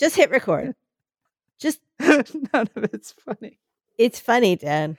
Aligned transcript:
Just 0.00 0.16
hit 0.16 0.30
record. 0.30 0.74
Just 1.58 1.80
None 2.00 2.68
of 2.74 2.84
it's 2.92 3.12
funny. 3.12 3.58
it's 3.98 4.18
funny, 4.18 4.56
Dan. 4.56 4.96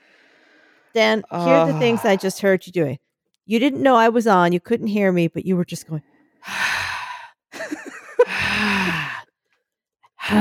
Dan, 0.94 1.24
here 1.32 1.40
are 1.40 1.72
the 1.72 1.80
things 1.80 2.02
I 2.06 2.14
Ah. 2.14 2.18
just 2.18 2.42
heard 2.42 2.66
you 2.68 2.72
doing. 2.72 3.00
You 3.48 3.58
didn't 3.60 3.82
know 3.82 3.96
I 3.96 4.10
was 4.10 4.28
on. 4.28 4.52
You 4.52 4.60
couldn't 4.60 4.88
hear 4.88 5.12
me, 5.12 5.28
but 5.28 5.44
you 5.46 5.58
were 5.58 5.66
just 5.66 5.88
going 5.88 6.04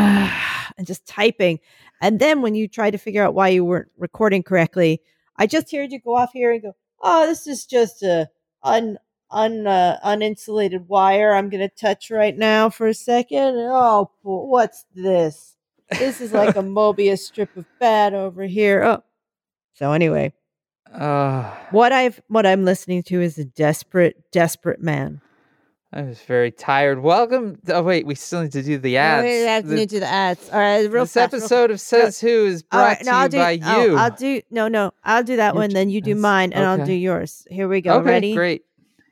and 0.76 0.86
just 0.86 1.06
typing. 1.06 1.58
And 2.02 2.18
then 2.20 2.42
when 2.42 2.54
you 2.54 2.68
tried 2.68 2.90
to 2.90 2.98
figure 2.98 3.24
out 3.24 3.34
why 3.34 3.48
you 3.48 3.64
weren't 3.64 3.90
recording 3.96 4.42
correctly, 4.42 5.00
I 5.36 5.46
just 5.46 5.72
heard 5.72 5.90
you 5.92 6.00
go 6.00 6.16
off 6.16 6.30
here 6.34 6.52
and 6.52 6.60
go, 6.62 6.72
"Oh, 7.00 7.26
this 7.26 7.46
is 7.46 7.64
just 7.66 8.02
a 8.02 8.28
un 8.62 8.98
un 9.30 9.66
uh, 9.66 9.98
uninsulated 10.04 10.86
wire. 10.86 11.34
I'm 11.34 11.48
going 11.48 11.66
to 11.68 11.74
touch 11.74 12.10
right 12.10 12.36
now 12.36 12.68
for 12.70 12.86
a 12.86 12.94
second. 12.94 13.54
Oh, 13.56 14.10
what's 14.22 14.84
this? 14.94 15.56
This 15.90 16.20
is 16.20 16.32
like 16.32 16.56
a 16.56 16.62
Mobius 16.62 17.18
strip 17.20 17.56
of 17.56 17.66
bad 17.78 18.14
over 18.14 18.44
here. 18.44 18.82
Oh, 18.84 19.02
so 19.74 19.92
anyway, 19.92 20.32
Uh, 20.92 21.50
what 21.70 21.92
I've 21.92 22.20
what 22.28 22.46
I'm 22.46 22.64
listening 22.64 23.02
to 23.04 23.20
is 23.20 23.38
a 23.38 23.44
desperate, 23.44 24.30
desperate 24.32 24.80
man. 24.80 25.20
I 25.92 26.02
was 26.02 26.20
very 26.20 26.52
tired. 26.52 27.00
Welcome. 27.00 27.58
Oh 27.68 27.82
wait, 27.82 28.06
we 28.06 28.14
still 28.14 28.42
need 28.42 28.52
to 28.52 28.62
do 28.62 28.78
the 28.78 28.96
ads. 28.98 29.24
I 29.24 29.28
have 29.50 29.62
to 29.64 29.68
The- 29.70 29.86
do 29.86 29.98
the 30.00 30.06
ads. 30.06 30.48
All 30.50 30.58
right, 30.60 30.88
real 30.88 31.02
this 31.04 31.14
fast, 31.14 31.32
real 31.32 31.40
episode 31.42 31.70
of 31.72 31.80
Says 31.80 32.20
Who 32.20 32.46
is 32.46 32.62
brought 32.62 32.82
right, 32.98 33.04
to 33.04 33.10
I'll 33.10 33.24
you 33.24 33.28
do, 33.30 33.36
by 33.38 33.58
oh, 33.64 33.82
you. 33.84 33.96
I'll 33.96 34.10
do 34.12 34.40
no, 34.52 34.68
no. 34.68 34.92
I'll 35.02 35.24
do 35.24 35.34
that 35.36 35.54
You're 35.54 35.62
one. 35.62 35.70
Then 35.70 35.90
you 35.90 36.00
do 36.00 36.14
mine, 36.14 36.52
and 36.52 36.64
I'll 36.64 36.86
do 36.86 36.92
yours. 36.92 37.44
Here 37.50 37.66
we 37.66 37.80
go. 37.80 37.94
okay, 37.94 38.08
Ready? 38.08 38.34
great. 38.34 38.62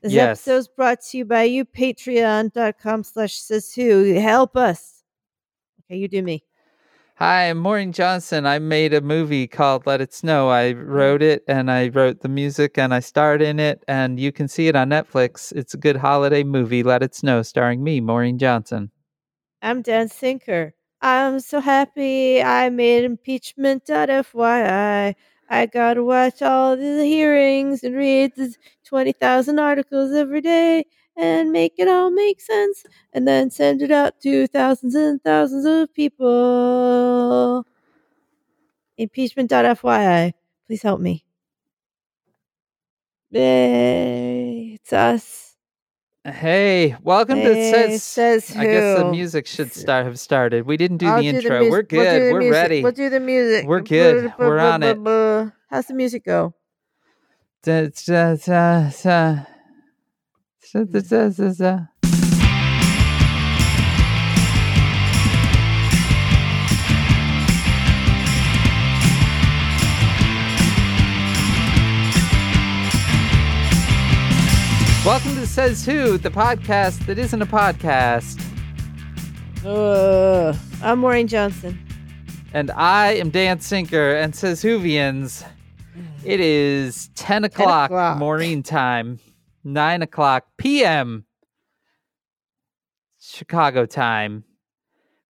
This 0.03 0.13
Yes. 0.13 0.47
is 0.47 0.69
brought 0.69 1.01
to 1.11 1.19
you 1.19 1.25
by 1.25 1.43
you. 1.45 1.65
Patreon.com 1.65 3.05
slash 3.05 3.41
who. 3.75 4.15
Help 4.15 4.57
us. 4.57 5.03
Okay, 5.85 5.97
you 5.99 6.09
do 6.09 6.23
me. 6.23 6.45
Hi, 7.17 7.51
I'm 7.51 7.59
Maureen 7.59 7.91
Johnson. 7.91 8.47
I 8.47 8.61
made 8.61 8.95
a 8.95 9.01
movie 9.01 9.49
called 9.49 9.87
Let 9.87 10.01
It 10.01 10.15
Snow. 10.15 10.51
I 10.51 10.75
mm. 10.75 10.87
wrote 10.87 11.21
it 11.21 11.43
and 11.49 11.69
I 11.69 11.89
wrote 11.89 12.21
the 12.21 12.29
music 12.29 12.79
and 12.79 12.95
I 12.95 13.01
starred 13.01 13.43
in 13.43 13.59
it, 13.59 13.83
and 13.89 14.21
you 14.21 14.31
can 14.31 14.47
see 14.47 14.69
it 14.69 14.77
on 14.77 14.91
Netflix. 14.91 15.53
It's 15.57 15.75
a 15.75 15.79
good 15.79 15.97
holiday 15.97 16.45
movie, 16.45 16.85
Let 16.85 17.03
It 17.03 17.17
Snow, 17.17 17.43
starring 17.43 17.83
me, 17.83 18.01
Maureen 18.01 18.39
Johnson. 18.39 18.93
I'm 19.63 19.83
Dan 19.83 20.09
Sinker. 20.09 20.75
I'm 21.01 21.41
so 21.41 21.61
happy 21.61 22.41
I 22.41 22.71
made 22.71 23.03
impeachment.fyi. 23.03 25.15
I 25.49 25.67
got 25.67 25.95
to 25.95 26.05
watch 26.05 26.43
all 26.43 26.77
the 26.77 27.05
hearings 27.05 27.83
and 27.85 27.95
read 27.97 28.33
the 28.37 28.55
20,000 28.85 29.59
articles 29.59 30.13
every 30.13 30.41
day 30.41 30.85
and 31.17 31.51
make 31.53 31.75
it 31.79 31.89
all 31.89 32.11
make 32.11 32.41
sense 32.41 32.85
and 33.13 33.27
then 33.27 33.51
send 33.51 33.83
it 33.83 33.91
out 33.91 34.21
to 34.23 34.47
thousands 34.47 34.95
and 34.95 35.23
thousands 35.23 35.65
of 35.67 35.93
people. 35.95 37.65
Impeachment.fyi. 38.99 40.35
Please 40.67 40.83
help 40.83 41.01
me. 41.01 41.25
Yay. 43.31 44.75
It's 44.75 44.93
us. 44.93 45.48
Hey, 46.33 46.97
welcome 47.03 47.37
to 47.37 47.55
Hey, 47.55 47.71
Says. 47.73 48.03
says 48.05 48.57
I 48.57 48.65
guess 48.65 48.99
the 48.99 49.11
music 49.11 49.47
should 49.47 49.73
start 49.73 50.05
have 50.07 50.19
started. 50.21 50.67
We 50.67 50.77
didn't 50.77 50.99
do 50.99 51.07
I'll 51.07 51.21
the 51.21 51.29
intro. 51.29 51.61
mus- 51.61 51.71
We're 51.71 51.77
we'll 51.79 51.83
good. 51.83 52.33
We're 52.33 52.39
music. 52.41 52.53
ready. 52.53 52.83
We'll 52.83 52.93
do 52.93 53.09
the 53.11 53.21
music. 53.21 53.67
We're 53.67 53.81
good. 53.81 54.33
We're 54.39 54.59
on 54.59 54.83
it. 54.83 54.99
How's 55.71 55.87
the 55.87 55.95
music 55.95 56.25
go? 56.25 56.55
Da- 57.63 57.89
da- 58.07 58.37
da- 58.37 58.91
da. 59.03 59.45
Da- 60.73 60.85
da- 60.85 61.01
da- 61.01 61.29
da- 61.31 61.53
da. 61.55 61.79
Welcome 75.09 75.37
to 75.37 75.47
Says 75.47 75.87
Who, 75.87 76.19
the 76.19 76.29
podcast 76.29 77.07
that 77.07 77.19
isn't 77.19 77.41
a 77.41 77.47
podcast. 77.47 78.39
Uh, 79.65 80.55
I'm 80.83 80.99
Maureen 80.99 81.27
Johnson. 81.27 81.79
And 82.53 82.71
I 82.73 83.13
am 83.15 83.31
Dan 83.31 83.59
Sinker 83.61 84.15
and 84.17 84.37
Says 84.37 84.63
Whovians. 84.63 85.49
It 86.27 86.41
is 86.41 87.09
10 87.15 87.45
o'clock, 87.45 87.89
o'clock. 87.89 88.19
Maureen 88.19 88.63
time, 88.63 89.19
9 89.65 90.03
o'clock 90.03 90.45
p.m. 90.59 91.25
Chicago 93.19 93.87
time. 93.87 94.45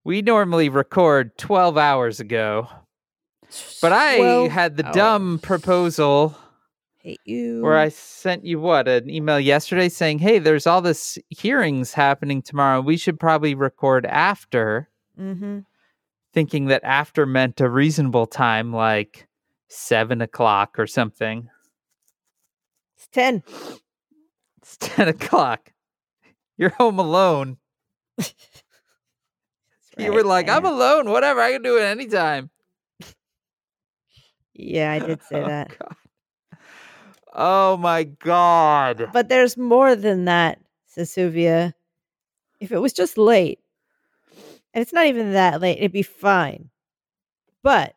We 0.03 0.23
normally 0.23 0.71
record 0.71 1.39
12 1.39 1.79
hours 1.79 2.19
ago, 2.19 2.67
but 3.81 3.93
I 3.93 4.49
had 4.49 4.77
the 4.77 4.83
dumb 4.83 5.39
proposal 5.41 6.37
Hate 7.09 7.21
you. 7.25 7.63
where 7.63 7.79
I 7.79 7.89
sent 7.89 8.45
you 8.45 8.61
what 8.61 8.87
an 8.87 9.09
email 9.09 9.41
yesterday 9.41 9.89
saying, 9.89 10.19
"Hey, 10.19 10.39
there's 10.39 10.67
all 10.67 10.83
this 10.83 11.17
hearings 11.31 11.95
happening 11.95 12.43
tomorrow. 12.43 12.83
We 12.83 12.99
should 12.99 13.19
probably 13.19 13.55
record 13.55 14.05
after." 14.05 14.91
Mm-hmm. 15.19 15.61
Thinking 16.35 16.67
that 16.67 16.85
after 16.85 17.25
meant 17.25 17.63
a 17.63 17.71
reasonable 17.71 18.27
time, 18.27 18.75
like 18.75 19.27
seven 19.69 20.21
o'clock 20.21 20.79
or 20.79 20.87
something. 20.87 21.49
It's 22.97 23.09
10. 23.09 23.43
It's 24.59 24.77
ten 24.77 25.09
o'clock. 25.09 25.73
You're 26.59 26.75
home 26.77 26.99
alone. 26.99 27.57
you 29.97 30.13
were 30.13 30.25
like, 30.25 30.51
"I'm 30.51 30.67
alone. 30.67 31.09
Whatever. 31.09 31.41
I 31.41 31.53
can 31.53 31.63
do 31.63 31.79
it 31.79 31.85
anytime." 31.85 32.51
Yeah, 34.53 34.93
I 34.93 34.99
did 34.99 35.23
say 35.23 35.37
Oh, 35.43 35.47
that. 35.47 35.69
God. 35.79 35.97
Oh 37.41 37.77
my 37.77 38.03
god. 38.03 39.11
But 39.13 39.29
there's 39.29 39.57
more 39.57 39.95
than 39.95 40.25
that, 40.25 40.59
says 40.87 41.11
Suvia. 41.11 41.73
If 42.59 42.73
it 42.73 42.79
was 42.81 42.93
just 42.93 43.17
late, 43.17 43.61
and 44.75 44.83
it's 44.83 44.93
not 44.93 45.07
even 45.07 45.33
that 45.35 45.61
late, 45.61 45.79
it'd 45.79 45.93
be 45.93 46.03
fine. 46.03 46.71
But 47.63 47.95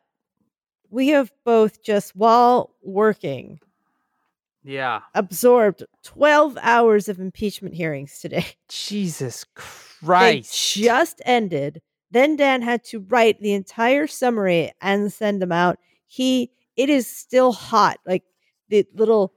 we 0.90 1.08
have 1.08 1.32
both 1.44 1.82
just 1.82 2.14
while 2.14 2.70
working 2.84 3.58
Yeah. 4.62 5.00
absorbed 5.12 5.82
12 6.04 6.56
hours 6.62 7.08
of 7.08 7.18
impeachment 7.18 7.74
hearings 7.74 8.20
today. 8.20 8.44
Jesus 8.68 9.44
They 9.44 9.54
Christ. 9.54 10.74
just 10.76 11.20
ended. 11.24 11.82
Then 12.12 12.36
Dan 12.36 12.62
had 12.62 12.84
to 12.84 13.00
write 13.00 13.40
the 13.40 13.54
entire 13.54 14.06
summary 14.06 14.70
and 14.80 15.12
send 15.12 15.42
them 15.42 15.50
out. 15.50 15.78
He 16.06 16.52
it 16.76 16.88
is 16.88 17.08
still 17.08 17.52
hot. 17.52 17.98
Like 18.06 18.22
the 18.72 18.86
little 18.94 19.32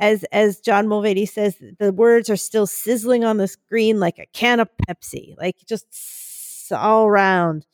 as 0.00 0.24
as 0.32 0.60
John 0.60 0.86
Mulaney 0.86 1.28
says, 1.28 1.56
the 1.78 1.92
words 1.92 2.28
are 2.30 2.36
still 2.36 2.66
sizzling 2.66 3.24
on 3.24 3.36
the 3.36 3.46
screen 3.48 4.00
like 4.00 4.18
a 4.18 4.26
can 4.32 4.58
of 4.60 4.68
Pepsi. 4.88 5.36
Like 5.38 5.56
just 5.68 5.86
all 6.72 7.06
around. 7.06 7.66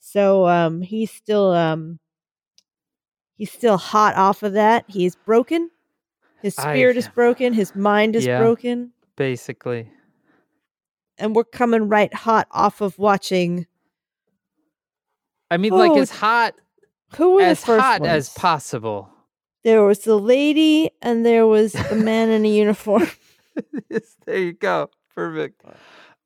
So 0.00 0.46
um 0.48 0.80
he's 0.82 1.10
still 1.10 1.52
um 1.52 1.98
he's 3.34 3.50
still 3.52 3.76
hot 3.76 4.14
off 4.16 4.42
of 4.42 4.52
that. 4.54 4.84
He's 4.88 5.14
broken. 5.16 5.70
His 6.42 6.58
I- 6.58 6.72
spirit 6.74 6.96
is 6.96 7.08
broken. 7.08 7.52
His 7.52 7.74
mind 7.76 8.16
is 8.16 8.24
Yeah. 8.26 8.38
broken 8.38 8.92
Basically. 9.16 9.90
and 11.18 11.34
we're 11.36 11.44
coming 11.44 11.88
right 11.88 12.12
hot 12.14 12.46
off 12.50 12.80
of 12.80 12.98
watching 12.98 13.66
I 15.50 15.56
mean, 15.56 15.72
like 15.72 15.90
Oh, 15.90 15.98
as 16.00 16.10
hot 16.10 16.54
who 17.16 17.40
as 17.40 17.62
hot 17.64 18.06
as 18.06 18.28
possible. 18.30 19.10
There 19.64 19.84
was 19.84 20.00
the 20.00 20.18
lady 20.18 20.90
and 21.02 21.24
there 21.24 21.46
was 21.46 21.72
the 21.72 21.96
man 22.04 22.30
in 22.30 22.44
a 22.44 22.48
uniform. 22.48 23.08
Yes, 23.90 24.16
there 24.24 24.38
you 24.38 24.52
go. 24.52 24.88
Perfect. 25.14 25.62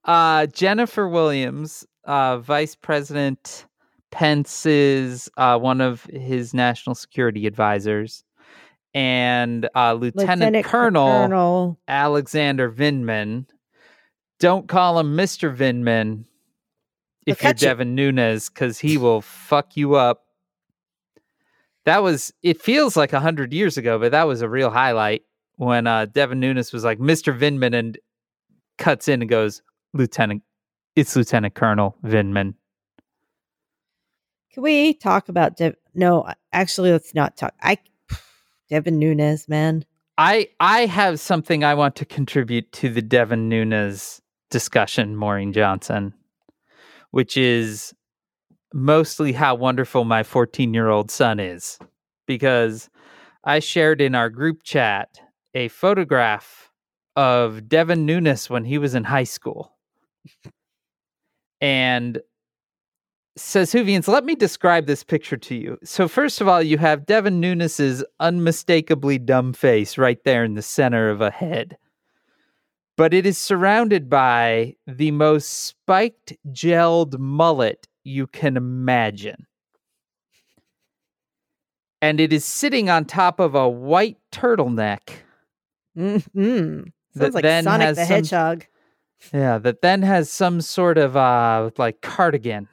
Uh, 0.04 0.46
Jennifer 0.46 1.08
Williams, 1.08 1.84
uh, 2.04 2.38
Vice 2.38 2.76
President 2.76 3.66
Pence's 4.12 5.28
uh, 5.36 5.58
one 5.58 5.80
of 5.80 6.04
his 6.04 6.54
national 6.54 6.94
security 6.94 7.46
advisors, 7.48 8.22
and 8.92 9.68
uh, 9.74 9.94
Lieutenant, 9.94 10.64
Colonel, 10.64 11.08
Colonel. 11.08 11.80
Alexander 11.88 12.70
Vindman. 12.70 13.46
Don't 14.38 14.68
call 14.68 15.00
him 15.00 15.16
Mr. 15.16 15.56
Vindman 15.56 16.26
if 17.26 17.42
you're 17.42 17.50
you. 17.50 17.54
Devin 17.54 17.94
Nunes, 17.94 18.48
because 18.48 18.78
he 18.78 18.96
will 18.96 19.20
fuck 19.20 19.76
you 19.76 19.94
up. 19.94 20.23
That 21.84 22.02
was, 22.02 22.32
it 22.42 22.60
feels 22.60 22.96
like 22.96 23.12
a 23.12 23.20
hundred 23.20 23.52
years 23.52 23.76
ago, 23.76 23.98
but 23.98 24.12
that 24.12 24.26
was 24.26 24.42
a 24.42 24.48
real 24.48 24.70
highlight 24.70 25.22
when 25.56 25.86
uh, 25.86 26.06
Devin 26.06 26.40
Nunes 26.40 26.72
was 26.72 26.84
like 26.84 26.98
Mr. 26.98 27.36
Vindman 27.38 27.74
and 27.74 27.98
cuts 28.78 29.08
in 29.08 29.22
and 29.22 29.28
goes, 29.28 29.62
Lieutenant, 29.92 30.42
it's 30.96 31.14
Lieutenant 31.14 31.54
Colonel 31.54 31.96
Vindman. 32.04 32.54
Can 34.52 34.62
we 34.62 34.94
talk 34.94 35.28
about 35.28 35.56
Dev? 35.56 35.74
No, 35.94 36.28
actually, 36.52 36.92
let's 36.92 37.14
not 37.14 37.36
talk. 37.36 37.54
I 37.60 37.78
Devin 38.70 38.98
Nunes, 38.98 39.48
man. 39.48 39.84
I 40.16 40.48
I 40.60 40.86
have 40.86 41.18
something 41.18 41.64
I 41.64 41.74
want 41.74 41.96
to 41.96 42.04
contribute 42.04 42.70
to 42.72 42.88
the 42.88 43.02
Devin 43.02 43.48
Nunes 43.48 44.22
discussion, 44.50 45.16
Maureen 45.16 45.52
Johnson. 45.52 46.14
which 47.10 47.36
is 47.36 47.94
mostly 48.74 49.32
how 49.32 49.54
wonderful 49.54 50.04
my 50.04 50.24
14 50.24 50.74
year 50.74 50.88
old 50.88 51.10
son 51.10 51.38
is 51.38 51.78
because 52.26 52.90
I 53.44 53.60
shared 53.60 54.00
in 54.00 54.14
our 54.14 54.28
group 54.28 54.64
chat 54.64 55.20
a 55.54 55.68
photograph 55.68 56.72
of 57.14 57.68
Devin 57.68 58.04
Nunes 58.04 58.50
when 58.50 58.64
he 58.64 58.76
was 58.76 58.94
in 58.94 59.04
high 59.04 59.24
school. 59.24 59.72
And 61.60 62.20
says 63.36 63.72
Whovians, 63.72 64.08
let 64.08 64.24
me 64.24 64.34
describe 64.34 64.86
this 64.86 65.04
picture 65.04 65.36
to 65.36 65.54
you. 65.54 65.78
So, 65.84 66.08
first 66.08 66.40
of 66.40 66.48
all, 66.48 66.62
you 66.62 66.78
have 66.78 67.06
Devin 67.06 67.40
Nunes's 67.40 68.04
unmistakably 68.18 69.18
dumb 69.18 69.52
face 69.52 69.96
right 69.96 70.22
there 70.24 70.44
in 70.44 70.54
the 70.54 70.62
center 70.62 71.10
of 71.10 71.20
a 71.20 71.30
head. 71.30 71.76
But 72.96 73.14
it 73.14 73.24
is 73.24 73.38
surrounded 73.38 74.08
by 74.10 74.74
the 74.86 75.10
most 75.10 75.48
spiked, 75.48 76.32
gelled 76.52 77.18
mullet 77.18 77.88
you 78.04 78.26
can 78.26 78.56
imagine. 78.56 79.46
And 82.02 82.20
it 82.20 82.32
is 82.32 82.44
sitting 82.44 82.90
on 82.90 83.06
top 83.06 83.40
of 83.40 83.54
a 83.54 83.68
white 83.68 84.18
turtleneck. 84.30 85.00
Mm-hmm. 85.96 86.82
Sounds 87.16 87.34
like 87.34 87.42
then 87.42 87.64
Sonic 87.64 87.86
has 87.86 87.96
the 87.96 88.04
some- 88.04 88.14
Hedgehog. 88.16 88.66
Yeah, 89.32 89.56
that 89.58 89.80
then 89.80 90.02
has 90.02 90.30
some 90.30 90.60
sort 90.60 90.98
of 90.98 91.16
uh 91.16 91.70
like 91.78 92.02
cardigan. 92.02 92.68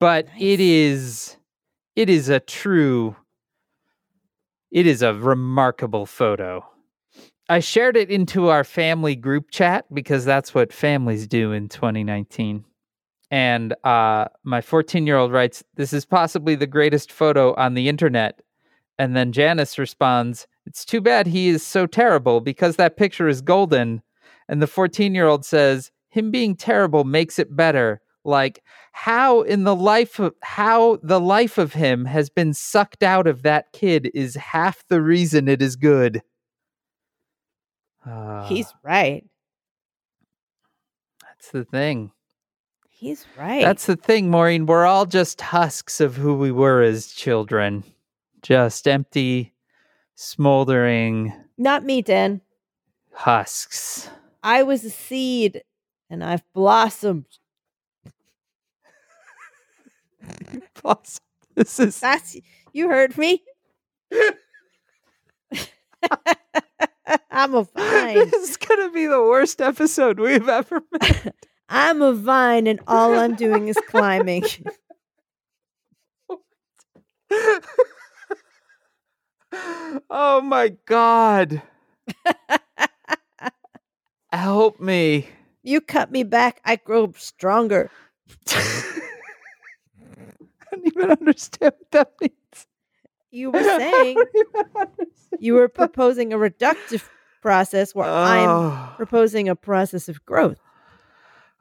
But 0.00 0.26
it 0.38 0.58
Nice. 0.58 0.60
is 0.60 1.36
it 1.96 2.10
is 2.10 2.28
a 2.28 2.40
true 2.40 3.16
it 4.70 4.86
is 4.86 5.00
a 5.00 5.14
remarkable 5.14 6.04
photo. 6.04 6.66
I 7.48 7.60
shared 7.60 7.96
it 7.96 8.10
into 8.10 8.48
our 8.48 8.64
family 8.64 9.16
group 9.16 9.50
chat 9.50 9.86
because 9.94 10.26
that's 10.26 10.52
what 10.54 10.74
families 10.74 11.26
do 11.26 11.52
in 11.52 11.70
2019. 11.70 12.64
And 13.30 13.74
uh 13.84 14.26
my 14.44 14.60
14-year-old 14.60 15.32
writes, 15.32 15.62
"This 15.74 15.92
is 15.92 16.04
possibly 16.04 16.54
the 16.54 16.66
greatest 16.66 17.12
photo 17.12 17.54
on 17.54 17.74
the 17.74 17.88
internet." 17.88 18.40
And 18.98 19.14
then 19.14 19.32
Janice 19.32 19.78
responds, 19.78 20.46
"It's 20.66 20.84
too 20.84 21.00
bad 21.00 21.26
he 21.26 21.48
is 21.48 21.66
so 21.66 21.86
terrible 21.86 22.40
because 22.40 22.76
that 22.76 22.96
picture 22.96 23.28
is 23.28 23.40
golden." 23.42 24.02
And 24.48 24.62
the 24.62 24.66
14 24.66 25.14
year 25.14 25.26
old 25.26 25.44
says, 25.44 25.90
him 26.08 26.30
being 26.30 26.56
terrible 26.56 27.04
makes 27.04 27.38
it 27.38 27.54
better. 27.54 28.00
Like 28.24 28.62
how 28.92 29.42
in 29.42 29.64
the 29.64 29.74
life 29.76 30.18
of 30.18 30.34
how 30.42 30.98
the 31.02 31.20
life 31.20 31.56
of 31.56 31.72
him 31.72 32.04
has 32.04 32.28
been 32.28 32.52
sucked 32.52 33.02
out 33.02 33.26
of 33.26 33.42
that 33.42 33.72
kid 33.72 34.10
is 34.14 34.34
half 34.34 34.84
the 34.88 35.00
reason 35.00 35.48
it 35.48 35.62
is 35.62 35.76
good. 35.76 36.22
Ah, 38.04 38.46
He's 38.48 38.72
right. 38.82 39.24
that's 41.22 41.50
the 41.52 41.64
thing. 41.64 42.10
He's 42.98 43.24
right. 43.38 43.62
That's 43.62 43.86
the 43.86 43.94
thing, 43.94 44.28
Maureen. 44.28 44.66
We're 44.66 44.84
all 44.84 45.06
just 45.06 45.40
husks 45.40 46.00
of 46.00 46.16
who 46.16 46.34
we 46.36 46.50
were 46.50 46.82
as 46.82 47.06
children. 47.12 47.84
Just 48.42 48.88
empty, 48.88 49.54
smoldering 50.16 51.32
not 51.56 51.84
me, 51.84 52.02
Dan. 52.02 52.40
husks. 53.12 54.08
I 54.42 54.62
was 54.64 54.84
a 54.84 54.90
seed 54.90 55.62
and 56.10 56.24
I've 56.24 56.44
blossomed. 56.52 57.26
Plus, 60.74 61.20
this 61.54 61.78
is 61.80 62.00
That's 62.00 62.36
you 62.72 62.88
heard 62.88 63.16
me. 63.18 63.42
I'm 67.30 67.54
a 67.54 67.62
vine. 67.76 68.14
This 68.14 68.50
is 68.50 68.56
gonna 68.56 68.90
be 68.90 69.06
the 69.06 69.20
worst 69.22 69.60
episode 69.60 70.18
we've 70.20 70.48
ever 70.48 70.80
made. 71.00 71.32
I'm 71.68 72.00
a 72.02 72.12
vine 72.12 72.66
and 72.66 72.80
all 72.86 73.18
I'm 73.18 73.34
doing 73.34 73.68
is 73.68 73.80
climbing. 73.80 74.44
oh 80.10 80.40
my 80.42 80.70
god. 80.86 81.62
Help 84.32 84.80
me. 84.80 85.28
You 85.62 85.80
cut 85.80 86.10
me 86.10 86.22
back, 86.22 86.60
I 86.64 86.76
grow 86.76 87.12
stronger. 87.16 87.90
I 88.48 88.92
don't 90.72 90.86
even 90.86 91.10
understand 91.10 91.74
what 91.78 91.90
that 91.92 92.12
means. 92.20 92.66
You 93.30 93.50
were 93.52 93.62
saying 93.62 94.18
I 94.18 94.40
don't 94.54 94.54
even 94.56 94.90
understand. 94.90 95.36
you 95.40 95.54
were 95.54 95.68
proposing 95.68 96.32
a 96.32 96.36
reductive 96.36 97.08
process 97.42 97.94
where 97.94 98.08
I'm 98.08 98.48
Oh, 98.50 98.92
proposing 98.96 99.48
a 99.48 99.56
process 99.56 100.08
of 100.08 100.24
growth, 100.24 100.58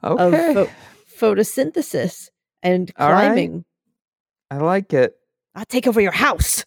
okay. 0.04 0.50
of 0.52 0.70
pho- 1.18 1.34
photosynthesis 1.34 2.30
and 2.64 2.92
All 2.98 3.12
right. 3.12 3.26
climbing. 3.28 3.66
I 4.50 4.58
like 4.58 4.94
it. 4.94 5.16
I'll 5.56 5.66
take 5.66 5.88
over 5.88 6.00
your 6.00 6.12
house. 6.12 6.64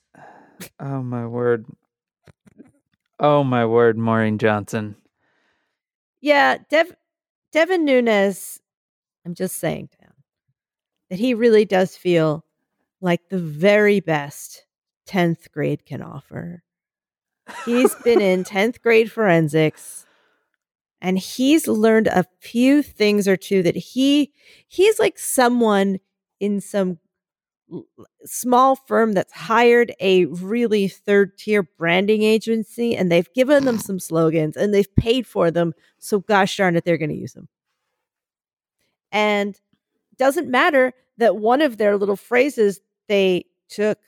Oh 0.78 1.02
my 1.02 1.26
word. 1.26 1.66
Oh 3.18 3.44
my 3.44 3.64
word, 3.66 3.96
Maureen 3.98 4.38
Johnson. 4.38 4.96
Yeah, 6.20 6.58
Dev- 6.68 6.96
Devin 7.52 7.84
Nunes, 7.84 8.60
I'm 9.24 9.34
just 9.34 9.56
saying, 9.56 9.90
Dan, 10.00 10.12
that 11.10 11.18
he 11.18 11.34
really 11.34 11.64
does 11.64 11.96
feel 11.96 12.44
like 13.00 13.28
the 13.28 13.38
very 13.38 14.00
best 14.00 14.66
10th 15.08 15.50
grade 15.50 15.86
can 15.86 16.02
offer. 16.02 16.62
He's 17.64 17.94
been 17.96 18.20
in 18.20 18.44
10th 18.44 18.80
grade 18.82 19.10
forensics 19.10 20.04
and 21.00 21.18
he's 21.18 21.66
learned 21.66 22.06
a 22.08 22.24
few 22.40 22.82
things 22.82 23.26
or 23.26 23.36
two 23.36 23.62
that 23.62 23.76
he 23.76 24.32
he's 24.68 24.98
like 24.98 25.18
someone 25.18 25.98
in 26.38 26.60
some 26.60 26.98
small 28.24 28.74
firm 28.74 29.12
that's 29.12 29.32
hired 29.32 29.94
a 30.00 30.24
really 30.26 30.88
third 30.88 31.38
tier 31.38 31.62
branding 31.62 32.22
agency 32.22 32.96
and 32.96 33.10
they've 33.10 33.32
given 33.32 33.64
them 33.64 33.78
some 33.78 34.00
slogans 34.00 34.56
and 34.56 34.74
they've 34.74 34.94
paid 34.96 35.26
for 35.26 35.50
them 35.50 35.72
so 35.98 36.18
gosh 36.20 36.56
darn 36.56 36.76
it 36.76 36.84
they're 36.84 36.98
going 36.98 37.10
to 37.10 37.16
use 37.16 37.32
them 37.32 37.48
and 39.12 39.60
doesn't 40.16 40.50
matter 40.50 40.92
that 41.18 41.36
one 41.36 41.62
of 41.62 41.76
their 41.76 41.96
little 41.96 42.16
phrases 42.16 42.80
they 43.08 43.44
took 43.68 43.98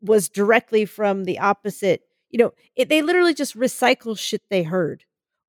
was 0.00 0.28
directly 0.28 0.84
from 0.84 1.24
the 1.24 1.38
opposite 1.38 2.02
you 2.30 2.38
know 2.38 2.52
it, 2.74 2.88
they 2.88 3.02
literally 3.02 3.34
just 3.34 3.56
recycle 3.56 4.18
shit 4.18 4.42
they 4.48 4.62
heard 4.62 5.04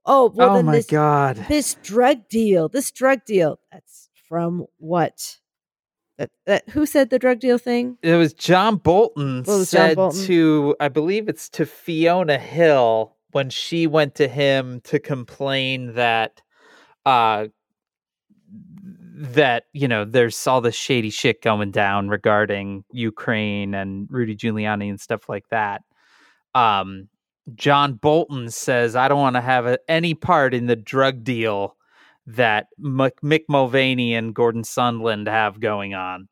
oh 0.06 0.31
well 0.36 0.52
oh 0.52 0.56
then 0.56 0.66
my 0.66 0.75
this 0.78 0.86
god. 0.86 1.38
this 1.50 1.75
drug 1.84 2.28
deal 2.30 2.69
this 2.69 2.92
drug 2.92 3.19
deal 3.25 3.60
that's 3.72 4.10
from 4.28 4.66
what 4.78 5.38
that, 6.18 6.30
that 6.46 6.69
who 6.69 6.86
said 6.86 7.10
the 7.10 7.20
drug 7.20 7.39
deal 7.39 7.58
thing 7.58 7.98
It 8.01 8.15
was 8.15 8.34
John 8.34 8.77
Bolton 8.77 9.39
What 9.44 9.58
was 9.58 9.72
John 9.72 9.89
said 9.89 9.96
Bolton? 9.98 10.25
to 10.25 10.75
I 10.80 10.88
believe 10.88 11.27
it's 11.27 11.50
to 11.50 11.65
Fiona 11.65 12.38
Hill 12.38 13.15
when 13.32 13.50
she 13.50 13.86
went 13.86 14.15
to 14.15 14.27
him 14.30 14.80
to 14.86 14.98
complain 15.00 15.94
that 15.96 16.41
uh 17.06 17.48
that 19.18 19.65
you 19.74 19.88
know 19.88 20.06
there's 20.06 20.46
all 20.48 20.62
this 20.62 20.75
shady 20.75 21.10
shit 21.10 21.41
going 21.41 21.72
down 21.72 22.08
regarding 22.10 22.84
Ukraine 22.91 23.74
and 23.74 24.08
Rudy 24.10 24.36
Giuliani 24.36 24.89
and 24.89 25.00
stuff 25.00 25.27
like 25.30 25.48
that. 25.51 25.82
Um 26.53 27.10
John 27.54 27.94
Bolton 27.94 28.50
says 28.50 28.96
I 28.96 29.08
don't 29.08 29.20
want 29.20 29.36
to 29.36 29.42
have 29.42 29.66
a, 29.68 29.80
any 29.88 30.14
part 30.14 30.54
in 30.54 30.66
the 30.66 30.75
drug 30.75 31.24
deal 31.24 31.75
that 32.28 32.68
Mc- 32.80 33.22
Mick 33.22 33.44
Mulvaney 33.48 34.16
and 34.16 34.34
Gordon 34.34 34.64
Sondland 34.64 35.28
have 35.28 35.60
going 35.60 35.94
on. 35.94 36.28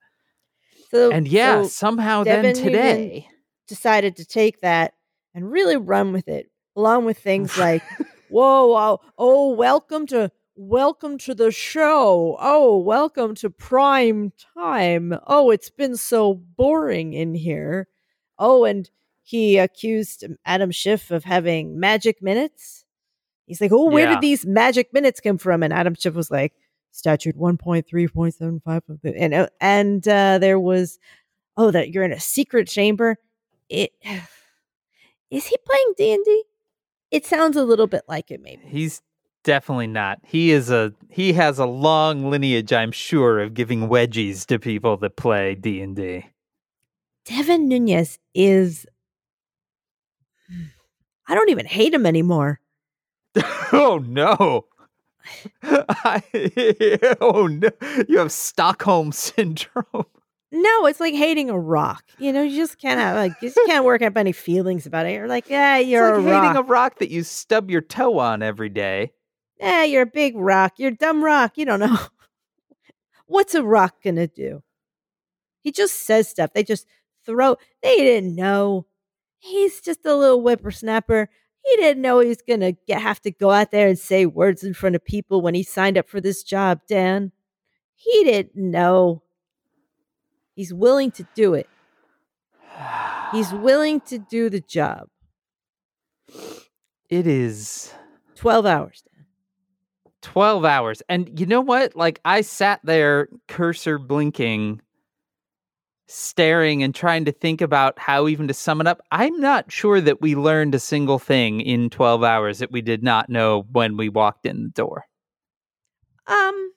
so 0.90 1.12
And 1.12 1.28
yeah, 1.28 1.64
so 1.64 1.68
somehow 1.68 2.24
Devin 2.24 2.54
then 2.54 2.64
today, 2.64 3.28
decided 3.68 4.16
to 4.18 4.26
take 4.26 4.62
that 4.62 4.94
and 5.36 5.52
really 5.52 5.78
run 5.78 6.14
with 6.14 6.28
it 6.28 6.50
along 6.76 7.06
with 7.06 7.20
things 7.20 7.58
like 7.60 7.84
whoa 8.30 8.68
wow, 8.68 9.00
oh 9.18 9.54
welcome 9.54 10.08
to 10.08 10.32
welcome 10.56 11.20
to 11.20 11.36
the 11.36 11.52
show. 11.52 12.38
Oh 12.40 12.80
welcome 12.80 13.36
to 13.36 13.52
prime 13.52 14.34
time. 14.56 15.14
Oh 15.28 15.52
it's 15.52 15.70
been 15.70 15.96
so 15.96 16.34
boring 16.34 17.14
in 17.14 17.36
here. 17.36 17.88
Oh 18.40 18.66
and 18.66 18.90
he 19.24 19.58
accused 19.58 20.26
adam 20.46 20.72
schiff 20.72 21.10
of 21.12 21.24
having 21.24 21.80
magic 21.80 22.22
minutes 22.22 22.86
he's 23.46 23.62
like 23.62 23.72
oh 23.72 23.90
where 23.90 24.06
Yeah. 24.06 24.14
did 24.16 24.22
these 24.22 24.46
magic 24.46 24.94
minutes 24.94 25.20
come 25.20 25.38
from 25.38 25.64
and 25.64 25.74
adam 25.74 25.96
schiff 25.96 26.14
was 26.14 26.30
like 26.30 26.54
statute 26.92 27.36
1.3.75 27.38 28.90
of 28.90 29.02
the 29.02 29.16
and 29.18 29.34
uh, 29.34 29.48
and 29.60 30.08
uh, 30.08 30.38
there 30.40 30.60
was 30.60 31.00
oh 31.58 31.72
that 31.72 31.90
you're 31.92 32.04
in 32.04 32.12
a 32.12 32.20
secret 32.20 32.68
chamber 32.68 33.18
it 33.70 33.92
is 35.32 35.46
he 35.48 35.56
playing 35.66 35.94
d&d 35.98 36.44
it 37.12 37.26
sounds 37.26 37.56
a 37.58 37.64
little 37.64 37.88
bit 37.88 38.04
like 38.08 38.30
it 38.32 38.42
maybe 38.42 38.62
he's 38.68 39.02
definitely 39.44 39.88
not. 39.88 40.20
He 40.24 40.52
is 40.52 40.72
a 40.72 40.94
he 41.10 41.34
has 41.34 41.60
a 41.60 41.66
long 41.66 42.30
lineage, 42.30 42.72
I'm 42.72 42.94
sure, 42.94 43.42
of 43.42 43.54
giving 43.54 43.90
wedgies 43.90 44.46
to 44.46 44.58
people 44.58 44.96
that 44.98 45.18
play 45.18 45.54
D 45.54 45.82
and 45.82 45.96
D. 45.98 46.26
devin 47.26 47.68
nunes 47.68 48.20
is 48.34 48.88
i 51.28 51.36
don't 51.36 51.50
even 51.50 51.66
hate 51.66 51.94
him 51.94 52.06
anymore 52.06 52.60
Oh 53.72 53.98
no! 53.98 54.66
I, 55.64 56.22
oh 57.22 57.48
no, 57.48 57.70
you 58.08 58.20
have 58.20 58.32
Stockholm 58.32 59.12
syndrome. 59.12 60.06
No, 60.52 60.86
it's 60.86 61.00
like 61.00 61.16
hating 61.16 61.50
a 61.50 61.58
rock. 61.58 62.04
You 62.20 62.32
know, 62.32 62.44
you 62.44 62.56
just 62.56 62.78
can't 62.78 63.00
have 63.00 63.16
like 63.16 63.32
you 63.42 63.50
just 63.50 63.60
can't 63.66 63.86
work 63.86 64.04
up 64.04 64.16
any 64.18 64.32
feelings 64.32 64.86
about 64.86 65.08
it. 65.08 65.14
You're 65.14 65.28
like, 65.28 65.50
yeah, 65.50 65.78
you're 65.80 66.10
it's 66.10 66.18
like 66.18 66.28
a 66.28 66.36
hating 66.36 66.56
rock. 66.56 66.66
a 66.66 66.70
rock 66.70 67.00
that 67.00 67.10
you 67.10 67.24
stub 67.24 67.72
your 67.72 67.82
toe 67.82 68.20
on 68.20 68.44
every 68.44 68.70
day. 68.70 69.14
Yeah, 69.60 69.84
you're 69.84 70.04
a 70.04 70.08
big 70.08 70.36
rock. 70.36 70.74
You're 70.78 70.92
a 70.92 70.96
dumb 70.96 71.24
rock. 71.24 71.58
You 71.58 71.66
don't 71.66 71.80
know. 71.80 71.98
What's 73.26 73.56
a 73.56 73.64
rock 73.64 73.96
gonna 74.04 74.28
do? 74.28 74.62
He 75.62 75.72
just 75.72 76.06
says 76.06 76.28
stuff. 76.28 76.54
They 76.54 76.64
just 76.64 76.86
throw. 77.26 77.58
They 77.82 77.96
didn't 77.98 78.36
know. 78.36 78.86
He's 79.44 79.82
just 79.82 80.06
a 80.06 80.16
little 80.16 80.40
whippersnapper. 80.42 81.30
He 81.66 81.76
didn't 81.76 82.02
know 82.02 82.20
he 82.20 82.30
was 82.30 82.42
gonna 82.48 82.72
get, 82.88 83.02
have 83.02 83.22
to 83.22 83.32
go 83.32 83.52
out 83.52 83.72
there 83.72 83.88
and 83.90 84.00
say 84.00 84.26
words 84.26 84.64
in 84.64 84.74
front 84.74 84.96
of 84.96 85.04
people 85.04 85.42
when 85.42 85.54
he 85.54 85.64
signed 85.64 85.98
up 85.98 86.08
for 86.08 86.22
this 86.22 86.44
job. 86.44 86.80
Dan, 86.88 87.34
he 87.96 88.24
didn't 88.24 88.56
know. 88.56 89.22
He's 90.56 90.74
willing 90.74 91.12
to 91.12 91.28
do 91.36 91.54
it. 91.56 91.68
He's 93.34 93.52
willing 93.54 94.00
to 94.02 94.18
do 94.18 94.50
the 94.50 94.62
job. 94.62 95.10
It 97.10 97.28
is 97.28 97.94
Twelve 98.36 98.66
hours. 98.66 99.04
Dan. 99.04 99.26
12 100.22 100.64
hours. 100.64 101.02
And 101.10 101.38
you 101.38 101.46
know 101.46 101.60
what? 101.60 101.98
Like, 101.98 102.22
I 102.24 102.42
sat 102.42 102.80
there, 102.84 103.28
cursor 103.50 104.00
blinking, 104.00 104.82
staring 106.14 106.84
and 106.84 106.94
trying 106.94 107.26
to 107.26 107.32
think 107.32 107.60
about 107.60 107.98
how 107.98 108.28
even 108.28 108.48
to 108.48 108.54
sum 108.54 108.80
it 108.80 108.88
up. 108.88 109.02
I'm 109.12 109.40
not 109.40 109.72
sure 109.72 110.00
that 110.00 110.22
we 110.22 110.36
learned 110.36 110.76
a 110.76 110.80
single 110.80 111.18
thing 111.18 111.60
in 111.60 111.90
12 111.90 112.24
hours 112.24 112.60
that 112.60 112.72
we 112.72 112.82
did 112.82 113.02
not 113.04 113.30
know 113.30 113.66
when 113.72 113.98
we 113.98 114.10
walked 114.10 114.46
in 114.46 114.64
the 114.64 114.70
door. 114.70 115.06
Um, 116.28 116.72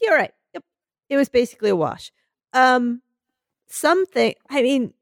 you're 0.00 0.16
right. 0.16 0.32
Yep, 0.54 0.64
it 1.10 1.16
was 1.16 1.28
basically 1.28 1.70
a 1.70 1.76
wash. 1.76 2.12
Um, 2.54 3.02
something. 3.66 4.34
I 4.48 4.62
mean, 4.62 4.94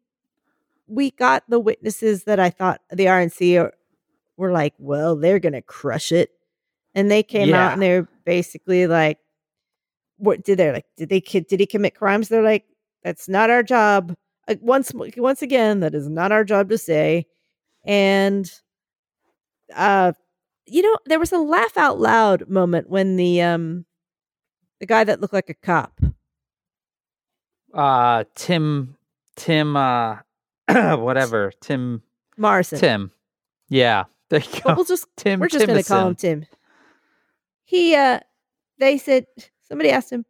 we 0.88 1.12
got 1.12 1.44
the 1.48 1.60
witnesses 1.60 2.24
that 2.24 2.40
I 2.40 2.50
thought 2.50 2.80
the 2.90 3.06
RNC 3.06 3.60
are, 3.62 3.72
were 4.36 4.50
like, 4.52 4.74
well, 4.78 5.14
they're 5.16 5.38
gonna 5.38 5.62
crush 5.62 6.10
it, 6.10 6.30
and 6.94 7.10
they 7.10 7.22
came 7.22 7.50
Yeah. 7.50 7.66
out 7.68 7.72
and 7.74 7.82
they're 7.82 8.08
basically 8.24 8.86
like, 8.86 9.18
what 10.22 10.44
did 10.44 10.58
they 10.58 10.70
like? 10.72 10.86
Did 10.96 11.08
they 11.08 11.20
did 11.20 11.58
he 11.60 11.66
commit 11.66 11.96
crimes? 11.96 12.28
They're 12.28 12.42
like, 12.42 12.64
that's 13.02 13.28
not 13.28 13.50
our 13.50 13.62
job. 13.62 14.14
Like 14.48 14.60
once 14.62 14.92
once 15.16 15.42
again, 15.42 15.80
that 15.80 15.94
is 15.94 16.08
not 16.08 16.30
our 16.32 16.44
job 16.44 16.68
to 16.70 16.78
say, 16.78 17.26
and 17.84 18.50
uh 19.74 20.12
you 20.66 20.82
know, 20.82 20.96
there 21.06 21.18
was 21.18 21.32
a 21.32 21.38
laugh 21.38 21.76
out 21.76 21.98
loud 21.98 22.48
moment 22.48 22.88
when 22.88 23.16
the 23.16 23.42
um 23.42 23.84
the 24.80 24.86
guy 24.86 25.02
that 25.04 25.20
looked 25.20 25.34
like 25.34 25.50
a 25.50 25.54
cop. 25.54 26.00
Uh, 27.74 28.24
Tim, 28.34 28.96
Tim, 29.36 29.76
uh, 29.76 30.18
whatever, 30.68 31.52
Tim, 31.60 32.02
Morrison. 32.36 32.78
Tim. 32.78 33.10
Yeah, 33.68 34.04
there 34.28 34.40
you 34.40 34.60
But 34.62 34.62
go. 34.62 34.74
we'll 34.74 34.84
just 34.84 35.06
Tim, 35.16 35.40
we're 35.40 35.48
just 35.48 35.66
gonna 35.66 35.82
call 35.82 36.08
him 36.08 36.14
Tim. 36.14 36.46
He 37.64 37.94
uh 37.96 38.20
they 38.78 38.98
said 38.98 39.26
somebody 39.72 39.90
asked 39.90 40.12
him, 40.12 40.24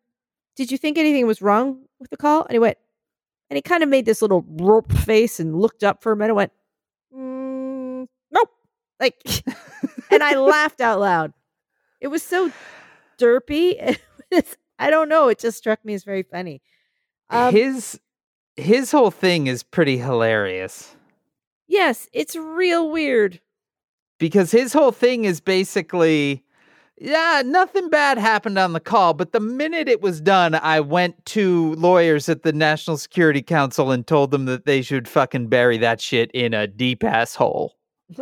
Did 0.56 0.70
you 0.70 0.78
think 0.78 0.98
anything 0.98 1.26
was 1.26 1.42
wrong 1.42 1.84
with 1.98 2.10
the 2.10 2.16
call? 2.16 2.44
And 2.44 2.52
he 2.52 2.58
went 2.60 2.78
and 3.50 3.56
he 3.56 3.62
kind 3.62 3.82
of 3.82 3.88
made 3.88 4.06
this 4.06 4.22
little 4.22 4.44
rope 4.46 4.92
face 4.92 5.40
and 5.40 5.58
looked 5.58 5.82
up 5.82 6.02
for 6.02 6.12
a 6.12 6.16
minute 6.16 6.30
and 6.30 6.36
went, 6.36 6.52
mm, 7.12 8.06
nope. 8.30 8.50
Like 9.00 9.20
and 10.10 10.22
I 10.22 10.36
laughed 10.36 10.80
out 10.80 11.00
loud. 11.00 11.32
It 12.00 12.08
was 12.08 12.22
so 12.22 12.52
derpy. 13.18 13.98
It's- 14.30 14.56
I 14.78 14.90
don't 14.90 15.08
know. 15.08 15.28
It 15.28 15.38
just 15.38 15.58
struck 15.58 15.84
me 15.84 15.92
as 15.94 16.02
very 16.04 16.22
funny. 16.22 16.60
Um, 17.30 17.54
his 17.54 18.00
his 18.56 18.90
whole 18.90 19.10
thing 19.10 19.46
is 19.46 19.62
pretty 19.62 19.98
hilarious. 19.98 20.96
yes, 21.68 22.08
it's 22.12 22.34
real 22.36 22.90
weird. 22.90 23.40
because 24.18 24.50
his 24.50 24.72
whole 24.72 24.90
thing 24.92 25.24
is 25.24 25.40
basically 25.40 26.42
yeah 27.02 27.42
nothing 27.44 27.90
bad 27.90 28.16
happened 28.16 28.56
on 28.58 28.72
the 28.72 28.80
call 28.80 29.12
but 29.12 29.32
the 29.32 29.40
minute 29.40 29.88
it 29.88 30.00
was 30.00 30.20
done 30.20 30.54
i 30.54 30.78
went 30.78 31.24
to 31.26 31.74
lawyers 31.74 32.28
at 32.28 32.44
the 32.44 32.52
national 32.52 32.96
security 32.96 33.42
council 33.42 33.90
and 33.90 34.06
told 34.06 34.30
them 34.30 34.44
that 34.44 34.66
they 34.66 34.80
should 34.82 35.08
fucking 35.08 35.48
bury 35.48 35.78
that 35.78 36.00
shit 36.00 36.30
in 36.32 36.54
a 36.54 36.66
deep 36.66 37.02
asshole. 37.02 37.74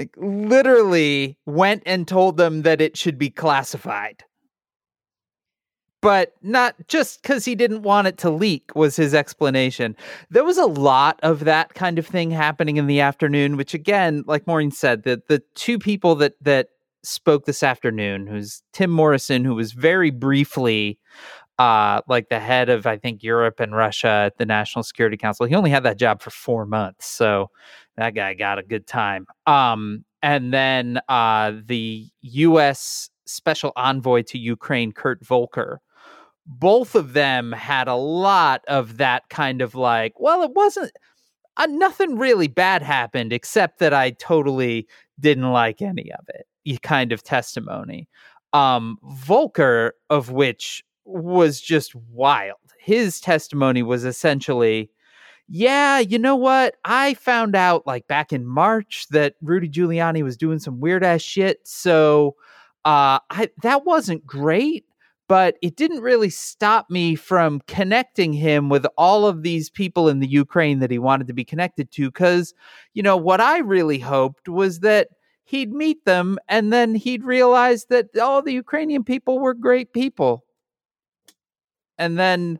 like 0.00 0.14
literally 0.16 1.38
went 1.46 1.82
and 1.86 2.08
told 2.08 2.36
them 2.36 2.62
that 2.62 2.80
it 2.80 2.96
should 2.96 3.18
be 3.18 3.30
classified 3.30 4.24
but 6.00 6.34
not 6.42 6.74
just 6.88 7.22
because 7.22 7.44
he 7.44 7.54
didn't 7.54 7.82
want 7.82 8.06
it 8.06 8.18
to 8.18 8.30
leak 8.30 8.74
was 8.74 8.96
his 8.96 9.14
explanation. 9.14 9.96
There 10.30 10.44
was 10.44 10.58
a 10.58 10.66
lot 10.66 11.20
of 11.22 11.44
that 11.44 11.74
kind 11.74 11.98
of 11.98 12.06
thing 12.06 12.30
happening 12.30 12.76
in 12.76 12.86
the 12.86 13.00
afternoon 13.00 13.56
which 13.56 13.74
again 13.74 14.24
like 14.26 14.46
maureen 14.46 14.70
said 14.70 15.02
the, 15.02 15.22
the 15.28 15.42
two 15.54 15.78
people 15.78 16.14
that 16.14 16.34
that 16.40 16.68
spoke 17.02 17.46
this 17.46 17.62
afternoon 17.62 18.26
who's 18.26 18.62
tim 18.72 18.90
morrison 18.90 19.44
who 19.44 19.54
was 19.54 19.72
very 19.72 20.10
briefly 20.10 20.98
uh 21.58 22.00
like 22.08 22.28
the 22.28 22.38
head 22.40 22.68
of 22.68 22.86
i 22.86 22.96
think 22.96 23.22
europe 23.22 23.58
and 23.58 23.74
russia 23.74 24.24
at 24.26 24.38
the 24.38 24.44
national 24.44 24.82
security 24.82 25.16
council 25.16 25.46
he 25.46 25.54
only 25.54 25.70
had 25.70 25.82
that 25.82 25.98
job 25.98 26.20
for 26.20 26.30
four 26.30 26.66
months 26.66 27.06
so 27.06 27.50
that 27.96 28.14
guy 28.14 28.34
got 28.34 28.58
a 28.58 28.62
good 28.62 28.86
time. 28.86 29.26
Um 29.46 30.04
and 30.22 30.52
then 30.52 31.00
uh 31.08 31.52
the 31.64 32.08
us 32.22 33.10
special 33.26 33.72
envoy 33.76 34.22
to 34.22 34.38
ukraine 34.38 34.92
kurt 34.92 35.24
volker 35.24 35.80
both 36.46 36.94
of 36.94 37.12
them 37.12 37.52
had 37.52 37.88
a 37.88 37.94
lot 37.94 38.62
of 38.68 38.96
that 38.96 39.28
kind 39.28 39.62
of 39.62 39.74
like, 39.74 40.18
well, 40.18 40.42
it 40.42 40.52
wasn't 40.54 40.92
uh, 41.56 41.66
nothing 41.66 42.16
really 42.16 42.48
bad 42.48 42.82
happened 42.82 43.32
except 43.32 43.78
that 43.78 43.92
I 43.92 44.10
totally 44.10 44.88
didn't 45.18 45.50
like 45.50 45.82
any 45.82 46.10
of 46.12 46.24
it. 46.28 46.46
Kind 46.82 47.12
of 47.12 47.22
testimony. 47.22 48.08
Um, 48.52 48.98
Volker, 49.02 49.94
of 50.08 50.30
which 50.30 50.84
was 51.04 51.60
just 51.60 51.94
wild. 51.94 52.58
His 52.78 53.20
testimony 53.20 53.82
was 53.82 54.04
essentially, 54.04 54.90
yeah, 55.48 55.98
you 55.98 56.18
know 56.18 56.36
what? 56.36 56.76
I 56.84 57.14
found 57.14 57.56
out 57.56 57.86
like 57.86 58.06
back 58.06 58.32
in 58.32 58.46
March 58.46 59.06
that 59.10 59.34
Rudy 59.42 59.68
Giuliani 59.68 60.22
was 60.22 60.36
doing 60.36 60.58
some 60.60 60.80
weird 60.80 61.02
ass 61.02 61.22
shit. 61.22 61.66
So 61.66 62.36
uh, 62.84 63.18
I 63.30 63.50
that 63.62 63.84
wasn't 63.84 64.26
great 64.26 64.84
but 65.30 65.56
it 65.62 65.76
didn't 65.76 66.00
really 66.00 66.28
stop 66.28 66.90
me 66.90 67.14
from 67.14 67.60
connecting 67.68 68.32
him 68.32 68.68
with 68.68 68.84
all 68.98 69.28
of 69.28 69.44
these 69.44 69.70
people 69.70 70.08
in 70.08 70.18
the 70.18 70.26
Ukraine 70.26 70.80
that 70.80 70.90
he 70.90 70.98
wanted 70.98 71.28
to 71.28 71.32
be 71.32 71.44
connected 71.44 71.92
to. 71.92 72.08
Because, 72.08 72.52
you 72.94 73.02
know, 73.04 73.16
what 73.16 73.40
I 73.40 73.58
really 73.58 74.00
hoped 74.00 74.48
was 74.48 74.80
that 74.80 75.06
he'd 75.44 75.72
meet 75.72 76.04
them 76.04 76.36
and 76.48 76.72
then 76.72 76.96
he'd 76.96 77.22
realize 77.22 77.84
that 77.90 78.06
all 78.18 78.42
the 78.42 78.54
Ukrainian 78.54 79.04
people 79.04 79.38
were 79.38 79.54
great 79.54 79.92
people. 79.92 80.42
And 81.96 82.18
then, 82.18 82.58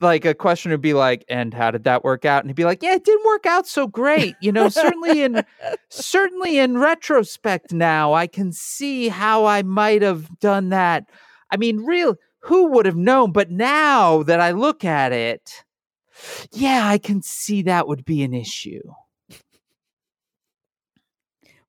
like, 0.00 0.24
a 0.24 0.34
question 0.34 0.72
would 0.72 0.80
be 0.80 0.94
like, 0.94 1.24
and 1.28 1.54
how 1.54 1.70
did 1.70 1.84
that 1.84 2.02
work 2.02 2.24
out? 2.24 2.42
And 2.42 2.50
he'd 2.50 2.56
be 2.56 2.64
like, 2.64 2.82
yeah, 2.82 2.96
it 2.96 3.04
didn't 3.04 3.26
work 3.26 3.46
out 3.46 3.68
so 3.68 3.86
great. 3.86 4.34
You 4.40 4.50
know, 4.50 4.68
certainly 4.68 5.22
in 5.22 5.44
certainly 5.88 6.58
in 6.58 6.78
retrospect 6.78 7.72
now, 7.72 8.12
I 8.12 8.26
can 8.26 8.50
see 8.50 9.06
how 9.06 9.44
I 9.44 9.62
might 9.62 10.02
have 10.02 10.40
done 10.40 10.70
that. 10.70 11.08
I 11.50 11.56
mean, 11.56 11.84
real 11.84 12.16
who 12.40 12.68
would 12.72 12.86
have 12.86 12.96
known? 12.96 13.32
But 13.32 13.50
now 13.50 14.22
that 14.24 14.40
I 14.40 14.52
look 14.52 14.84
at 14.84 15.12
it, 15.12 15.64
yeah, 16.52 16.88
I 16.88 16.98
can 16.98 17.22
see 17.22 17.62
that 17.62 17.88
would 17.88 18.04
be 18.04 18.22
an 18.22 18.34
issue. 18.34 18.82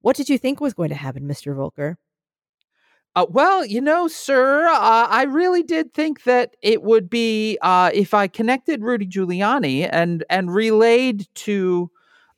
What 0.01 0.15
did 0.15 0.29
you 0.29 0.37
think 0.37 0.61
was 0.61 0.73
going 0.73 0.89
to 0.89 0.95
happen, 0.95 1.27
Mr. 1.27 1.55
Volker? 1.55 1.97
Uh, 3.15 3.25
well, 3.27 3.65
you 3.65 3.81
know, 3.81 4.07
sir, 4.07 4.67
uh, 4.67 5.07
I 5.09 5.23
really 5.23 5.63
did 5.63 5.93
think 5.93 6.23
that 6.23 6.55
it 6.61 6.83
would 6.83 7.09
be 7.09 7.57
uh, 7.61 7.89
if 7.93 8.13
I 8.13 8.27
connected 8.27 8.83
Rudy 8.83 9.07
Giuliani 9.07 9.89
and 9.91 10.23
and 10.29 10.53
relayed 10.53 11.27
to 11.35 11.89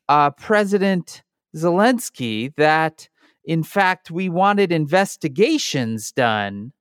uh, 0.08 0.32
President 0.32 1.24
Zelensky 1.56 2.56
that, 2.56 3.10
in 3.44 3.64
fact, 3.64 4.12
we 4.12 4.30
wanted 4.30 4.72
investigations 4.72 6.12
done. 6.12 6.72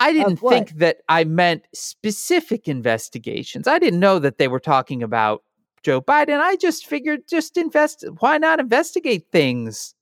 I 0.00 0.12
didn't 0.12 0.36
think 0.36 0.70
that 0.78 0.98
I 1.08 1.24
meant 1.24 1.66
specific 1.74 2.68
investigations. 2.68 3.66
I 3.66 3.78
didn't 3.78 4.00
know 4.00 4.18
that 4.18 4.38
they 4.38 4.48
were 4.48 4.60
talking 4.60 5.02
about 5.02 5.42
Joe 5.82 6.00
Biden. 6.00 6.38
I 6.40 6.56
just 6.56 6.86
figured 6.86 7.28
just 7.28 7.56
invest. 7.56 8.04
Why 8.18 8.38
not 8.38 8.60
investigate 8.60 9.26
things? 9.32 9.94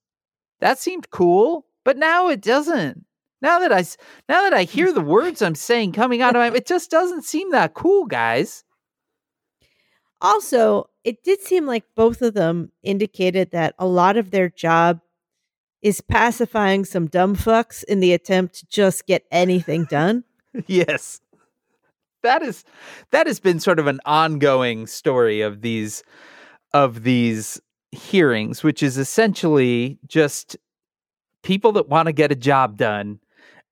That 0.61 0.79
seemed 0.79 1.11
cool, 1.11 1.67
but 1.85 1.97
now 1.97 2.29
it 2.29 2.41
doesn't. 2.41 3.05
Now 3.43 3.59
that 3.59 3.73
I 3.73 3.85
now 4.29 4.43
that 4.43 4.55
I 4.55 4.65
hear 4.65 4.93
the 4.93 5.03
words 5.03 5.43
I'm 5.43 5.55
saying 5.55 5.93
coming 5.93 6.23
out 6.23 6.35
of 6.35 6.41
my, 6.41 6.57
it 6.57 6.67
just 6.67 6.91
doesn't 6.91 7.25
seem 7.25 7.51
that 7.51 7.75
cool, 7.75 8.07
guys. 8.07 8.65
Also, 10.21 10.89
it 11.05 11.23
did 11.23 11.43
seem 11.43 11.67
like 11.67 11.85
both 11.95 12.23
of 12.23 12.33
them 12.33 12.73
indicated 12.83 13.51
that 13.51 13.75
a 13.79 13.87
lot 13.87 14.17
of 14.17 14.31
their 14.31 14.49
job 14.49 15.01
is 15.85 16.01
pacifying 16.01 16.85
some 16.87 17.07
dumb 17.07 17.37
fucks 17.37 17.85
in 17.85 18.01
the 18.01 18.15
attempt 18.15 18.55
to 18.55 18.67
just 18.67 19.07
get 19.07 19.23
anything 19.31 19.85
done. 19.91 20.25
yes. 20.67 21.21
That 22.23 22.43
is 22.43 22.65
that 23.11 23.27
has 23.27 23.39
been 23.39 23.61
sort 23.61 23.79
of 23.79 23.87
an 23.87 24.01
ongoing 24.07 24.87
story 24.87 25.43
of 25.43 25.61
these 25.61 26.03
of 26.73 27.03
these 27.03 27.61
hearings, 27.93 28.65
which 28.65 28.83
is 28.83 28.97
essentially 28.97 29.99
just 30.09 30.57
people 31.43 31.71
that 31.73 31.91
want 31.91 32.07
to 32.07 32.13
get 32.13 32.33
a 32.33 32.37
job 32.37 32.79
done 32.79 33.21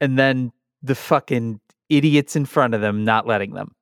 and 0.02 0.18
then 0.18 0.52
the 0.82 0.94
fucking 0.94 1.60
idiots 1.88 2.36
in 2.36 2.44
front 2.44 2.74
of 2.74 2.82
them 2.82 3.04
not 3.04 3.26
letting 3.26 3.54
them. 3.54 3.74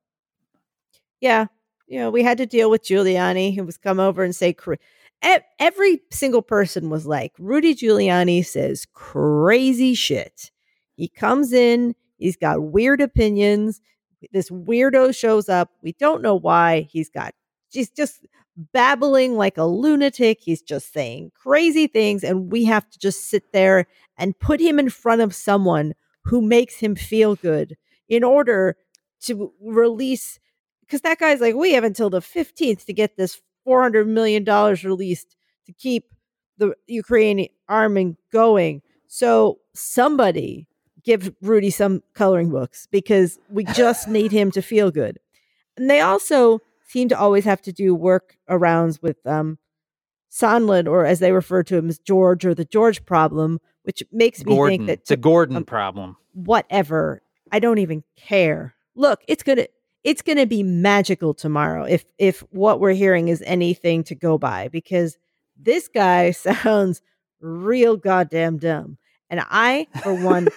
Yeah. 1.19 1.47
You 1.87 1.99
know, 1.99 2.09
we 2.09 2.23
had 2.23 2.37
to 2.37 2.45
deal 2.45 2.69
with 2.69 2.83
Giuliani, 2.83 3.53
who 3.53 3.65
was 3.65 3.77
come 3.77 3.99
over 3.99 4.23
and 4.23 4.33
say, 4.33 4.55
every 5.21 6.01
single 6.11 6.41
person 6.41 6.89
was 6.89 7.05
like, 7.05 7.33
Rudy 7.37 7.75
Giuliani 7.75 8.45
says 8.45 8.87
crazy 8.93 9.93
shit. 9.93 10.51
He 10.95 11.07
comes 11.07 11.53
in, 11.53 11.95
he's 12.17 12.37
got 12.37 12.63
weird 12.63 13.01
opinions. 13.01 13.81
This 14.31 14.49
weirdo 14.49 15.15
shows 15.15 15.49
up. 15.49 15.71
We 15.81 15.93
don't 15.93 16.21
know 16.21 16.35
why. 16.35 16.87
He's 16.91 17.09
got, 17.09 17.33
he's 17.71 17.89
just 17.89 18.25
babbling 18.55 19.35
like 19.35 19.57
a 19.57 19.63
lunatic. 19.63 20.39
He's 20.41 20.61
just 20.61 20.93
saying 20.93 21.31
crazy 21.35 21.87
things. 21.87 22.23
And 22.23 22.51
we 22.51 22.65
have 22.65 22.89
to 22.89 22.99
just 22.99 23.29
sit 23.29 23.51
there 23.51 23.87
and 24.17 24.37
put 24.37 24.59
him 24.59 24.79
in 24.79 24.89
front 24.89 25.21
of 25.21 25.33
someone 25.33 25.93
who 26.25 26.41
makes 26.41 26.75
him 26.75 26.95
feel 26.95 27.35
good 27.35 27.77
in 28.07 28.23
order 28.23 28.77
to 29.21 29.53
release. 29.61 30.39
Because 30.81 31.01
that 31.01 31.19
guy's 31.19 31.41
like, 31.41 31.55
we 31.55 31.73
have 31.73 31.83
until 31.83 32.09
the 32.09 32.19
15th 32.19 32.85
to 32.85 32.93
get 32.93 33.17
this 33.17 33.41
$400 33.67 34.07
million 34.07 34.43
released 34.83 35.35
to 35.65 35.73
keep 35.73 36.05
the 36.57 36.73
Ukrainian 36.87 37.49
army 37.67 38.15
going. 38.31 38.81
So 39.07 39.59
somebody 39.73 40.67
give 41.03 41.33
Rudy 41.41 41.69
some 41.69 42.03
coloring 42.13 42.49
books 42.49 42.87
because 42.91 43.39
we 43.49 43.63
just 43.65 44.07
need 44.17 44.31
him 44.31 44.51
to 44.51 44.61
feel 44.61 44.91
good. 44.91 45.19
And 45.77 45.89
they 45.89 45.99
also 46.01 46.61
seem 46.87 47.09
to 47.09 47.17
always 47.17 47.45
have 47.45 47.61
to 47.63 47.71
do 47.71 47.95
work 47.95 48.37
arounds 48.49 49.01
with 49.01 49.25
um, 49.25 49.57
Sondland, 50.31 50.87
or 50.87 51.05
as 51.05 51.19
they 51.19 51.31
refer 51.31 51.63
to 51.63 51.77
him 51.77 51.89
as 51.89 51.99
George, 51.99 52.45
or 52.45 52.53
the 52.53 52.65
George 52.65 53.05
problem, 53.05 53.59
which 53.83 54.03
makes 54.11 54.43
me 54.45 54.55
Gordon. 54.55 54.77
think 54.77 54.87
that 54.87 54.99
it's 54.99 55.09
the 55.09 55.17
Gordon 55.17 55.57
um, 55.57 55.63
problem. 55.63 56.17
Whatever. 56.33 57.21
I 57.51 57.59
don't 57.59 57.79
even 57.79 58.03
care. 58.15 58.75
Look, 58.95 59.21
it's 59.27 59.43
gonna 59.43 59.67
it's 60.03 60.21
gonna 60.21 60.45
be 60.45 60.63
magical 60.63 61.33
tomorrow 61.33 61.83
if 61.83 62.05
if 62.17 62.39
what 62.51 62.79
we're 62.79 62.93
hearing 62.93 63.27
is 63.27 63.43
anything 63.45 64.03
to 64.05 64.15
go 64.15 64.37
by 64.37 64.67
because 64.67 65.17
this 65.57 65.87
guy 65.87 66.31
sounds 66.31 67.01
real 67.41 67.97
goddamn 67.97 68.57
dumb. 68.57 68.97
And 69.29 69.41
I, 69.49 69.87
for 70.03 70.13
one, 70.13 70.49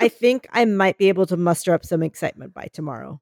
I 0.00 0.08
think 0.08 0.48
I 0.52 0.64
might 0.64 0.96
be 0.96 1.08
able 1.08 1.26
to 1.26 1.36
muster 1.36 1.74
up 1.74 1.84
some 1.84 2.02
excitement 2.02 2.54
by 2.54 2.68
tomorrow. 2.72 3.20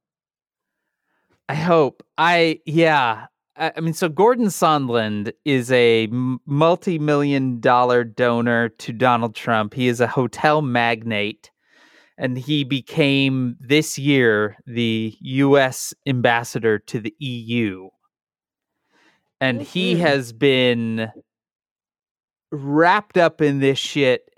I 1.49 1.55
hope. 1.55 2.05
I 2.17 2.61
yeah. 2.65 3.27
I 3.57 3.81
mean, 3.81 3.95
so 3.95 4.09
Gordon 4.09 4.47
Sondland 4.47 5.33
is 5.45 5.73
a 5.73 6.07
multi 6.07 7.01
million 7.01 7.59
dollar 7.59 8.05
donor 8.05 8.69
to 8.69 8.93
Donald 8.93 9.35
Trump. 9.35 9.75
He 9.75 9.89
is 9.89 10.01
a 10.01 10.07
hotel 10.07 10.63
magnate, 10.63 11.51
and 12.19 12.37
he 12.37 12.65
became 12.65 13.57
this 13.61 13.97
year 13.97 14.57
the 14.67 15.17
U.S. 15.21 15.95
ambassador 16.05 16.81
to 16.81 16.99
the 16.99 17.15
EU. 17.21 17.89
And 19.41 19.61
mm-hmm. 19.61 19.71
he 19.71 19.97
has 19.97 20.33
been 20.33 21.13
wrapped 22.51 23.17
up 23.17 23.41
in 23.41 23.61
this 23.61 23.79
shit 23.79 24.29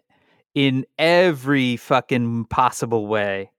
in 0.54 0.84
every 0.98 1.76
fucking 1.76 2.44
possible 2.46 3.06
way 3.06 3.50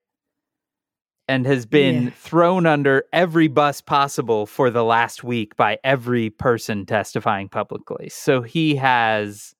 and 1.26 1.44
has 1.44 1.66
been 1.66 2.04
yeah. 2.04 2.10
thrown 2.10 2.64
under 2.64 3.04
every 3.12 3.48
bus 3.48 3.80
possible 3.80 4.46
for 4.46 4.70
the 4.70 4.84
last 4.84 5.24
week 5.24 5.56
by 5.56 5.78
every 5.82 6.30
person 6.30 6.86
testifying 6.86 7.48
publicly. 7.48 8.08
So 8.08 8.42
he 8.42 8.76
has 8.76 9.54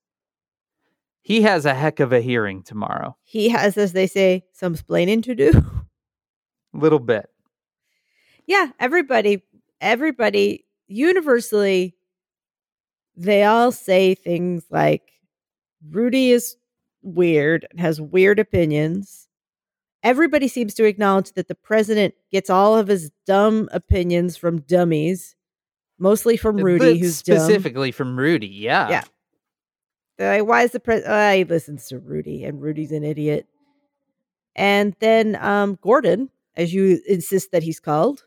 he 1.23 1.41
has 1.41 1.65
a 1.65 1.73
heck 1.73 1.99
of 1.99 2.13
a 2.13 2.21
hearing 2.21 2.61
tomorrow. 2.61 3.17
He 3.23 3.49
has, 3.49 3.77
as 3.77 3.93
they 3.93 4.07
say, 4.07 4.45
some 4.53 4.75
splaining 4.75 5.23
to 5.23 5.35
do. 5.35 5.51
A 6.73 6.77
little 6.77 6.99
bit. 6.99 7.29
Yeah, 8.45 8.71
everybody, 8.79 9.43
everybody, 9.81 10.65
universally, 10.87 11.95
they 13.15 13.43
all 13.43 13.71
say 13.71 14.15
things 14.15 14.65
like 14.69 15.03
Rudy 15.89 16.31
is 16.31 16.57
weird 17.01 17.65
and 17.71 17.79
has 17.79 17.99
weird 17.99 18.39
opinions 18.39 19.23
everybody 20.03 20.47
seems 20.47 20.73
to 20.75 20.83
acknowledge 20.83 21.31
that 21.33 21.47
the 21.47 21.55
president 21.55 22.13
gets 22.31 22.49
all 22.49 22.77
of 22.77 22.87
his 22.87 23.09
dumb 23.25 23.69
opinions 23.71 24.37
from 24.37 24.59
dummies, 24.61 25.35
mostly 25.97 26.37
from 26.37 26.59
uh, 26.59 26.63
Rudy, 26.63 26.99
who's 26.99 27.15
specifically 27.15 27.91
dumb. 27.91 27.95
from 27.95 28.19
Rudy. 28.19 28.47
Yeah, 28.47 28.89
yeah. 28.89 29.03
Like, 30.19 30.45
why 30.45 30.63
is 30.63 30.71
the 30.71 30.79
president? 30.79 31.13
Uh, 31.13 31.31
he 31.33 31.43
listens 31.43 31.87
to 31.87 31.99
Rudy, 31.99 32.43
and 32.43 32.61
Rudy's 32.61 32.91
an 32.91 33.03
idiot. 33.03 33.47
And 34.55 34.95
then 34.99 35.35
um, 35.37 35.77
Gordon, 35.81 36.29
as 36.55 36.73
you 36.73 36.99
insist 37.07 37.51
that 37.51 37.63
he's 37.63 37.79
called, 37.79 38.23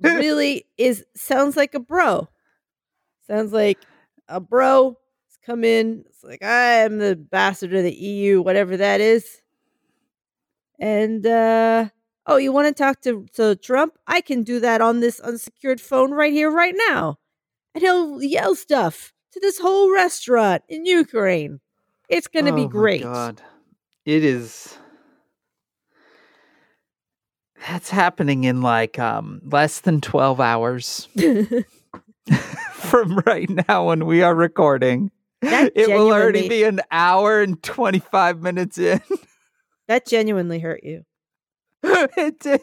really 0.00 0.66
is 0.78 1.04
sounds 1.14 1.56
like 1.56 1.74
a 1.74 1.80
bro. 1.80 2.28
Sounds 3.26 3.52
like 3.52 3.78
a 4.28 4.40
bro 4.40 4.96
come 5.46 5.64
in. 5.64 6.04
It's 6.08 6.24
like 6.24 6.42
I 6.42 6.82
am 6.84 6.98
the 6.98 7.12
ambassador 7.12 7.78
of 7.78 7.84
the 7.84 7.94
EU, 7.94 8.42
whatever 8.42 8.76
that 8.76 9.00
is. 9.00 9.40
And 10.78 11.24
uh 11.26 11.88
oh, 12.26 12.36
you 12.36 12.52
want 12.52 12.68
to 12.68 12.82
talk 12.82 13.00
to, 13.02 13.26
to 13.34 13.56
Trump? 13.56 13.98
I 14.06 14.20
can 14.20 14.42
do 14.42 14.60
that 14.60 14.80
on 14.80 15.00
this 15.00 15.20
unsecured 15.20 15.80
phone 15.80 16.12
right 16.12 16.32
here, 16.32 16.50
right 16.50 16.74
now. 16.88 17.18
And 17.74 17.82
he'll 17.82 18.22
yell 18.22 18.54
stuff 18.54 19.12
to 19.32 19.40
this 19.40 19.58
whole 19.58 19.92
restaurant 19.92 20.62
in 20.68 20.86
Ukraine. 20.86 21.60
It's 22.08 22.26
gonna 22.26 22.52
oh 22.52 22.56
be 22.56 22.66
great. 22.66 23.02
God. 23.02 23.40
It 24.04 24.24
is 24.24 24.76
that's 27.68 27.90
happening 27.90 28.44
in 28.44 28.62
like 28.62 28.98
um 28.98 29.40
less 29.44 29.80
than 29.80 30.00
12 30.00 30.40
hours 30.40 31.08
from 32.72 33.18
right 33.26 33.48
now 33.68 33.86
when 33.86 34.06
we 34.06 34.22
are 34.22 34.34
recording. 34.34 35.10
That 35.42 35.72
it 35.74 35.88
will 35.88 36.12
already 36.12 36.48
be 36.48 36.64
an 36.64 36.80
hour 36.90 37.40
and 37.40 37.62
25 37.62 38.42
minutes 38.42 38.76
in. 38.76 39.00
that 39.88 40.06
genuinely 40.06 40.58
hurt 40.58 40.84
you. 40.84 41.04
it 42.16 42.40
did. 42.40 42.62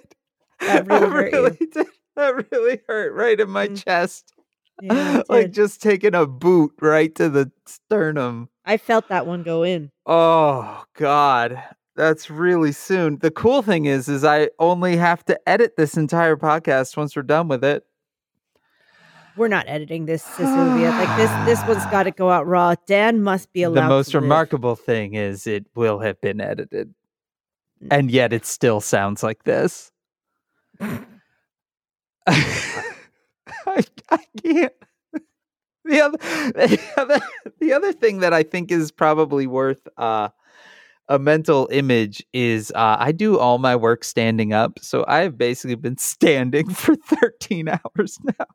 That 0.60 0.88
really, 0.90 1.10
hurt 1.10 1.34
really. 1.34 1.58
Did. 1.72 1.88
That 2.16 2.52
really 2.52 2.82
hurt 2.88 3.14
right 3.14 3.40
in 3.40 3.50
my 3.50 3.68
mm. 3.68 3.84
chest. 3.84 4.34
Yeah, 4.82 5.24
like 5.30 5.52
just 5.52 5.82
taking 5.82 6.16
a 6.16 6.26
boot 6.26 6.74
right 6.82 7.14
to 7.16 7.30
the 7.30 7.52
sternum. 7.66 8.50
I 8.66 8.78
felt 8.78 9.10
that 9.10 9.26
one 9.26 9.44
go 9.44 9.64
in. 9.64 9.92
Oh 10.06 10.84
God. 10.96 11.62
That's 11.96 12.30
really 12.30 12.74
soon. 12.74 13.18
The 13.20 13.32
cool 13.32 13.64
thing 13.64 13.86
is 13.86 14.08
is 14.08 14.24
I 14.24 14.50
only 14.60 14.98
have 14.98 15.26
to 15.26 15.40
edit 15.50 15.78
this 15.78 15.98
entire 15.98 16.36
podcast 16.36 16.96
once 16.96 17.16
we're 17.16 17.24
done 17.24 17.48
with 17.48 17.64
it 17.64 17.88
we're 19.38 19.48
not 19.48 19.66
editing 19.68 20.06
this, 20.06 20.24
Sylvia. 20.24 20.90
like 20.90 21.18
this, 21.18 21.32
this 21.46 21.68
one's 21.68 21.86
got 21.92 22.04
to 22.04 22.12
go 22.12 22.30
out 22.30 22.48
raw. 22.48 22.76
Dan 22.88 23.22
must 23.22 23.54
be 23.54 23.64
allowed. 23.64 23.84
The 23.84 23.90
most 23.90 24.14
remarkable 24.14 24.76
thing 24.76 25.14
is 25.14 25.48
it 25.48 25.66
will 25.76 26.00
have 26.00 26.20
been 26.20 26.42
edited. 26.42 26.94
And 27.92 28.12
yet 28.12 28.34
it 28.34 28.46
still 28.46 28.82
sounds 28.82 29.24
like 29.24 29.44
this. 29.44 29.92
I, 30.82 30.94
I 34.10 34.26
can't. 34.44 34.74
The 35.86 36.02
other, 36.02 36.18
the 36.20 36.80
other, 36.98 37.20
the 37.60 37.74
other 37.74 37.94
thing 37.94 38.20
that 38.20 38.34
I 38.34 38.44
think 38.44 38.72
is 38.72 38.92
probably 38.92 39.48
worth 39.48 39.88
uh, 39.98 40.30
a 41.10 41.20
mental 41.20 41.70
image 41.72 42.26
is 42.34 42.72
uh, 42.76 42.98
I 43.00 43.12
do 43.14 43.40
all 43.40 43.58
my 43.58 43.76
work 43.76 44.04
standing 44.04 44.54
up, 44.54 44.80
so 44.82 45.06
I've 45.08 45.38
basically 45.38 45.76
been 45.76 45.98
standing 46.00 46.70
for 46.70 46.96
13 46.96 47.70
hours 47.70 48.18
now. 48.24 48.48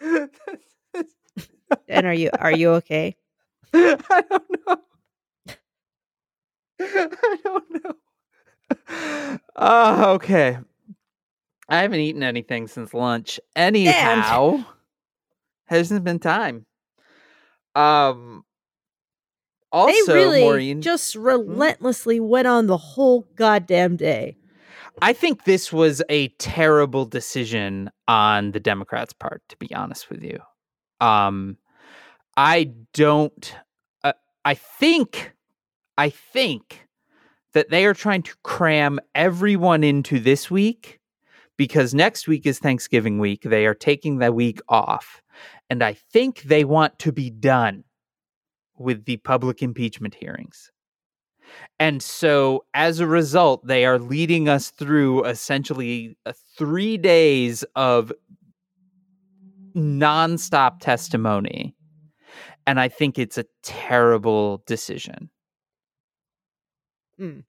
and 1.88 2.06
are 2.06 2.14
you 2.14 2.30
are 2.38 2.52
you 2.52 2.70
okay? 2.72 3.16
I 3.74 4.24
don't 4.28 4.66
know. 4.66 4.76
I 6.80 7.36
don't 7.44 7.84
know. 7.84 9.38
Oh, 9.56 10.12
okay. 10.14 10.58
I 11.68 11.82
haven't 11.82 12.00
eaten 12.00 12.22
anything 12.22 12.66
since 12.66 12.92
lunch. 12.94 13.38
Anyhow, 13.54 14.64
hasn't 15.66 16.04
been 16.04 16.18
time. 16.18 16.66
Um, 17.74 18.44
Also, 19.72 20.12
they 20.12 20.18
really 20.18 20.40
Maureen, 20.40 20.82
just 20.82 21.14
relentlessly 21.14 22.18
went 22.18 22.48
on 22.48 22.66
the 22.66 22.76
whole 22.76 23.28
goddamn 23.36 23.96
day. 23.96 24.36
I 25.00 25.12
think 25.12 25.44
this 25.44 25.72
was 25.72 26.02
a 26.08 26.28
terrible 26.38 27.04
decision 27.04 27.90
on 28.08 28.50
the 28.50 28.60
Democrats' 28.60 29.12
part, 29.12 29.42
to 29.48 29.56
be 29.56 29.72
honest 29.72 30.10
with 30.10 30.22
you. 30.24 30.40
Um, 31.00 31.56
I 32.40 32.72
don't. 32.94 33.54
Uh, 34.02 34.14
I 34.46 34.54
think. 34.54 35.34
I 35.98 36.08
think 36.08 36.88
that 37.52 37.68
they 37.68 37.84
are 37.84 37.92
trying 37.92 38.22
to 38.22 38.34
cram 38.42 38.98
everyone 39.14 39.84
into 39.84 40.18
this 40.18 40.50
week 40.50 41.00
because 41.58 41.92
next 41.92 42.26
week 42.26 42.46
is 42.46 42.58
Thanksgiving 42.58 43.18
week. 43.18 43.42
They 43.42 43.66
are 43.66 43.74
taking 43.74 44.18
the 44.18 44.32
week 44.32 44.60
off, 44.70 45.20
and 45.68 45.84
I 45.84 45.92
think 45.92 46.44
they 46.44 46.64
want 46.64 46.98
to 47.00 47.12
be 47.12 47.28
done 47.28 47.84
with 48.78 49.04
the 49.04 49.18
public 49.18 49.62
impeachment 49.62 50.14
hearings. 50.14 50.72
And 51.78 52.02
so, 52.02 52.64
as 52.72 53.00
a 53.00 53.06
result, 53.06 53.66
they 53.66 53.84
are 53.84 53.98
leading 53.98 54.48
us 54.48 54.70
through 54.70 55.26
essentially 55.26 56.16
uh, 56.24 56.32
three 56.56 56.96
days 56.96 57.64
of 57.76 58.10
nonstop 59.76 60.80
testimony. 60.80 61.76
And 62.70 62.78
I 62.78 62.86
think 62.86 63.18
it's 63.18 63.36
a 63.36 63.46
terrible 63.64 64.62
decision. 64.64 65.28
Mm. 67.20 67.42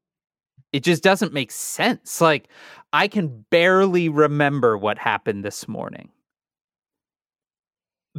It 0.73 0.83
just 0.83 1.03
doesn't 1.03 1.31
make 1.31 1.51
sense. 1.51 2.21
Like, 2.21 2.47
I 2.91 3.07
can 3.07 3.45
barely 3.51 4.09
remember 4.09 4.79
what 4.79 4.97
happened 4.97 5.45
this 5.45 5.67
morning 5.67 6.09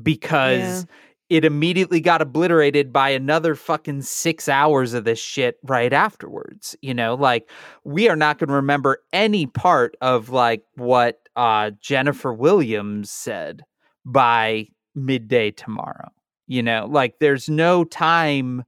because 0.01 0.87
it 1.29 1.45
immediately 1.45 2.01
got 2.01 2.23
obliterated 2.23 2.93
by 2.93 3.09
another 3.09 3.57
fucking 3.57 4.03
six 4.03 4.49
hours 4.49 4.95
of 4.95 5.03
this 5.03 5.19
shit 5.19 5.57
right 5.65 5.93
afterwards. 5.93 6.77
You 6.83 6.95
know, 6.95 7.17
like 7.17 7.51
we 7.83 8.09
are 8.09 8.15
not 8.15 8.39
going 8.39 8.47
to 8.47 8.55
remember 8.55 8.99
any 9.13 9.47
part 9.47 9.97
of 10.01 10.29
like 10.29 10.63
what 10.77 11.19
uh, 11.35 11.73
Jennifer 11.81 12.33
Williams 12.33 13.11
said 13.11 13.65
by 14.05 14.69
midday 14.95 15.51
tomorrow. 15.51 16.13
You 16.47 16.63
know, 16.63 16.87
like 16.91 17.19
there's 17.19 17.49
no 17.49 17.85
time 17.85 18.65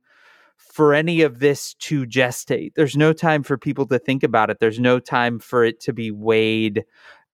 for 0.56 0.94
any 0.94 1.22
of 1.22 1.38
this 1.38 1.74
to 1.74 2.04
gestate. 2.06 2.74
There's 2.74 2.96
no 2.96 3.12
time 3.12 3.42
for 3.42 3.56
people 3.58 3.87
to 3.87 3.98
think 3.98 4.22
about 4.22 4.50
it. 4.50 4.58
There's 4.60 4.80
no 4.80 4.98
time 4.98 5.38
for 5.38 5.64
it 5.64 5.80
to 5.80 5.92
be 5.92 6.10
weighed 6.10 6.84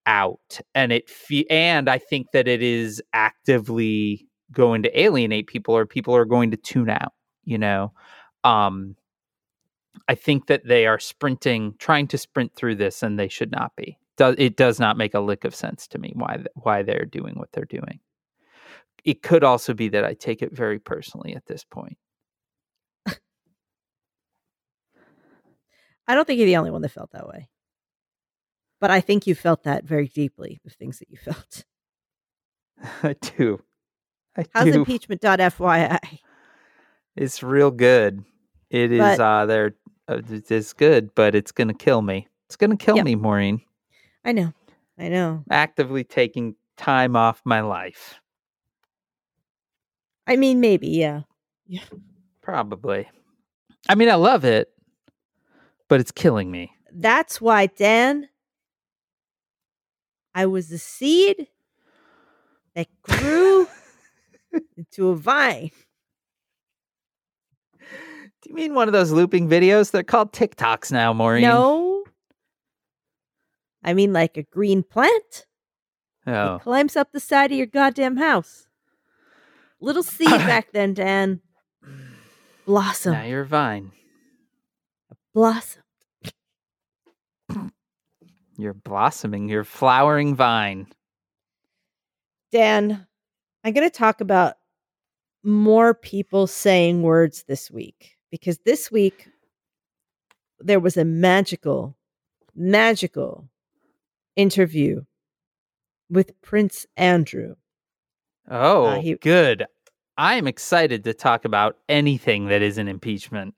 out. 0.07 0.61
And 0.75 0.93
it 0.93 1.09
fe- 1.11 1.47
and 1.51 1.89
I 1.89 1.99
think 1.99 2.29
that 2.33 2.49
it 2.49 2.63
is 2.63 3.03
actively 3.13 4.27
going 4.53 4.83
to 4.85 5.01
alienate 5.01 5.47
people 5.47 5.77
or 5.77 5.87
people 5.87 6.15
are 6.17 6.25
going 6.25 6.51
to 6.53 6.57
tune 6.59 6.91
out, 6.91 7.13
you 7.45 7.59
know. 7.59 7.93
Um 8.45 8.97
I 10.09 10.15
think 10.15 10.47
that 10.47 10.67
they 10.67 10.87
are 10.87 10.99
sprinting 10.99 11.75
trying 11.79 12.07
to 12.09 12.19
sprint 12.19 12.55
through 12.55 12.77
this 12.77 13.03
and 13.03 13.19
they 13.19 13.29
should 13.29 13.51
not 13.53 13.75
be. 13.77 13.99
It 14.19 14.57
does 14.57 14.79
not 14.79 14.99
make 14.99 15.15
a 15.15 15.21
lick 15.21 15.45
of 15.45 15.55
sense 15.55 15.87
to 15.89 15.99
me 15.99 16.13
why 16.15 16.45
why 16.55 16.83
they're 16.83 17.07
doing 17.07 17.35
what 17.37 17.53
they're 17.53 17.65
doing. 17.65 18.01
It 19.05 19.23
could 19.23 19.45
also 19.45 19.75
be 19.75 19.89
that 19.91 20.05
I 20.05 20.15
take 20.15 20.43
it 20.43 20.53
very 20.53 20.79
personally 20.79 21.35
at 21.35 21.47
this 21.47 21.65
point. 21.65 21.97
I 26.07 26.15
don't 26.15 26.25
think 26.27 26.39
you're 26.39 26.47
the 26.47 26.57
only 26.57 26.71
one 26.71 26.83
that 26.83 26.89
felt 26.91 27.13
that 27.13 27.29
way. 27.29 27.49
But 28.81 28.91
I 28.91 29.01
think 29.01 29.27
you 29.27 29.35
felt 29.35 29.65
that 29.65 29.85
very 29.85 30.09
deeply, 30.09 30.61
the 30.65 30.71
things 30.71 30.99
that 30.99 31.11
you 31.11 31.19
felt. 31.19 31.65
I 33.03 33.15
do. 33.37 33.63
I 34.37 34.45
How's 34.53 34.65
do. 34.65 34.75
impeachment.fyi? 34.77 35.99
It's 37.17 37.43
real 37.43 37.71
good. 37.71 38.25
It 38.71 38.93
is 38.93 39.01
But- 39.01 39.21
uh 39.21 39.47
there 39.47 39.75
uh, 40.09 40.23
it's 40.29 40.73
good, 40.73 41.15
but 41.15 41.35
it's 41.37 41.53
going 41.53 41.69
to 41.69 41.75
kill 41.75 42.03
me. 42.03 42.27
It's 42.47 42.57
going 42.57 42.77
to 42.77 42.77
kill 42.77 42.97
Yep. 42.97 43.05
me, 43.05 43.15
Maureen. 43.15 43.61
I 44.25 44.33
know. 44.33 44.53
I 44.99 45.09
know. 45.09 45.45
Actively 45.51 46.03
taking 46.03 46.57
time 46.77 47.15
off 47.15 47.41
my 47.45 47.61
life. 47.61 48.19
I 50.27 50.37
mean, 50.37 50.61
maybe, 50.61 50.89
yeah. 50.89 51.23
Yeah. 51.67 51.83
Probably. 52.43 53.09
I 53.89 53.95
mean, 53.95 54.09
I 54.09 54.15
love 54.15 54.45
it, 54.45 54.69
but 55.89 56.01
it's 56.01 56.13
killing 56.13 56.51
me. 56.51 56.73
That's 56.93 57.41
why, 57.41 57.67
Dan, 57.67 58.29
I 60.35 60.47
was 60.47 60.69
the 60.69 60.79
seed 60.79 61.49
that 62.75 62.89
grew 63.03 63.69
into 64.77 65.09
a 65.11 65.17
vine. 65.17 65.71
Do 68.43 68.49
you 68.49 68.55
mean 68.55 68.75
one 68.75 68.89
of 68.89 68.93
those 68.93 69.13
looping 69.13 69.49
videos? 69.49 69.91
They're 69.91 70.03
called 70.03 70.33
TikToks 70.33 70.91
now, 70.91 71.13
Maureen. 71.13 71.43
No. 71.43 72.05
I 73.85 73.95
mean, 73.95 74.13
like 74.13 74.37
a 74.37 74.43
green 74.43 74.83
plant. 74.83 75.47
Oh. 76.27 76.57
It 76.57 76.63
climbs 76.63 76.97
up 76.97 77.13
the 77.13 77.21
side 77.21 77.51
of 77.51 77.59
your 77.59 77.67
goddamn 77.67 78.17
house. 78.17 78.67
Little 79.81 80.03
seed 80.03 80.29
back 80.29 80.71
then, 80.73 80.95
Dan. 80.95 81.41
Blossom. 82.67 83.13
Now 83.13 83.25
you're 83.25 83.45
Vine. 83.45 83.93
Blossom. 85.35 85.83
You're 88.61 88.75
blossoming. 88.75 89.49
You're 89.49 89.65
flowering 89.65 90.37
vine. 90.37 90.87
Dan, 92.53 93.07
I'm 93.65 93.73
going 93.73 93.89
to 93.89 93.97
talk 93.97 94.21
about 94.21 94.57
more 95.43 95.95
people 95.95 96.47
saying 96.47 97.01
words 97.01 97.45
this 97.49 97.71
week 97.71 98.17
because 98.31 98.59
this 98.67 98.91
week 98.91 99.29
there 100.59 100.81
was 100.81 100.99
a 100.99 101.07
magical, 101.07 101.97
magical 102.55 103.49
interview 104.37 105.05
with 106.11 106.39
Prince 106.43 106.87
Andrew. 106.99 107.55
Oh, 108.51 109.01
he- 109.01 109.15
good. 109.15 109.67
I 110.19 110.35
am 110.35 110.47
excited 110.47 111.05
to 111.05 111.15
talk 111.15 111.45
about 111.45 111.79
anything 111.89 112.47
that 112.49 112.61
is 112.61 112.77
an 112.77 112.89
impeachment. 112.89 113.55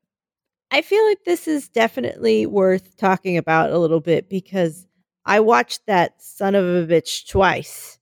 I 0.70 0.80
feel 0.82 1.04
like 1.06 1.24
this 1.24 1.48
is 1.48 1.68
definitely 1.68 2.46
worth 2.46 2.96
talking 2.96 3.36
about 3.36 3.70
a 3.70 3.78
little 3.78 4.00
bit 4.00 4.28
because 4.28 4.86
I 5.24 5.40
watched 5.40 5.86
that 5.86 6.22
son 6.22 6.54
of 6.54 6.64
a 6.64 6.86
bitch 6.86 7.28
twice. 7.28 7.98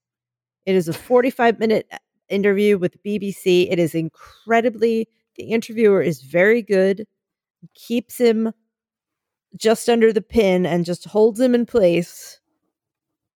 It 0.65 0.75
is 0.75 0.87
a 0.87 0.93
45 0.93 1.59
minute 1.59 1.87
uh, 1.91 1.97
interview 2.29 2.77
with 2.77 3.01
BBC. 3.03 3.67
It 3.71 3.79
is 3.79 3.95
incredibly, 3.95 5.07
the 5.35 5.45
interviewer 5.45 6.01
is 6.01 6.21
very 6.21 6.61
good, 6.61 7.07
keeps 7.73 8.17
him 8.17 8.53
just 9.57 9.89
under 9.89 10.13
the 10.13 10.21
pin 10.21 10.65
and 10.65 10.85
just 10.85 11.05
holds 11.05 11.39
him 11.39 11.53
in 11.53 11.65
place 11.65 12.39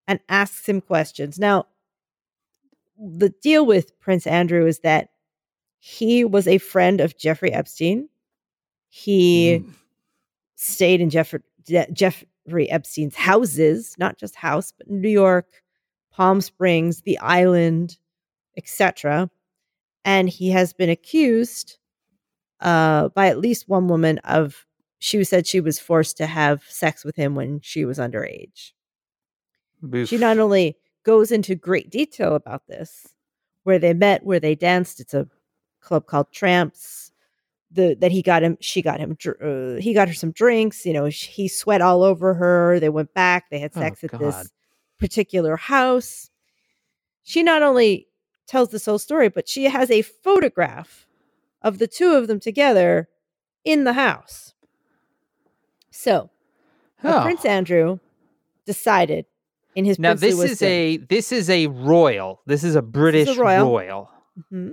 and 0.08 0.20
asks 0.30 0.68
him 0.68 0.82
questions. 0.82 1.38
Now, 1.40 1.66
the 2.98 3.30
deal 3.42 3.66
with 3.66 3.98
Prince 4.00 4.26
Andrew 4.28 4.66
is 4.66 4.80
that 4.80 5.10
he 5.80 6.24
was 6.24 6.48
a 6.48 6.58
friend 6.58 7.02
of 7.02 7.18
Jeffrey 7.18 7.52
Epstein. 7.52 8.10
He 8.90 9.60
Mm. 9.60 9.74
stayed 10.56 11.02
in 11.02 11.10
Jeff- 11.10 11.34
Je- 11.68 11.88
Jeffrey 11.92 12.70
Epstein's 12.70 13.16
houses, 13.16 13.96
not 13.98 14.18
just 14.18 14.36
house, 14.36 14.72
but 14.72 14.90
New 14.90 15.10
York, 15.10 15.64
Palm 16.12 16.40
Springs, 16.42 17.02
the 17.02 17.18
island, 17.20 17.98
etc. 18.58 19.30
And 20.06 20.30
he 20.30 20.50
has 20.52 20.74
been 20.74 20.90
accused 20.90 21.78
uh, 22.62 23.10
by 23.10 23.28
at 23.28 23.38
least 23.38 23.68
one 23.68 23.88
woman 23.90 24.18
of 24.20 24.66
she 24.98 25.22
said 25.26 25.46
she 25.46 25.60
was 25.60 25.78
forced 25.78 26.16
to 26.18 26.26
have 26.26 26.64
sex 26.64 27.04
with 27.04 27.16
him 27.18 27.36
when 27.36 27.60
she 27.60 27.84
was 27.84 28.00
underage. 28.00 28.72
Boof. 29.82 30.08
She 30.08 30.18
not 30.18 30.40
only 30.40 30.78
goes 31.06 31.32
into 31.32 31.56
great 31.56 31.90
detail 31.90 32.36
about 32.36 32.68
this, 32.68 33.08
where 33.64 33.80
they 33.80 33.94
met, 33.94 34.26
where 34.26 34.40
they 34.40 34.56
danced. 34.56 35.00
It's 35.00 35.14
a 35.14 35.28
club 35.80 36.06
called 36.08 36.32
Tramps. 36.32 37.12
The 37.72 37.96
that 37.96 38.12
he 38.12 38.22
got 38.22 38.44
him, 38.44 38.58
she 38.62 38.82
got 38.82 39.00
him. 39.00 39.18
Uh, 39.42 39.80
he 39.82 39.94
got 39.94 40.08
her 40.08 40.14
some 40.14 40.32
drinks. 40.32 40.86
You 40.86 40.94
know, 40.94 41.10
sh- 41.10 41.28
he 41.28 41.48
sweat 41.48 41.82
all 41.82 42.04
over 42.04 42.34
her. 42.34 42.80
They 42.80 42.90
went 42.90 43.14
back. 43.14 43.50
They 43.50 43.60
had 43.60 43.72
Oh, 43.76 43.82
sex 43.82 44.04
at 44.04 44.12
God. 44.12 44.22
this 44.22 44.52
particular 45.00 45.56
house. 45.58 46.30
She 47.24 47.44
not 47.44 47.64
only 47.64 48.08
tells 48.48 48.70
this 48.70 48.86
whole 48.86 49.00
story, 49.00 49.30
but 49.30 49.50
she 49.50 49.66
has 49.66 49.90
a 49.90 50.04
photograph 50.04 51.08
of 51.62 51.80
the 51.80 51.88
two 51.88 52.14
of 52.14 52.28
them 52.28 52.40
together 52.40 53.10
in 53.66 53.84
the 53.84 53.94
house. 53.94 54.54
So 55.92 56.30
Oh. 57.04 57.22
Prince 57.24 57.44
Andrew 57.46 58.00
decided 58.66 59.26
in 59.76 59.86
his 59.86 60.00
Now 60.00 60.14
this 60.14 60.40
is 60.42 60.62
a 60.62 60.98
this 60.98 61.32
is 61.32 61.50
a 61.50 61.68
royal. 61.68 62.42
This 62.46 62.64
is 62.64 62.76
a 62.76 62.82
British 62.82 63.36
royal. 63.38 63.70
royal. 63.72 64.10
Mhm. 64.52 64.72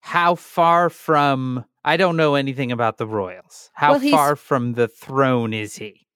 How 0.00 0.34
far 0.34 0.90
from 0.90 1.64
I 1.84 1.96
don't 1.96 2.16
know 2.16 2.34
anything 2.34 2.72
about 2.72 2.96
the 2.98 3.06
royals. 3.06 3.70
How 3.74 3.98
Well, 3.98 4.10
far 4.10 4.36
from 4.36 4.72
the 4.74 4.88
throne 4.88 5.52
is 5.52 5.76
he? 5.76 6.06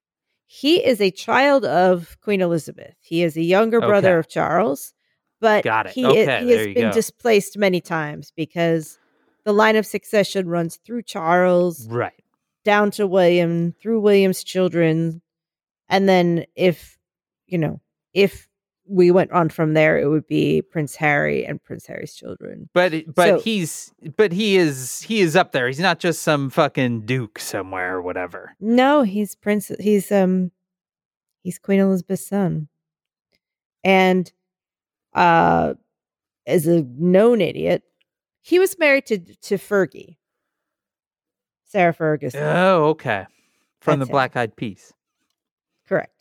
He 0.46 0.82
is 0.82 1.00
a 1.00 1.10
child 1.10 1.64
of 1.66 2.16
Queen 2.22 2.40
Elizabeth. 2.40 2.94
He 3.02 3.22
is 3.22 3.36
a 3.36 3.42
younger 3.42 3.80
brother 3.80 4.12
Okay. 4.12 4.18
of 4.20 4.28
Charles, 4.28 4.94
but 5.40 5.64
he, 5.90 6.06
Okay, 6.06 6.36
i- 6.36 6.42
he 6.42 6.50
has 6.52 6.66
been 6.68 6.88
go. 6.88 6.92
displaced 6.92 7.58
many 7.58 7.82
times 7.82 8.32
because 8.34 8.98
the 9.44 9.52
line 9.52 9.76
of 9.76 9.84
succession 9.84 10.48
runs 10.48 10.76
through 10.76 11.02
Charles 11.02 11.86
Right. 11.88 12.24
down 12.64 12.90
to 12.92 13.06
William, 13.06 13.72
through 13.72 14.00
William's 14.00 14.42
children, 14.42 15.20
and 15.90 16.08
then 16.08 16.46
if 16.56 16.96
you 17.46 17.58
know, 17.58 17.80
if 18.14 18.48
we 18.90 19.10
went 19.10 19.30
on 19.32 19.50
from 19.50 19.74
there, 19.74 19.98
it 19.98 20.06
would 20.08 20.26
be 20.26 20.62
Prince 20.62 20.96
Harry 20.96 21.44
and 21.44 21.62
Prince 21.62 21.86
Harry's 21.86 22.14
children. 22.14 22.68
But 22.72 23.14
but 23.14 23.28
So- 23.28 23.40
he's 23.40 23.92
but 24.16 24.32
he 24.32 24.56
is 24.56 25.02
he 25.02 25.20
is 25.20 25.36
up 25.36 25.52
there. 25.52 25.66
He's 25.66 25.78
not 25.80 25.98
just 25.98 26.22
some 26.22 26.48
fucking 26.50 27.02
duke 27.02 27.38
somewhere 27.38 27.96
or 27.96 28.02
whatever. 28.02 28.54
No, 28.60 29.02
he's 29.02 29.34
Prince. 29.34 29.70
He's 29.78 30.10
um, 30.10 30.52
he's 31.42 31.58
Queen 31.58 31.80
Elizabeth's 31.80 32.26
son, 32.26 32.68
and 33.84 34.32
uh, 35.12 35.74
as 36.46 36.66
a 36.66 36.82
known 36.82 37.42
idiot, 37.42 37.82
he 38.40 38.58
was 38.58 38.78
married 38.78 39.04
to 39.06 39.18
to 39.18 39.56
Fergie, 39.58 40.16
Sarah 41.66 41.92
Ferguson. 41.92 42.42
Oh, 42.42 42.84
okay. 42.86 43.26
From 43.80 43.98
That's 44.00 44.08
the. 44.08 44.12
Black 44.12 44.34
Eyed 44.36 44.56
Peas. 44.56 44.92
Correct. 45.86 46.17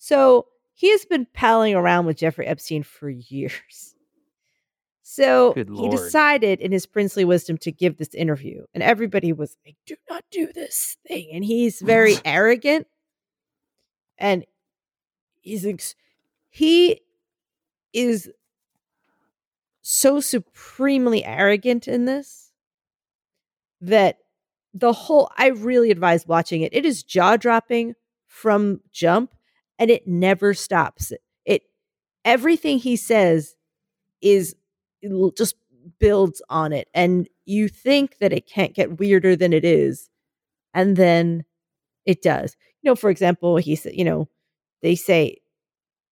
So 0.00 0.46
he 0.72 0.90
has 0.92 1.04
been 1.04 1.26
palling 1.26 1.74
around 1.74 2.06
with 2.06 2.16
Jeffrey 2.16 2.46
Epstein 2.46 2.82
for 2.82 3.08
years. 3.28 3.94
So 5.02 5.52
he 5.54 5.88
decided 5.90 6.60
in 6.60 6.72
his 6.72 6.86
princely 6.86 7.24
wisdom 7.24 7.58
to 7.58 7.72
give 7.72 7.98
this 7.98 8.14
interview, 8.14 8.64
and 8.72 8.82
everybody 8.82 9.32
was 9.32 9.56
like, 9.66 9.76
do 9.84 9.96
not 10.08 10.24
do 10.30 10.48
this 10.54 10.96
thing. 11.06 11.30
And 11.32 11.44
he's 11.44 11.80
very 11.80 12.16
arrogant. 12.24 12.86
And 14.16 14.46
he's 15.40 15.66
ex- 15.66 15.96
he 16.48 17.00
is 17.92 18.30
so 19.82 20.20
supremely 20.20 21.24
arrogant 21.24 21.88
in 21.88 22.04
this 22.04 22.52
that 23.80 24.18
the 24.72 24.92
whole 24.92 25.30
I 25.36 25.48
really 25.48 25.90
advise 25.90 26.26
watching 26.26 26.62
it. 26.62 26.72
It 26.72 26.86
is 26.86 27.02
jaw 27.02 27.36
dropping 27.36 27.96
from 28.28 28.80
jump 28.92 29.32
and 29.80 29.90
it 29.90 30.06
never 30.06 30.54
stops. 30.54 31.12
It 31.44 31.62
everything 32.24 32.78
he 32.78 32.94
says 32.94 33.56
is 34.22 34.54
just 35.36 35.56
builds 35.98 36.42
on 36.50 36.72
it 36.72 36.88
and 36.94 37.28
you 37.46 37.66
think 37.68 38.18
that 38.18 38.32
it 38.32 38.46
can't 38.46 38.74
get 38.74 39.00
weirder 39.00 39.34
than 39.34 39.52
it 39.52 39.64
is 39.64 40.10
and 40.74 40.96
then 40.96 41.44
it 42.04 42.22
does. 42.22 42.56
You 42.82 42.90
know, 42.90 42.94
for 42.94 43.10
example, 43.10 43.56
he 43.56 43.74
said, 43.74 43.94
you 43.96 44.04
know, 44.04 44.28
they 44.82 44.94
say 44.94 45.38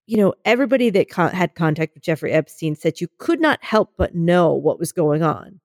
you 0.09 0.16
know, 0.16 0.33
everybody 0.46 0.88
that 0.88 1.11
con- 1.11 1.35
had 1.35 1.54
contact 1.54 1.92
with 1.92 2.02
Jeffrey 2.02 2.33
Epstein 2.33 2.74
said 2.74 2.98
you 2.98 3.09
could 3.18 3.42
not 3.42 3.62
help 3.62 3.92
but 3.98 4.14
know 4.14 4.54
what 4.54 4.78
was 4.78 4.90
going 4.90 5.22
on 5.22 5.61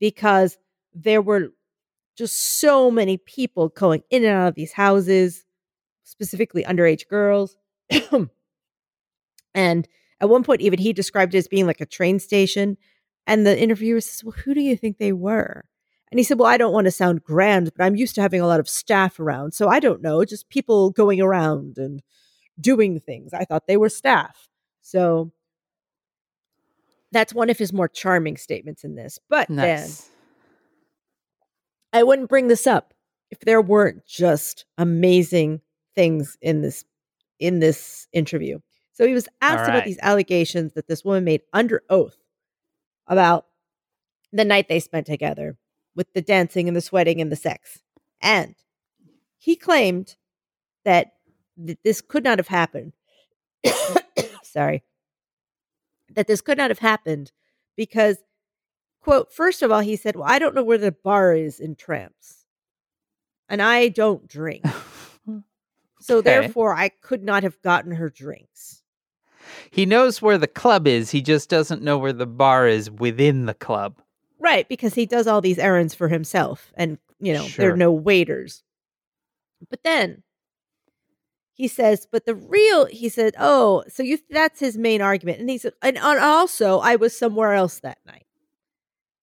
because 0.00 0.58
there 0.92 1.22
were 1.22 1.50
just 2.18 2.58
so 2.60 2.90
many 2.90 3.16
people 3.18 3.68
going 3.68 4.02
in 4.10 4.24
and 4.24 4.34
out 4.34 4.48
of 4.48 4.54
these 4.56 4.72
houses, 4.72 5.44
specifically 6.12 6.62
underage 6.62 7.08
girls. 7.08 7.56
and 9.54 9.88
at 10.20 10.28
one 10.28 10.44
point, 10.44 10.60
even 10.60 10.78
he 10.78 10.92
described 10.92 11.34
it 11.34 11.38
as 11.38 11.48
being 11.48 11.66
like 11.66 11.80
a 11.80 11.86
train 11.86 12.20
station. 12.20 12.76
And 13.26 13.44
the 13.44 13.60
interviewer 13.60 14.00
says, 14.00 14.22
Well, 14.22 14.36
who 14.44 14.54
do 14.54 14.60
you 14.60 14.76
think 14.76 14.98
they 14.98 15.12
were? 15.12 15.64
And 16.10 16.18
he 16.18 16.24
said, 16.24 16.38
Well, 16.38 16.48
I 16.48 16.58
don't 16.58 16.72
want 16.72 16.84
to 16.84 16.92
sound 16.92 17.24
grand, 17.24 17.72
but 17.76 17.84
I'm 17.84 17.96
used 17.96 18.14
to 18.16 18.22
having 18.22 18.40
a 18.40 18.46
lot 18.46 18.60
of 18.60 18.68
staff 18.68 19.18
around. 19.18 19.54
So 19.54 19.68
I 19.68 19.80
don't 19.80 20.02
know, 20.02 20.24
just 20.24 20.48
people 20.48 20.90
going 20.90 21.20
around 21.20 21.78
and 21.78 22.02
doing 22.60 23.00
things. 23.00 23.32
I 23.32 23.44
thought 23.44 23.66
they 23.66 23.76
were 23.76 23.88
staff. 23.88 24.48
So 24.82 25.32
that's 27.10 27.34
one 27.34 27.50
of 27.50 27.58
his 27.58 27.72
more 27.72 27.88
charming 27.88 28.36
statements 28.36 28.84
in 28.84 28.94
this. 28.94 29.18
But 29.28 29.48
then 29.48 29.90
I 31.92 32.02
wouldn't 32.02 32.28
bring 32.28 32.48
this 32.48 32.66
up 32.66 32.94
if 33.30 33.40
there 33.40 33.60
weren't 33.60 34.06
just 34.06 34.66
amazing 34.78 35.60
things 35.94 36.36
in 36.40 36.62
this 36.62 36.84
in 37.38 37.60
this 37.60 38.06
interview. 38.12 38.58
So 38.92 39.06
he 39.06 39.14
was 39.14 39.28
asked 39.40 39.68
about 39.68 39.84
these 39.84 39.98
allegations 40.02 40.74
that 40.74 40.86
this 40.86 41.04
woman 41.04 41.24
made 41.24 41.42
under 41.52 41.82
oath 41.88 42.16
about 43.06 43.46
the 44.32 44.44
night 44.44 44.68
they 44.68 44.80
spent 44.80 45.06
together 45.06 45.56
with 45.96 46.12
the 46.12 46.22
dancing 46.22 46.68
and 46.68 46.76
the 46.76 46.80
sweating 46.80 47.20
and 47.20 47.32
the 47.32 47.36
sex. 47.36 47.82
And 48.20 48.54
he 49.38 49.56
claimed 49.56 50.16
that 50.84 51.14
th- 51.64 51.78
this 51.82 52.00
could 52.00 52.22
not 52.22 52.38
have 52.38 52.48
happened. 52.48 52.92
Sorry. 54.42 54.84
That 56.14 56.26
this 56.26 56.40
could 56.40 56.58
not 56.58 56.70
have 56.70 56.78
happened 56.78 57.32
because 57.76 58.18
quote 59.00 59.32
first 59.32 59.62
of 59.62 59.70
all 59.70 59.80
he 59.80 59.96
said 59.96 60.16
well 60.16 60.28
i 60.28 60.38
don't 60.38 60.54
know 60.54 60.62
where 60.62 60.78
the 60.78 60.92
bar 60.92 61.34
is 61.34 61.58
in 61.60 61.74
tramps 61.74 62.46
and 63.48 63.60
i 63.60 63.88
don't 63.88 64.28
drink 64.28 64.64
so 66.02 66.18
Okay. 66.18 66.30
therefore 66.30 66.74
i 66.74 66.88
could 66.88 67.22
not 67.22 67.42
have 67.42 67.60
gotten 67.62 67.92
her 67.92 68.10
drinks 68.10 68.82
He 69.70 69.86
knows 69.86 70.22
where 70.22 70.38
the 70.38 70.46
club 70.46 70.86
is. 70.86 71.10
He 71.10 71.20
just 71.20 71.48
doesn't 71.50 71.82
know 71.82 71.98
where 71.98 72.12
the 72.12 72.26
bar 72.26 72.68
is 72.68 72.90
within 72.90 73.46
the 73.46 73.54
club. 73.54 74.00
right 74.38 74.68
because 74.68 74.94
he 74.94 75.06
does 75.06 75.26
all 75.26 75.40
these 75.40 75.58
errands 75.58 75.94
for 75.94 76.08
himself 76.08 76.72
and 76.76 76.98
you 77.20 77.32
know 77.32 77.46
there 77.56 77.72
are 77.72 77.76
no 77.76 77.92
waiters 77.92 78.62
but 79.70 79.82
then 79.84 80.22
he 81.54 81.68
says 81.68 82.06
but 82.10 82.24
the 82.26 82.34
real 82.34 82.86
he 82.86 83.08
said 83.08 83.34
oh 83.38 83.84
so 83.88 84.02
you 84.02 84.18
that's 84.30 84.58
his 84.60 84.76
main 84.76 85.00
argument 85.02 85.38
and 85.38 85.48
he 85.50 85.58
said 85.58 85.72
and, 85.82 85.96
and 85.98 86.18
also 86.18 86.78
i 86.80 86.96
was 86.96 87.16
somewhere 87.16 87.52
else 87.52 87.78
that 87.80 87.98
night 88.06 88.26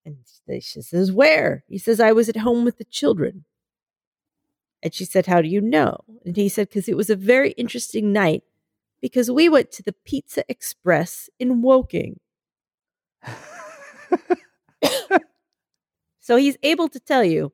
and 0.06 0.18
she 0.64 0.82
says 0.82 1.12
where 1.12 1.64
he 1.68 1.78
says 1.78 2.00
i 2.00 2.12
was 2.14 2.30
at 2.30 2.38
home 2.38 2.64
with 2.64 2.78
the 2.78 2.86
children 2.86 3.44
and 4.82 4.94
she 4.94 5.06
said 5.06 5.26
how 5.26 5.42
do 5.42 5.48
you 5.48 5.62
know 5.62 5.98
and 6.26 6.36
he 6.36 6.50
said 6.50 6.68
because 6.70 6.88
it 6.90 6.98
was 6.98 7.10
a 7.10 7.16
very 7.16 7.52
interesting 7.52 8.12
night 8.12 8.44
because 9.02 9.32
we 9.32 9.48
went 9.50 9.72
to 9.72 9.84
the 9.84 9.94
pizza 10.06 10.44
express 10.50 11.30
in 11.40 11.62
woking 11.62 12.20
so 16.20 16.36
he's 16.36 16.58
able 16.64 16.88
to 16.88 17.00
tell 17.00 17.24
you 17.24 17.52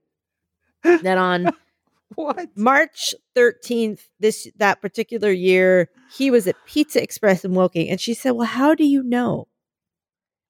that 0.83 1.17
on 1.17 1.51
what? 2.15 2.49
March 2.55 3.13
13th, 3.35 4.07
this 4.19 4.47
that 4.57 4.81
particular 4.81 5.31
year, 5.31 5.89
he 6.15 6.29
was 6.31 6.47
at 6.47 6.55
Pizza 6.65 7.01
Express 7.01 7.43
in 7.43 7.53
Woking. 7.53 7.89
And 7.89 7.99
she 7.99 8.13
said, 8.13 8.31
Well, 8.31 8.47
how 8.47 8.75
do 8.75 8.83
you 8.83 9.03
know? 9.03 9.47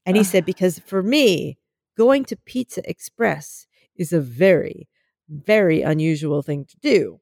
And 0.06 0.18
he 0.18 0.24
said, 0.24 0.46
Because 0.46 0.80
for 0.80 1.02
me, 1.02 1.58
going 1.98 2.26
to 2.26 2.36
Pizza 2.36 2.88
Express 2.90 3.68
is 3.96 4.12
a 4.12 4.20
very, 4.20 4.88
very 5.30 5.82
unusual 5.82 6.42
thing 6.42 6.66
to 6.66 6.78
do. 6.78 7.20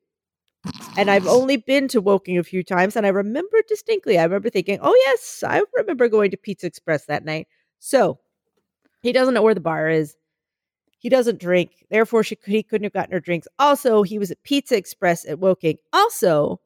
And 0.97 1.09
I've 1.09 1.27
only 1.39 1.57
been 1.57 1.87
to 1.89 2.01
Woking 2.01 2.37
a 2.37 2.43
few 2.43 2.63
times, 2.63 2.95
and 2.95 3.05
I 3.05 3.09
remember 3.09 3.57
distinctly. 3.67 4.17
I 4.17 4.23
remember 4.23 4.49
thinking, 4.49 4.79
Oh, 4.81 4.95
yes, 5.07 5.43
I 5.45 5.63
remember 5.75 6.07
going 6.07 6.31
to 6.31 6.37
Pizza 6.37 6.67
Express 6.67 7.05
that 7.05 7.25
night. 7.25 7.47
So 7.79 8.19
he 9.01 9.11
doesn't 9.11 9.33
know 9.33 9.41
where 9.41 9.55
the 9.55 9.59
bar 9.61 9.89
is. 9.89 10.15
He 10.97 11.09
doesn't 11.09 11.39
drink. 11.39 11.85
Therefore, 11.89 12.23
she, 12.23 12.37
he 12.45 12.63
couldn't 12.63 12.85
have 12.85 12.93
gotten 12.93 13.11
her 13.11 13.19
drinks. 13.19 13.47
Also, 13.59 14.03
he 14.03 14.17
was 14.17 14.31
at 14.31 14.41
Pizza 14.43 14.77
Express 14.77 15.27
at 15.27 15.39
Woking. 15.39 15.77
Also, 15.91 16.61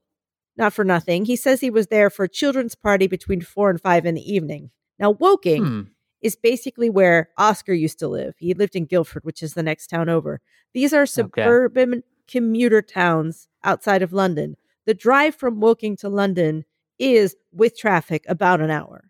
not 0.56 0.74
for 0.74 0.84
nothing, 0.84 1.26
he 1.26 1.36
says 1.36 1.60
he 1.60 1.72
was 1.72 1.88
there 1.88 2.10
for 2.12 2.26
a 2.26 2.30
children's 2.30 2.76
party 2.76 3.08
between 3.08 3.42
four 3.42 3.70
and 3.72 3.82
five 3.82 4.06
in 4.06 4.14
the 4.14 4.32
evening. 4.32 4.70
Now, 5.00 5.12
Woking 5.12 5.66
Hmm. 5.66 5.82
Is 6.22 6.36
basically 6.36 6.90
where 6.90 7.30
Oscar 7.38 7.74
used 7.74 8.00
to 8.00 8.08
live. 8.08 8.36
He 8.38 8.54
lived 8.54 8.76
in 8.76 8.86
Guildford, 8.86 9.24
which 9.24 9.44
is 9.44 9.54
the 9.54 9.64
next 9.64 9.88
town 9.88 10.10
over. 10.10 10.42
These 10.74 10.94
are 10.94 11.06
suburban 11.06 12.04
commuter 12.28 12.82
towns 12.82 13.48
outside 13.64 14.02
of 14.02 14.14
London. 14.14 14.58
The 14.86 14.94
drive 14.94 15.36
from 15.36 15.60
Woking 15.60 15.96
to 15.98 16.10
London 16.10 16.66
is, 17.00 17.36
with 17.52 17.78
traffic, 17.78 18.26
about 18.28 18.62
an 18.62 18.72
hour. 18.72 19.10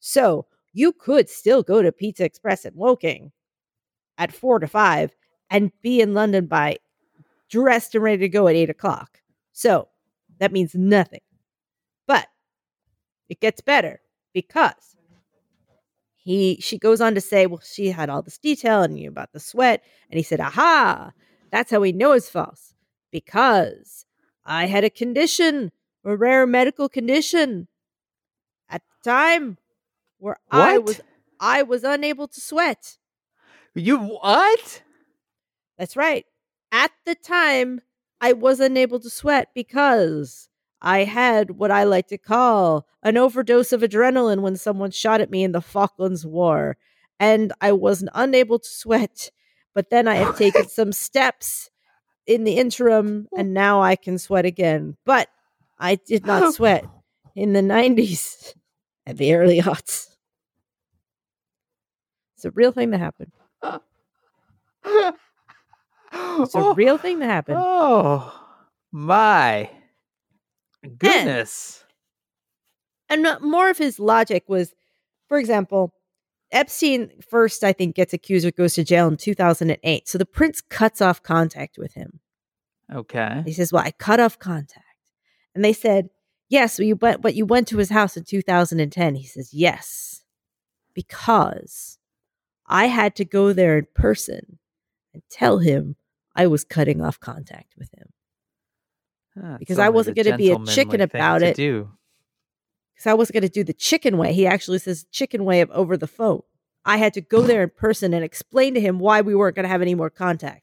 So 0.00 0.46
you 0.72 0.92
could 0.92 1.28
still 1.28 1.62
go 1.62 1.82
to 1.82 1.92
Pizza 1.92 2.24
Express 2.24 2.64
in 2.64 2.74
Woking 2.74 3.32
at 4.18 4.32
four 4.32 4.58
to 4.58 4.66
five 4.66 5.14
and 5.50 5.70
be 5.82 6.00
in 6.00 6.14
London 6.14 6.46
by 6.46 6.78
dressed 7.48 7.94
and 7.94 8.02
ready 8.02 8.18
to 8.18 8.28
go 8.28 8.48
at 8.48 8.56
eight 8.56 8.70
o'clock. 8.70 9.20
So 9.52 9.88
that 10.38 10.52
means 10.52 10.74
nothing. 10.74 11.20
But 12.06 12.28
it 13.28 13.40
gets 13.40 13.60
better 13.60 14.00
because 14.32 14.95
he 16.26 16.58
she 16.60 16.76
goes 16.76 17.00
on 17.00 17.14
to 17.14 17.20
say, 17.20 17.46
well, 17.46 17.62
she 17.64 17.90
had 17.92 18.10
all 18.10 18.20
this 18.20 18.36
detail 18.36 18.82
and 18.82 18.98
you 18.98 19.08
about 19.08 19.32
the 19.32 19.38
sweat, 19.38 19.84
and 20.10 20.18
he 20.18 20.24
said, 20.24 20.40
aha, 20.40 21.12
that's 21.52 21.70
how 21.70 21.78
we 21.78 21.92
know 21.92 22.12
it's 22.12 22.28
false. 22.28 22.74
Because 23.12 24.06
I 24.44 24.66
had 24.66 24.82
a 24.82 24.90
condition, 24.90 25.70
a 26.04 26.16
rare 26.16 26.44
medical 26.44 26.88
condition 26.88 27.68
at 28.68 28.82
the 28.82 29.08
time 29.08 29.58
where 30.18 30.38
I 30.50 30.78
was 30.78 31.00
I 31.38 31.62
was 31.62 31.84
unable 31.84 32.26
to 32.26 32.40
sweat. 32.40 32.98
You 33.76 33.96
what? 34.00 34.82
That's 35.78 35.96
right. 35.96 36.26
At 36.72 36.90
the 37.04 37.14
time, 37.14 37.82
I 38.20 38.32
was 38.32 38.58
unable 38.58 38.98
to 38.98 39.10
sweat 39.10 39.50
because 39.54 40.48
I 40.86 41.02
had 41.02 41.50
what 41.50 41.72
I 41.72 41.82
like 41.82 42.06
to 42.08 42.16
call 42.16 42.86
an 43.02 43.16
overdose 43.16 43.72
of 43.72 43.80
adrenaline 43.80 44.40
when 44.40 44.54
someone 44.54 44.92
shot 44.92 45.20
at 45.20 45.32
me 45.32 45.42
in 45.42 45.50
the 45.50 45.60
Falklands 45.60 46.24
War. 46.24 46.76
and 47.18 47.52
I 47.60 47.72
wasn't 47.72 48.12
unable 48.14 48.60
to 48.60 48.68
sweat. 48.68 49.32
But 49.74 49.90
then 49.90 50.06
I 50.06 50.14
have 50.14 50.38
taken 50.38 50.68
some 50.68 50.92
steps 50.92 51.70
in 52.24 52.44
the 52.44 52.58
interim, 52.58 53.26
oh. 53.32 53.38
and 53.38 53.52
now 53.52 53.82
I 53.82 53.96
can 53.96 54.16
sweat 54.16 54.44
again. 54.44 54.96
But 55.04 55.28
I 55.76 55.96
did 55.96 56.24
not 56.24 56.54
sweat 56.58 56.84
in 57.34 57.52
the 57.52 57.62
90s 57.62 58.54
and 59.04 59.18
the 59.18 59.34
early 59.34 59.60
aughts. 59.60 60.14
It's 62.36 62.44
a 62.44 62.52
real 62.52 62.70
thing 62.70 62.90
that 62.90 62.98
happened. 62.98 63.32
It's 66.38 66.54
a 66.54 66.72
real 66.74 66.96
thing 66.96 67.18
that 67.18 67.26
happened. 67.26 67.58
Oh 67.60 68.32
my 68.92 69.68
goodness. 70.86 71.84
And 73.08 73.26
uh, 73.26 73.38
more 73.40 73.70
of 73.70 73.78
his 73.78 73.98
logic 73.98 74.44
was, 74.48 74.74
for 75.28 75.38
example, 75.38 75.94
Epstein 76.52 77.10
first, 77.28 77.64
I 77.64 77.72
think, 77.72 77.96
gets 77.96 78.12
accused 78.12 78.46
or 78.46 78.50
goes 78.50 78.74
to 78.74 78.84
jail 78.84 79.08
in 79.08 79.16
2008. 79.16 80.08
So 80.08 80.18
the 80.18 80.26
prince 80.26 80.60
cuts 80.60 81.00
off 81.00 81.22
contact 81.22 81.76
with 81.78 81.94
him. 81.94 82.20
Okay. 82.92 83.42
He 83.44 83.52
says, 83.52 83.72
Well, 83.72 83.84
I 83.84 83.90
cut 83.90 84.20
off 84.20 84.38
contact. 84.38 84.84
And 85.54 85.64
they 85.64 85.72
said, 85.72 86.10
Yes, 86.48 86.78
well, 86.78 86.86
you 86.86 86.96
went, 86.96 87.22
but 87.22 87.34
you 87.34 87.44
went 87.44 87.66
to 87.68 87.78
his 87.78 87.90
house 87.90 88.16
in 88.16 88.24
2010. 88.24 89.14
He 89.16 89.24
says, 89.24 89.52
Yes, 89.52 90.22
because 90.94 91.98
I 92.66 92.86
had 92.86 93.16
to 93.16 93.24
go 93.24 93.52
there 93.52 93.78
in 93.78 93.86
person 93.94 94.58
and 95.12 95.22
tell 95.30 95.58
him 95.58 95.96
I 96.34 96.46
was 96.46 96.64
cutting 96.64 97.00
off 97.00 97.18
contact 97.18 97.74
with 97.76 97.90
him. 97.96 98.08
Ah, 99.42 99.56
Because 99.58 99.78
I 99.78 99.88
wasn't 99.88 100.16
gonna 100.16 100.36
be 100.38 100.50
a 100.50 100.54
chicken 100.74 101.00
about 101.02 101.42
it. 101.42 101.56
Because 102.94 103.06
I 103.10 103.14
wasn't 103.14 103.34
going 103.34 103.42
to 103.42 103.48
do 103.50 103.62
the 103.62 103.74
chicken 103.74 104.16
way. 104.16 104.32
He 104.32 104.46
actually 104.46 104.78
says 104.78 105.04
chicken 105.12 105.44
way 105.44 105.60
of 105.60 105.70
over 105.72 105.98
the 105.98 106.06
phone. 106.06 106.40
I 106.86 106.96
had 106.96 107.12
to 107.14 107.20
go 107.20 107.42
there 107.42 107.62
in 107.62 107.68
person 107.70 108.14
and 108.14 108.24
explain 108.24 108.72
to 108.72 108.80
him 108.80 108.98
why 108.98 109.20
we 109.20 109.34
weren't 109.34 109.54
going 109.54 109.64
to 109.64 109.68
have 109.70 109.82
any 109.82 109.94
more 109.94 110.08
contact. 110.08 110.62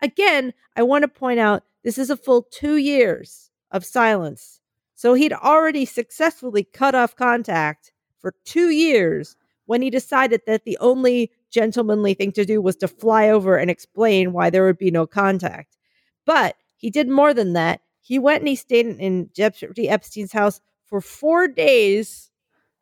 Again, 0.00 0.54
I 0.76 0.82
want 0.82 1.02
to 1.02 1.08
point 1.08 1.40
out 1.40 1.62
this 1.82 1.98
is 1.98 2.08
a 2.08 2.16
full 2.16 2.42
two 2.50 2.76
years 2.76 3.50
of 3.70 3.84
silence. 3.84 4.60
So 4.94 5.12
he'd 5.12 5.34
already 5.34 5.84
successfully 5.84 6.64
cut 6.64 6.94
off 6.94 7.16
contact 7.16 7.92
for 8.18 8.32
two 8.46 8.70
years 8.70 9.36
when 9.66 9.82
he 9.82 9.90
decided 9.90 10.40
that 10.46 10.64
the 10.64 10.78
only 10.78 11.32
gentlemanly 11.50 12.14
thing 12.14 12.32
to 12.32 12.46
do 12.46 12.62
was 12.62 12.76
to 12.76 12.88
fly 12.88 13.28
over 13.28 13.56
and 13.58 13.70
explain 13.70 14.32
why 14.32 14.48
there 14.48 14.64
would 14.64 14.78
be 14.78 14.90
no 14.90 15.06
contact. 15.06 15.76
But 16.24 16.56
he 16.76 16.88
did 16.88 17.08
more 17.10 17.34
than 17.34 17.52
that. 17.52 17.80
He 18.06 18.18
went 18.18 18.40
and 18.42 18.48
he 18.48 18.54
stayed 18.54 18.84
in- 18.86 19.00
in 19.00 19.30
Jeffrey 19.32 19.88
Epstein's 19.88 20.32
house 20.32 20.60
for 20.84 21.00
four 21.00 21.48
days, 21.48 22.30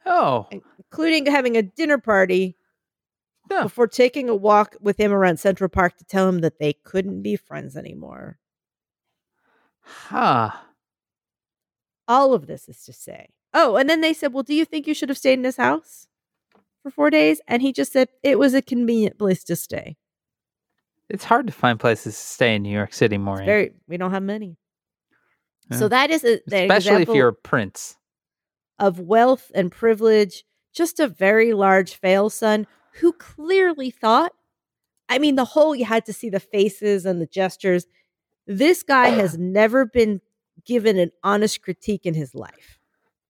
Oh, 0.04 0.48
including 0.50 1.26
having 1.26 1.56
a 1.56 1.62
dinner 1.62 1.96
party 1.98 2.56
Huh. 3.48 3.62
before 3.62 3.86
taking 3.86 4.28
a 4.28 4.34
walk 4.34 4.76
with 4.80 4.96
him 4.98 5.12
around 5.12 5.38
Central 5.38 5.68
Park 5.70 5.96
to 5.98 6.04
tell 6.04 6.28
him 6.28 6.40
that 6.40 6.58
they 6.58 6.72
couldn't 6.72 7.22
be 7.22 7.36
friends 7.36 7.76
anymore. 7.76 8.40
huh. 9.80 10.50
All 12.08 12.34
of 12.34 12.46
this 12.48 12.68
is 12.68 12.84
to 12.84 12.92
say. 12.92 13.28
Oh, 13.54 13.76
and 13.76 13.88
then 13.88 14.00
they 14.00 14.12
said, 14.12 14.32
Well, 14.32 14.42
do 14.42 14.54
you 14.54 14.64
think 14.64 14.86
you 14.88 14.94
should 14.94 15.08
have 15.08 15.18
stayed 15.18 15.34
in 15.34 15.44
his 15.44 15.56
house 15.56 16.08
for 16.82 16.90
four 16.90 17.10
days? 17.10 17.40
And 17.46 17.62
he 17.62 17.72
just 17.72 17.92
said 17.92 18.08
it 18.24 18.38
was 18.40 18.54
a 18.54 18.62
convenient 18.62 19.18
place 19.18 19.44
to 19.44 19.54
stay. 19.56 19.96
It's 21.08 21.24
hard 21.24 21.46
to 21.46 21.52
find 21.52 21.78
places 21.78 22.14
to 22.16 22.20
stay 22.20 22.54
in 22.56 22.62
New 22.62 22.72
York 22.72 22.92
City, 22.92 23.16
It's 23.16 23.22
Maureen. 23.22 23.46
very, 23.46 23.72
we 23.86 23.96
don't 23.98 24.10
have 24.12 24.22
many. 24.22 24.56
Yeah. 25.70 25.78
So 25.78 25.88
that 25.88 26.10
is 26.10 26.24
a, 26.24 26.40
Especially 26.46 27.02
if 27.02 27.08
you're 27.08 27.28
a 27.28 27.32
prince. 27.34 27.96
of 28.78 28.98
wealth 28.98 29.50
and 29.54 29.70
privilege, 29.70 30.44
just 30.74 31.00
a 31.00 31.08
very 31.08 31.52
large 31.52 31.94
fail 31.94 32.28
son 32.30 32.66
who 33.00 33.12
clearly 33.12 33.90
thought, 33.90 34.32
I 35.08 35.18
mean, 35.18 35.36
the 35.36 35.44
whole, 35.44 35.74
you 35.74 35.84
had 35.84 36.04
to 36.06 36.12
see 36.12 36.28
the 36.30 36.40
faces 36.40 37.06
and 37.06 37.20
the 37.20 37.26
gestures. 37.26 37.86
This 38.46 38.82
guy 38.82 39.08
has 39.08 39.38
never 39.38 39.84
been 39.86 40.20
given 40.64 40.98
an 40.98 41.10
honest 41.22 41.62
critique 41.62 42.06
in 42.06 42.14
his 42.14 42.34
life. 42.34 42.78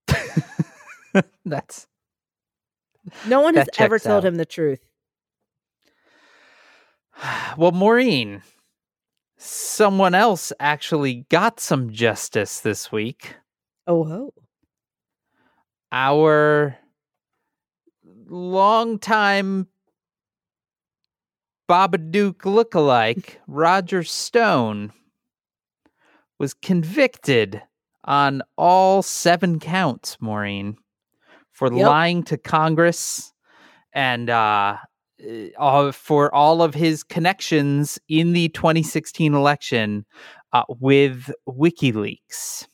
That's 1.45 1.87
No 3.27 3.41
one 3.41 3.55
has 3.55 3.69
ever 3.79 3.99
told 3.99 4.25
out. 4.25 4.29
him 4.29 4.37
the 4.37 4.47
truth. 4.47 4.81
well, 7.57 7.73
Maureen. 7.73 8.43
Someone 9.45 10.15
else 10.15 10.53
actually 10.61 11.27
got 11.29 11.59
some 11.59 11.91
justice 11.91 12.61
this 12.61 12.93
week. 12.93 13.35
Oh, 13.89 14.05
ho. 14.05 14.35
Our 15.91 16.79
longtime 18.29 19.67
Babadook 21.69 22.35
lookalike, 22.43 23.39
Roger 23.49 24.05
Stone, 24.05 24.93
was 26.39 26.55
convicted 26.55 27.63
on 28.05 28.43
all 28.57 29.03
seven 29.03 29.59
counts, 29.59 30.19
Maureen, 30.21 30.77
for 31.51 31.67
Yep. 31.73 31.87
lying 31.87 32.23
to 32.25 32.39
Congress 32.39 33.33
and 33.93 34.31
uh, 34.31 34.77
uh, 35.59 35.93
for 35.93 36.35
all 36.35 36.63
of 36.63 36.75
his 36.75 37.03
connections 37.03 37.99
in 38.09 38.33
the 38.33 38.49
2016 38.51 39.35
election 39.35 40.05
uh, 40.53 40.65
with 40.69 41.31
WikiLeaks. 41.49 42.67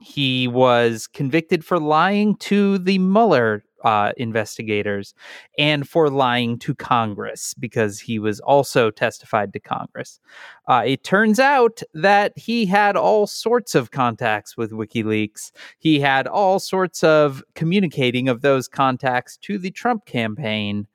He 0.00 0.48
was 0.48 1.06
convicted 1.06 1.64
for 1.64 1.78
lying 1.78 2.36
to 2.36 2.78
the 2.78 2.98
Mueller 2.98 3.62
uh, 3.84 4.12
investigators 4.16 5.14
and 5.58 5.88
for 5.88 6.08
lying 6.08 6.58
to 6.60 6.74
Congress 6.74 7.54
because 7.54 8.00
he 8.00 8.18
was 8.18 8.40
also 8.40 8.90
testified 8.90 9.52
to 9.52 9.60
Congress. 9.60 10.20
Uh, 10.68 10.82
it 10.86 11.04
turns 11.04 11.38
out 11.38 11.82
that 11.94 12.32
he 12.36 12.66
had 12.66 12.96
all 12.96 13.26
sorts 13.26 13.74
of 13.74 13.90
contacts 13.90 14.56
with 14.56 14.70
WikiLeaks. 14.70 15.50
He 15.78 16.00
had 16.00 16.26
all 16.26 16.58
sorts 16.58 17.02
of 17.02 17.42
communicating 17.54 18.28
of 18.28 18.42
those 18.42 18.68
contacts 18.68 19.36
to 19.38 19.58
the 19.58 19.70
Trump 19.70 20.06
campaign. 20.06 20.86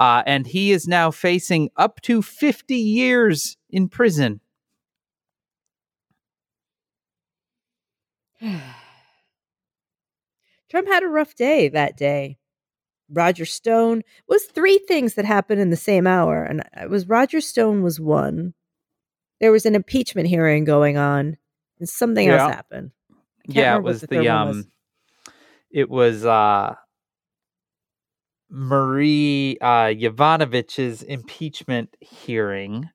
Uh, 0.00 0.22
and 0.26 0.46
he 0.46 0.72
is 0.72 0.88
now 0.88 1.10
facing 1.10 1.70
up 1.76 2.00
to 2.02 2.20
50 2.20 2.74
years 2.74 3.56
in 3.70 3.88
prison. 3.88 4.40
Trump 10.70 10.88
had 10.88 11.02
a 11.02 11.08
rough 11.08 11.34
day 11.34 11.68
that 11.68 11.96
day. 11.96 12.38
Roger 13.10 13.44
Stone 13.44 14.02
was 14.28 14.44
three 14.44 14.78
things 14.78 15.14
that 15.14 15.24
happened 15.24 15.60
in 15.60 15.70
the 15.70 15.76
same 15.76 16.06
hour, 16.06 16.42
and 16.42 16.64
it 16.76 16.88
was 16.90 17.06
Roger 17.08 17.40
Stone 17.40 17.82
was 17.82 18.00
one. 18.00 18.54
There 19.40 19.52
was 19.52 19.66
an 19.66 19.74
impeachment 19.74 20.28
hearing 20.28 20.64
going 20.64 20.96
on, 20.96 21.36
and 21.78 21.88
something 21.88 22.26
Yeah. 22.26 22.44
else 22.44 22.54
happened. 22.54 22.92
Yeah, 23.46 23.76
it 23.76 23.82
was 23.82 24.00
the 24.00 24.06
the, 24.08 24.28
um 24.28 24.48
was. 24.48 24.66
it 25.70 25.90
was 25.90 26.24
uh 26.24 26.74
Marie 28.50 29.58
uh 29.60 29.86
Yovanovitch's 29.92 31.02
impeachment 31.02 31.96
hearing. 32.00 32.88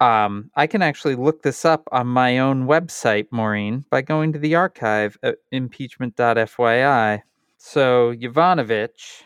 Um 0.00 0.50
I 0.56 0.66
can 0.66 0.82
actually 0.82 1.16
look 1.16 1.42
this 1.42 1.64
up 1.64 1.88
on 1.92 2.06
my 2.06 2.38
own 2.38 2.66
website, 2.66 3.26
Maureen, 3.30 3.84
by 3.90 4.02
going 4.02 4.32
to 4.32 4.38
the 4.38 4.54
archive 4.54 5.18
at 5.22 5.36
impeachment.fyi. 5.50 7.22
So 7.58 8.12
Yovanovitch 8.14 9.22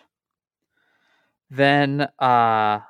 then 1.51 2.09
uh 2.19 2.81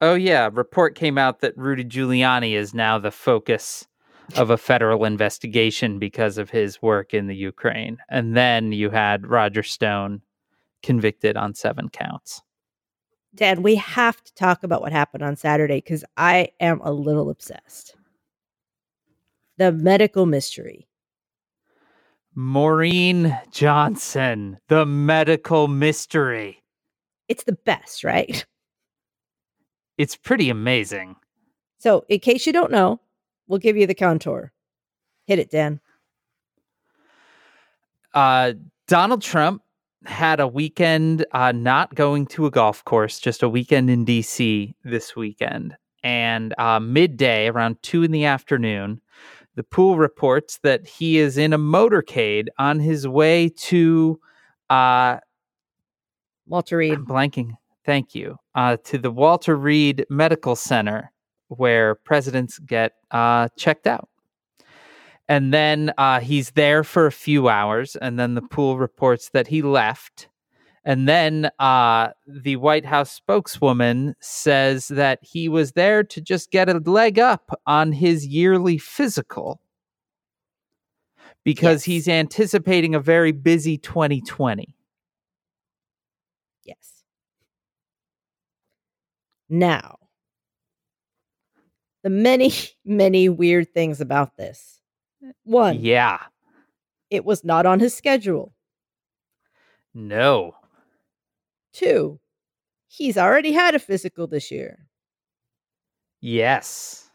oh 0.00 0.14
yeah, 0.14 0.50
report 0.52 0.94
came 0.94 1.18
out 1.18 1.40
that 1.40 1.56
Rudy 1.56 1.84
Giuliani 1.84 2.52
is 2.52 2.74
now 2.74 2.98
the 2.98 3.10
focus 3.10 3.86
of 4.34 4.50
a 4.50 4.58
federal 4.58 5.04
investigation 5.04 5.98
because 5.98 6.36
of 6.36 6.50
his 6.50 6.82
work 6.82 7.14
in 7.14 7.28
the 7.28 7.36
Ukraine. 7.36 7.98
And 8.08 8.36
then 8.36 8.72
you 8.72 8.90
had 8.90 9.26
Roger 9.26 9.62
Stone 9.62 10.22
convicted 10.82 11.36
on 11.36 11.54
seven 11.54 11.88
counts. 11.88 12.42
Dan, 13.34 13.62
we 13.62 13.74
have 13.76 14.22
to 14.24 14.34
talk 14.34 14.62
about 14.62 14.80
what 14.80 14.92
happened 14.92 15.22
on 15.22 15.36
Saturday 15.36 15.76
because 15.76 16.04
I 16.16 16.48
am 16.58 16.80
a 16.80 16.92
little 16.92 17.28
obsessed. 17.28 17.94
The 19.58 19.72
medical 19.72 20.26
mystery. 20.26 20.88
Maureen 22.34 23.38
Johnson, 23.50 24.58
the 24.68 24.84
medical 24.84 25.68
mystery. 25.68 26.62
It's 27.28 27.44
the 27.44 27.56
best, 27.64 28.04
right? 28.04 28.44
It's 29.98 30.14
pretty 30.14 30.50
amazing. 30.50 31.16
So, 31.78 32.04
in 32.10 32.20
case 32.20 32.46
you 32.46 32.52
don't 32.52 32.70
know, 32.70 33.00
we'll 33.48 33.58
give 33.58 33.78
you 33.78 33.86
the 33.86 33.94
contour. 33.94 34.52
Hit 35.26 35.38
it, 35.38 35.50
Dan. 35.50 35.80
Uh, 38.12 38.52
Donald 38.86 39.22
Trump 39.22 39.62
had 40.06 40.40
a 40.40 40.48
weekend 40.48 41.24
uh, 41.32 41.52
not 41.52 41.94
going 41.94 42.26
to 42.26 42.46
a 42.46 42.50
golf 42.50 42.84
course, 42.84 43.18
just 43.18 43.42
a 43.42 43.48
weekend 43.48 43.90
in 43.90 44.04
DC 44.04 44.74
this 44.84 45.16
weekend. 45.16 45.76
And 46.02 46.54
uh, 46.58 46.80
midday, 46.80 47.48
around 47.48 47.82
two 47.82 48.02
in 48.02 48.12
the 48.12 48.24
afternoon, 48.24 49.00
the 49.56 49.64
pool 49.64 49.98
reports 49.98 50.58
that 50.62 50.86
he 50.86 51.18
is 51.18 51.36
in 51.38 51.52
a 51.52 51.58
motorcade 51.58 52.46
on 52.58 52.78
his 52.78 53.08
way 53.08 53.48
to, 53.48 54.20
uh, 54.70 55.18
Walter 56.46 56.76
Reed. 56.76 56.92
I'm 56.92 57.06
blanking, 57.06 57.52
Thank 57.84 58.14
you. 58.14 58.36
Uh, 58.54 58.76
to 58.84 58.98
the 58.98 59.10
Walter 59.12 59.56
Reed 59.56 60.06
Medical 60.10 60.56
Center, 60.56 61.12
where 61.48 61.94
presidents 61.94 62.58
get 62.58 62.94
uh, 63.12 63.48
checked 63.56 63.86
out. 63.86 64.08
And 65.28 65.52
then 65.52 65.92
uh, 65.98 66.20
he's 66.20 66.52
there 66.52 66.84
for 66.84 67.06
a 67.06 67.12
few 67.12 67.48
hours, 67.48 67.96
and 67.96 68.18
then 68.18 68.34
the 68.34 68.42
pool 68.42 68.78
reports 68.78 69.30
that 69.30 69.48
he 69.48 69.60
left. 69.62 70.28
And 70.84 71.08
then 71.08 71.50
uh, 71.58 72.10
the 72.28 72.56
White 72.56 72.84
House 72.84 73.10
spokeswoman 73.10 74.14
says 74.20 74.86
that 74.88 75.18
he 75.22 75.48
was 75.48 75.72
there 75.72 76.04
to 76.04 76.20
just 76.20 76.52
get 76.52 76.68
a 76.68 76.78
leg 76.78 77.18
up 77.18 77.58
on 77.66 77.90
his 77.90 78.24
yearly 78.26 78.78
physical 78.78 79.60
because 81.44 81.82
Yes. 81.82 81.84
he's 81.84 82.08
anticipating 82.08 82.94
a 82.94 83.00
very 83.00 83.32
busy 83.32 83.78
2020. 83.78 84.76
Yes. 86.64 87.02
Now, 89.48 89.98
the 92.02 92.10
many, 92.10 92.52
many 92.84 93.28
weird 93.28 93.72
things 93.74 94.00
about 94.00 94.36
this. 94.36 94.75
One, 95.44 95.78
Yeah. 95.80 96.18
it 97.10 97.24
was 97.24 97.44
not 97.44 97.66
on 97.66 97.80
his 97.80 97.94
schedule. 97.94 98.54
No. 99.94 100.54
Two, 101.72 102.20
he's 102.88 103.16
already 103.18 103.52
had 103.52 103.74
a 103.74 103.78
physical 103.78 104.26
this 104.26 104.50
year. 104.50 104.86
Yes. 106.20 107.10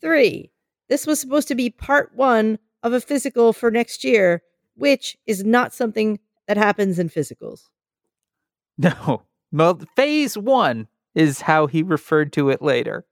Three, 0.00 0.50
this 0.88 1.06
was 1.06 1.20
supposed 1.20 1.48
to 1.48 1.54
be 1.54 1.70
part 1.70 2.14
one 2.14 2.58
of 2.82 2.92
a 2.92 3.00
physical 3.00 3.52
for 3.52 3.70
next 3.70 4.04
year, 4.04 4.42
which 4.76 5.16
is 5.26 5.44
not 5.44 5.74
something 5.74 6.18
that 6.48 6.56
happens 6.56 6.98
in 6.98 7.08
physicals. 7.08 7.62
No. 8.78 9.24
Well, 9.52 9.78
phase 9.94 10.38
one 10.38 10.88
is 11.14 11.42
how 11.42 11.66
he 11.66 11.82
referred 11.82 12.32
to 12.34 12.48
it 12.48 12.62
later. 12.62 13.04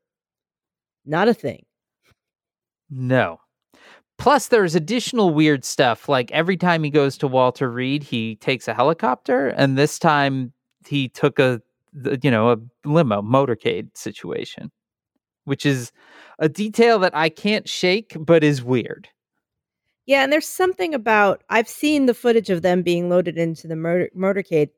Not 1.05 1.29
a 1.29 1.35
thing. 1.35 1.67
No. 2.89 3.41
Plus, 4.19 4.49
there's 4.49 4.75
additional 4.75 5.33
weird 5.33 5.65
stuff. 5.65 6.09
Like 6.09 6.31
every 6.33 6.57
time 6.57 6.83
he 6.83 6.91
goes 6.91 7.17
to 7.19 7.29
Walter 7.29 7.71
Reed, 7.71 8.03
he 8.03 8.37
takes 8.37 8.67
a 8.67 8.75
helicopter, 8.75 9.49
and 9.49 9.79
this 9.79 9.99
time 9.99 10.53
he 10.87 11.09
took 11.09 11.39
a, 11.39 11.63
you 12.23 12.31
know, 12.31 12.51
a 12.51 12.59
limo 12.85 13.23
motorcade 13.23 13.97
situation, 13.97 14.73
which 15.45 15.65
is 15.65 15.93
a 16.41 16.49
detail 16.49 16.99
that 16.99 17.15
I 17.17 17.29
can't 17.29 17.69
shake, 17.69 18.17
but 18.19 18.43
is 18.43 18.63
weird. 18.63 19.09
Yeah, 20.07 20.25
and 20.25 20.33
there's 20.33 20.49
something 20.49 20.95
about 20.95 21.45
I've 21.51 21.69
seen 21.69 22.07
the 22.07 22.15
footage 22.15 22.51
of 22.51 22.63
them 22.63 22.83
being 22.83 23.09
loaded 23.09 23.39
into 23.39 23.69
the 23.69 23.77
motor, 23.77 24.11
motorcade, 24.17 24.71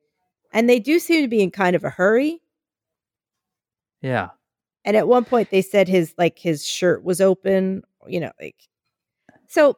and 0.53 0.69
they 0.69 0.81
do 0.81 0.99
seem 0.99 1.23
to 1.23 1.29
be 1.29 1.41
in 1.41 1.51
kind 1.51 1.77
of 1.77 1.85
a 1.85 1.91
hurry. 1.91 2.43
Yeah. 4.03 4.31
And 4.85 4.97
at 4.97 5.09
one 5.09 5.25
point, 5.25 5.51
they 5.51 5.63
said 5.63 5.89
his 5.89 6.15
like 6.19 6.39
his 6.39 6.67
shirt 6.67 7.05
was 7.05 7.21
open. 7.21 7.83
You 8.09 8.21
know, 8.21 8.33
like 8.41 8.57
so. 9.51 9.77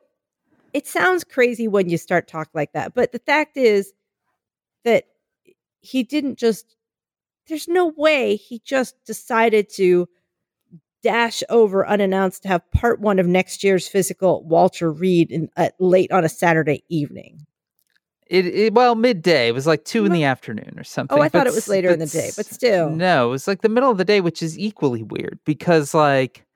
It 0.72 0.86
sounds 0.86 1.22
crazy 1.22 1.68
when 1.68 1.90
you 1.90 1.98
start 1.98 2.26
talk 2.26 2.48
like 2.54 2.72
that, 2.72 2.94
but 2.94 3.12
the 3.12 3.18
fact 3.18 3.58
is 3.58 3.92
that 4.84 5.04
he 5.80 6.02
didn't 6.02 6.38
just. 6.38 6.76
There's 7.46 7.68
no 7.68 7.92
way 7.96 8.36
he 8.36 8.60
just 8.64 8.94
decided 9.04 9.68
to 9.74 10.08
dash 11.02 11.42
over 11.50 11.86
unannounced 11.86 12.42
to 12.42 12.48
have 12.48 12.70
part 12.70 13.00
one 13.00 13.18
of 13.18 13.26
next 13.26 13.62
year's 13.64 13.88
physical 13.88 14.44
Walter 14.44 14.90
Reed 14.90 15.30
in 15.30 15.50
at 15.56 15.74
late 15.78 16.12
on 16.12 16.24
a 16.24 16.28
Saturday 16.28 16.84
evening. 16.88 17.46
It, 18.28 18.46
it 18.46 18.72
well 18.72 18.94
midday. 18.94 19.48
It 19.48 19.54
was 19.54 19.66
like 19.66 19.84
two 19.84 20.06
in 20.06 20.12
the 20.12 20.24
afternoon 20.24 20.74
or 20.78 20.84
something. 20.84 21.18
Oh, 21.18 21.20
I 21.20 21.28
thought 21.28 21.46
it 21.46 21.52
was 21.52 21.68
later 21.68 21.90
in 21.90 21.98
the 21.98 22.06
day, 22.06 22.30
but 22.34 22.46
still. 22.46 22.88
No, 22.88 23.26
it 23.26 23.30
was 23.30 23.46
like 23.46 23.60
the 23.60 23.68
middle 23.68 23.90
of 23.90 23.98
the 23.98 24.06
day, 24.06 24.22
which 24.22 24.42
is 24.42 24.58
equally 24.58 25.02
weird 25.02 25.38
because 25.44 25.92
like 25.92 26.46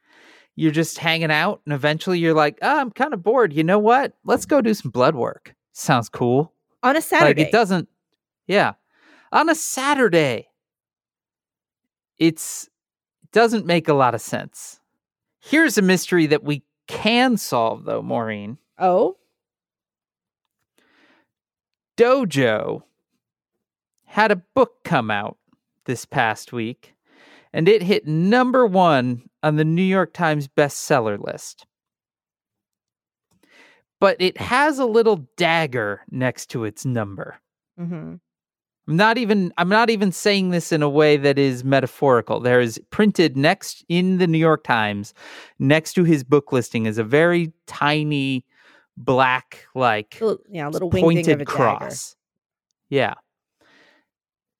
you're 0.57 0.73
just 0.73 0.99
hanging 0.99 1.31
out 1.31 1.61
and 1.65 1.75
eventually 1.75 2.19
you're 2.19 2.35
like, 2.35 2.59
oh, 2.63 2.81
I'm 2.81 2.91
kind 2.91 3.15
of 3.15 3.23
bored. 3.23 3.53
You 3.53 3.63
know 3.63 3.79
what? 3.79 4.15
Let's 4.25 4.47
go 4.47 4.61
do 4.61 4.75
some 4.75 4.91
blood 4.91 5.15
work. 5.15 5.55
Sounds 5.73 6.09
cool. 6.09 6.53
on 6.83 6.97
a 6.97 7.03
Saturday. 7.03 7.43
Like 7.43 7.49
it 7.49 7.53
doesn't. 7.53 7.89
Yeah, 8.47 8.75
on 9.33 9.49
a 9.49 9.55
Saturday. 9.55 10.49
It's 12.19 12.69
it 13.23 13.31
doesn't 13.33 13.67
make 13.67 13.89
a 13.89 13.95
lot 13.95 14.15
of 14.15 14.21
sense. 14.21 14.81
Here's 15.41 15.77
a 15.77 15.83
mystery 15.83 16.27
that 16.27 16.43
we 16.43 16.65
can 16.87 17.37
solve, 17.37 17.85
though, 17.85 18.03
Maureen. 18.03 18.59
Oh, 18.79 19.19
Dojo 21.97 22.83
had 24.05 24.31
a 24.31 24.37
book 24.37 24.83
come 24.85 25.11
out 25.11 25.37
this 25.85 26.05
past 26.05 26.53
week, 26.53 26.95
and 27.53 27.69
it 27.69 27.83
hit 27.83 28.07
number 28.07 28.67
one 28.67 29.29
on 29.47 29.55
the 29.55 29.65
New 29.65 29.83
York 29.83 30.13
Times 30.13 30.49
bestseller 30.49 31.21
list. 31.25 31.67
But 34.01 34.17
it 34.19 34.39
has 34.39 34.81
a 34.81 34.85
little 34.85 35.29
dagger 35.37 36.03
next 36.11 36.47
to 36.51 36.65
its 36.65 36.85
number. 36.85 37.37
mm-hmm. 37.79 38.17
I'm 38.89 38.97
not 38.97 39.19
even 39.19 39.53
I'm 39.57 39.69
not 39.69 39.91
even 39.91 40.13
saying 40.13 40.51
this 40.51 40.71
in 40.71 40.83
a 40.83 40.89
way 40.89 41.17
that 41.17 41.39
is 41.39 41.65
metaphorical. 41.65 42.39
There 42.39 42.61
is 42.61 42.81
printed 42.91 43.37
next 43.37 43.85
in 43.89 44.19
the 44.19 44.29
New 44.29 44.39
York 44.39 44.63
Times 44.63 45.13
next 45.59 45.95
to 45.95 46.05
his 46.05 46.23
book 46.23 46.53
listing 46.53 46.87
is 46.87 46.97
a 46.97 47.05
very 47.05 47.53
tiny 47.67 48.45
black 48.97 49.67
like 49.75 50.21
yeah, 50.49 50.69
little 50.69 50.89
wing 50.89 51.03
thing 51.03 51.05
of 51.05 51.11
a 51.11 51.15
pointed 51.15 51.39
dagger. 51.39 51.45
cross. 51.45 52.17
Yeah. 52.89 53.15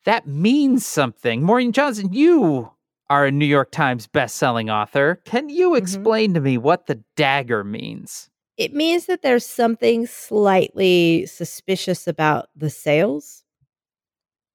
That 0.05 0.27
means 0.27 0.85
something. 0.85 1.43
Maureen 1.43 1.71
Johnson, 1.71 2.13
you 2.13 2.73
are 3.11 3.27
a 3.27 3.31
New 3.31 3.47
York 3.47 3.71
Times 3.71 4.07
best-selling 4.07 4.69
author. 4.71 5.21
Can 5.25 5.49
you 5.49 5.71
Mhm. 5.71 5.79
explain 5.79 6.35
to 6.35 6.41
me 6.41 6.59
what 6.59 6.87
the 6.87 7.03
dagger 7.17 7.63
means? 7.65 8.29
It 8.57 8.73
means 8.75 9.07
that 9.07 9.23
there's 9.23 9.45
something 9.47 10.07
slightly 10.07 11.27
suspicious 11.27 12.07
about 12.07 12.49
the 12.57 12.71
sales. 12.71 13.45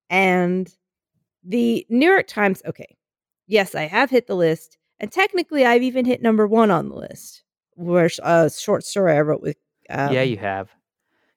And 0.10 0.74
the 1.44 1.86
New 1.90 2.10
York 2.10 2.28
Times, 2.28 2.62
okay, 2.66 2.98
yes, 3.48 3.76
I 3.76 3.84
have 3.84 4.10
hit 4.10 4.28
the 4.28 4.36
list. 4.36 4.78
And 5.00 5.12
technically, 5.12 5.66
I've 5.66 5.82
even 5.84 6.06
hit 6.06 6.22
number 6.22 6.46
one 6.48 6.70
on 6.70 6.90
the 6.90 6.96
list, 6.96 7.44
where 7.76 8.10
a 8.22 8.50
short 8.52 8.84
story 8.84 9.14
I 9.14 9.22
wrote 9.22 9.42
with. 9.42 9.58
Um, 9.90 10.14
yeah, 10.14 10.22
you 10.24 10.38
have. 10.38 10.70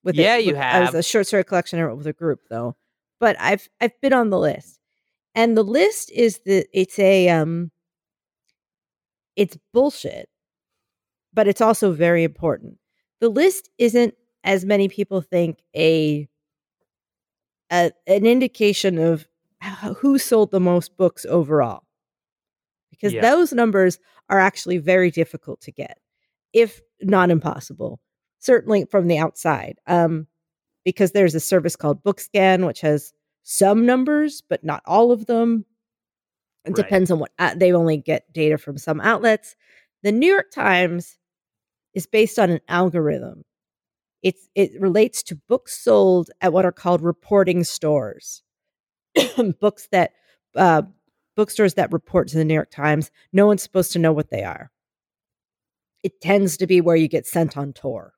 with 0.03 0.17
Yeah, 0.17 0.37
it, 0.37 0.45
you 0.45 0.53
with- 0.53 0.61
I 0.61 0.81
was 0.81 0.95
a 0.95 1.03
short 1.03 1.27
story 1.27 1.45
collection 1.45 1.79
I 1.79 1.83
wrote 1.83 1.97
with 1.97 2.07
a 2.07 2.12
group 2.12 2.41
though, 2.51 2.77
but 3.21 3.37
I've 3.41 3.69
I've 3.81 3.99
been 4.03 4.12
on 4.12 4.29
the 4.31 4.39
list, 4.39 4.74
and 5.35 5.57
the 5.57 5.64
list 5.64 6.11
is 6.12 6.41
the 6.45 6.66
it's 6.72 6.99
a 6.99 7.28
um, 7.28 7.70
it's 9.37 9.57
bullshit, 9.72 10.28
but 11.32 11.49
it's 11.49 11.61
also 11.61 11.93
very 11.93 12.24
important. 12.24 12.78
The 13.20 13.28
list 13.28 13.70
isn't 13.78 14.14
as 14.45 14.64
many 14.64 14.89
people 14.89 15.20
think 15.20 15.59
a, 15.74 16.28
a 17.72 17.93
an 18.07 18.26
indication 18.26 18.99
of 18.99 19.26
who 19.99 20.18
sold 20.18 20.51
the 20.51 20.61
most 20.61 20.97
books 20.97 21.24
overall, 21.26 21.85
because 22.91 23.12
Yeah. 23.12 23.22
those 23.22 23.53
numbers 23.53 23.99
are 24.28 24.39
actually 24.39 24.78
very 24.78 25.11
difficult 25.11 25.61
to 25.62 25.72
get, 25.72 25.99
if 26.53 26.80
not 27.03 27.30
impossible 27.30 28.01
certainly 28.41 28.85
from 28.87 29.09
the 29.09 29.18
outside 29.18 29.78
um 29.87 30.26
because 30.85 31.12
there's 31.12 31.35
a 31.35 31.41
service 31.41 31.76
called 31.76 32.03
bookscan 32.05 32.66
which 32.66 32.80
has 32.82 33.12
some 33.45 33.87
numbers 33.87 34.43
but 34.49 34.65
not 34.65 34.83
all 34.87 35.13
of 35.13 35.27
them. 35.27 35.67
It 36.67 36.71
Right. 36.71 36.77
depends 36.77 37.11
on 37.11 37.19
what 37.21 37.33
uh, 37.39 37.55
they 37.55 37.73
only 37.73 37.99
get 37.99 38.33
data 38.33 38.59
from 38.59 38.79
some 38.79 39.01
outlets. 39.01 39.57
The 40.03 40.13
new 40.13 40.31
york 40.33 40.51
times 40.51 41.19
is 41.95 42.07
based 42.07 42.39
on 42.39 42.51
an 42.51 42.61
algorithm. 42.69 43.45
It's 44.23 44.49
it 44.55 44.81
relates 44.81 45.23
to 45.25 45.37
books 45.37 45.79
sold 45.79 46.31
at 46.41 46.53
what 46.53 46.65
are 46.67 46.73
called 46.73 47.03
reporting 47.03 47.65
stores. 47.65 48.43
Books 49.61 49.89
that 49.93 50.13
uh 50.57 50.83
bookstores 51.37 51.75
that 51.75 51.93
report 51.93 52.29
to 52.29 52.37
the 52.39 52.45
new 52.45 52.55
york 52.55 52.71
times 52.71 53.11
no 53.33 53.47
one's 53.47 53.63
supposed 53.63 53.93
to 53.93 53.99
know 53.99 54.13
what 54.13 54.31
they 54.31 54.45
are. 54.45 54.71
It 56.03 56.21
tends 56.21 56.57
to 56.59 56.67
be 56.67 56.81
where 56.81 56.97
you 56.97 57.09
get 57.09 57.27
sent 57.27 57.57
on 57.57 57.73
tour 57.73 58.15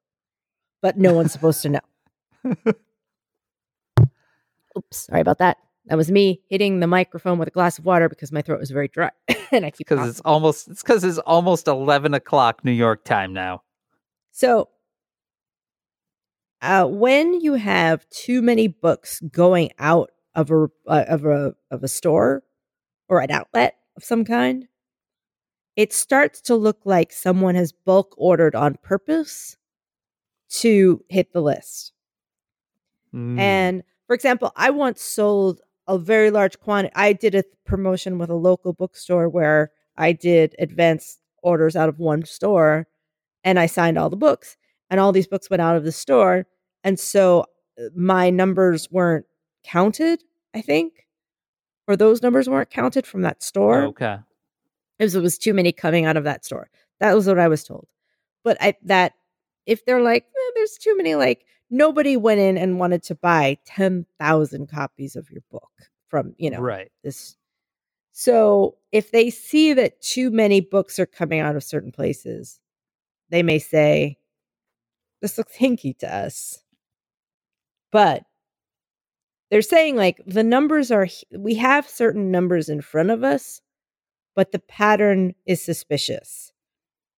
but 0.83 0.99
no 0.99 1.15
one's 1.15 1.33
supposed 1.33 1.63
to 1.63 1.71
know. 1.71 1.81
Oops, 4.77 4.97
sorry 4.97 5.21
about 5.21 5.39
that. 5.39 5.59
That 5.87 5.97
was 5.97 6.11
me 6.11 6.43
hitting 6.49 6.81
the 6.81 6.87
microphone 6.87 7.39
with 7.39 7.49
a 7.49 7.53
glass 7.53 7.79
of 7.79 7.85
water 7.85 8.09
because 8.09 8.33
my 8.33 8.43
throat 8.43 8.59
was 8.59 8.71
very 8.71 8.89
dry, 8.89 9.11
and 9.53 9.65
I 9.65 9.71
keep 9.71 9.89
Because 9.89 10.09
it's 10.09 10.21
almost 10.21 10.69
it's 10.69 10.83
because 10.83 11.05
it's 11.05 11.19
almost 11.19 11.69
eleven 11.69 12.13
o'clock 12.13 12.65
New 12.65 12.73
York 12.73 13.05
time 13.05 13.33
now. 13.33 13.63
So, 14.33 14.69
uh, 16.61 16.87
when 16.87 17.41
you 17.41 17.55
have 17.55 18.09
too 18.11 18.43
many 18.43 18.67
books 18.67 19.21
going 19.31 19.71
out 19.79 20.11
of 20.35 20.51
a 20.51 20.67
uh, 20.87 21.05
of 21.09 21.25
a 21.25 21.55
of 21.71 21.85
a 21.85 21.89
store 21.89 22.43
or 23.09 23.21
an 23.21 23.31
outlet 23.31 23.77
of 23.97 24.03
some 24.03 24.25
kind, 24.25 24.67
it 25.77 25.93
starts 25.93 26.41
to 26.43 26.57
look 26.57 26.81
like 26.85 27.13
someone 27.13 27.55
has 27.55 27.73
bulk 27.73 28.15
ordered 28.17 28.57
on 28.57 28.77
purpose 28.83 29.57
to 30.49 31.05
hit 31.09 31.33
the 31.33 31.41
list. 31.41 31.93
Mm. 33.15 33.39
And 33.39 33.83
for 34.07 34.15
example, 34.15 34.53
I 34.57 34.71
once 34.71 35.03
sold 35.03 35.61
a 35.89 35.99
very 35.99 36.31
large 36.31 36.59
quantity. 36.59 36.93
I 36.97 37.13
did 37.13 37.35
a 37.35 37.45
promotion 37.65 38.19
with 38.19 38.31
a 38.31 38.35
local 38.35 38.73
bookstore 38.73 39.29
where 39.29 39.71
I 39.97 40.13
did 40.13 40.55
advance 40.59 41.19
orders 41.43 41.77
out 41.77 41.89
of 41.89 41.99
one 41.99 42.25
store 42.25 42.87
and 43.45 43.59
I 43.59 43.67
signed 43.67 43.99
all 43.99 44.11
the 44.11 44.17
books 44.17 44.57
and 44.91 45.01
all 45.01 45.13
these 45.13 45.29
books 45.29 45.49
went 45.49 45.63
out 45.63 45.77
of 45.77 45.85
the 45.85 45.93
store 45.93 46.47
and 46.85 46.99
so 46.99 47.47
uh, 47.79 47.85
my 47.95 48.31
numbers 48.31 48.89
weren't 48.91 49.27
counted, 49.65 50.23
I 50.55 50.61
think. 50.61 51.07
Or 51.89 51.97
those 51.97 52.23
numbers 52.23 52.49
weren't 52.49 52.71
counted 52.71 53.07
from 53.07 53.23
that 53.23 53.43
store. 53.43 53.85
Okay. 53.87 54.19
It 54.99 55.05
was, 55.05 55.15
it 55.15 55.23
was 55.23 55.39
too 55.39 55.55
many 55.55 55.73
coming 55.73 56.05
out 56.05 56.17
of 56.17 56.25
that 56.25 56.45
store. 56.45 56.69
That 57.01 57.15
was 57.15 57.27
what 57.27 57.39
I 57.39 57.49
was 57.49 57.63
told. 57.65 57.87
But 58.43 58.57
I 58.61 58.75
that 58.85 59.13
if 59.67 59.85
they're 59.85 60.03
like, 60.03 60.25
eh, 60.25 60.51
there's 60.55 60.79
too 60.79 60.97
many, 60.97 61.15
like 61.15 61.45
nobody 61.71 62.17
went 62.17 62.41
in 62.41 62.59
and 62.59 62.79
wanted 62.79 63.03
to 63.05 63.15
buy 63.15 63.59
ten 63.67 64.07
thousand 64.19 64.69
copies 64.69 65.17
of 65.17 65.31
your 65.31 65.43
book 65.51 65.71
from 66.09 66.35
you 66.39 66.51
know 66.51 66.61
Right. 66.61 66.91
this. 67.03 67.37
So 68.13 68.77
if 68.93 69.11
they 69.13 69.31
see 69.31 69.75
that 69.75 70.01
too 70.03 70.31
many 70.31 70.61
books 70.61 70.99
are 70.99 71.07
coming 71.07 71.41
out 71.41 71.57
of 71.57 71.65
certain 71.65 71.93
places, 71.93 72.61
they 73.31 73.43
may 73.43 73.59
say, 73.59 74.19
"This 75.21 75.37
looks 75.37 75.55
hinky 75.57 75.93
to 75.99 76.15
us." 76.15 76.63
But 77.91 78.25
they're 79.51 79.63
saying 79.63 79.97
like 79.97 80.21
the 80.27 80.43
numbers 80.43 80.91
are 80.91 81.09
we 81.37 81.55
have 81.55 81.89
certain 81.89 82.31
numbers 82.31 82.69
in 82.69 82.81
front 82.81 83.11
of 83.11 83.23
us, 83.25 83.61
but 84.35 84.53
the 84.53 84.59
pattern 84.61 85.35
is 85.47 85.65
suspicious 85.65 86.53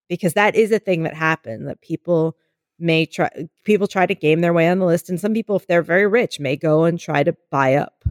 because 0.08 0.34
that 0.34 0.56
is 0.56 0.72
a 0.72 0.78
thing 0.78 1.04
that 1.04 1.14
happened 1.14 1.68
that 1.68 1.80
people 1.82 2.36
may 2.78 3.04
try 3.06 3.28
people 3.64 3.86
try 3.86 4.06
to 4.06 4.14
game 4.14 4.40
their 4.40 4.52
way 4.52 4.68
on 4.68 4.78
the 4.78 4.86
list 4.86 5.08
and 5.10 5.18
some 5.20 5.34
people 5.34 5.56
if 5.56 5.66
they're 5.66 5.82
very 5.82 6.06
rich 6.06 6.38
may 6.40 6.56
go 6.56 6.84
and 6.84 6.98
try 7.00 7.22
to 7.22 7.34
buy 7.50 7.74
up 7.74 8.04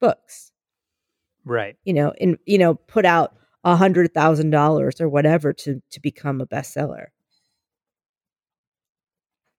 books 0.00 0.52
Right. 1.44 1.76
you 1.84 1.92
know 1.92 2.12
and 2.20 2.36
you 2.46 2.58
know 2.58 2.74
put 2.74 3.04
out 3.04 3.34
a 3.64 3.76
hundred 3.76 4.12
thousand 4.14 4.50
dollars 4.50 5.00
or 5.00 5.08
whatever 5.08 5.52
to 5.52 5.80
to 5.90 6.00
become 6.00 6.40
a 6.40 6.46
bestseller 6.46 7.06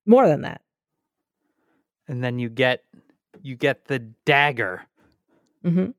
more 0.05 0.27
than 0.27 0.41
that 0.41 0.61
And 2.07 2.23
then 2.23 2.39
you 2.39 2.49
get 2.49 2.83
you 3.41 3.55
get 3.55 3.85
the 3.85 3.99
dagger. 4.25 4.81
mm-hmm. 5.63 5.91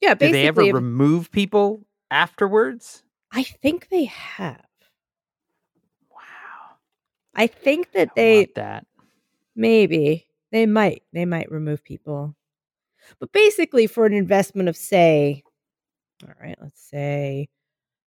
yeah 0.00 0.14
Do 0.14 0.32
they 0.32 0.46
ever 0.48 0.62
if- 0.62 0.74
remove 0.74 1.30
people 1.30 1.84
afterwards? 2.10 3.02
i 3.32 3.42
think 3.42 3.88
they 3.88 4.04
have. 4.04 4.63
I 7.36 7.46
think 7.46 7.92
that 7.92 8.08
I 8.10 8.12
they 8.16 8.48
that. 8.56 8.86
Maybe 9.56 10.26
they 10.50 10.66
might 10.66 11.02
they 11.12 11.24
might 11.24 11.50
remove 11.50 11.84
people. 11.84 12.34
But 13.20 13.32
basically 13.32 13.86
for 13.86 14.06
an 14.06 14.14
investment 14.14 14.68
of 14.68 14.76
say 14.76 15.42
all 16.22 16.34
right, 16.40 16.56
let's 16.60 16.80
say 16.80 17.48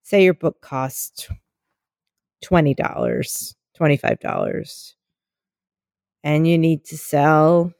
say 0.04 0.24
your 0.24 0.34
book 0.34 0.62
costs 0.62 1.30
$20, 2.46 2.76
$25 3.78 4.94
and 6.24 6.48
you 6.48 6.58
need 6.58 6.86
to 6.86 6.98
sell 6.98 7.74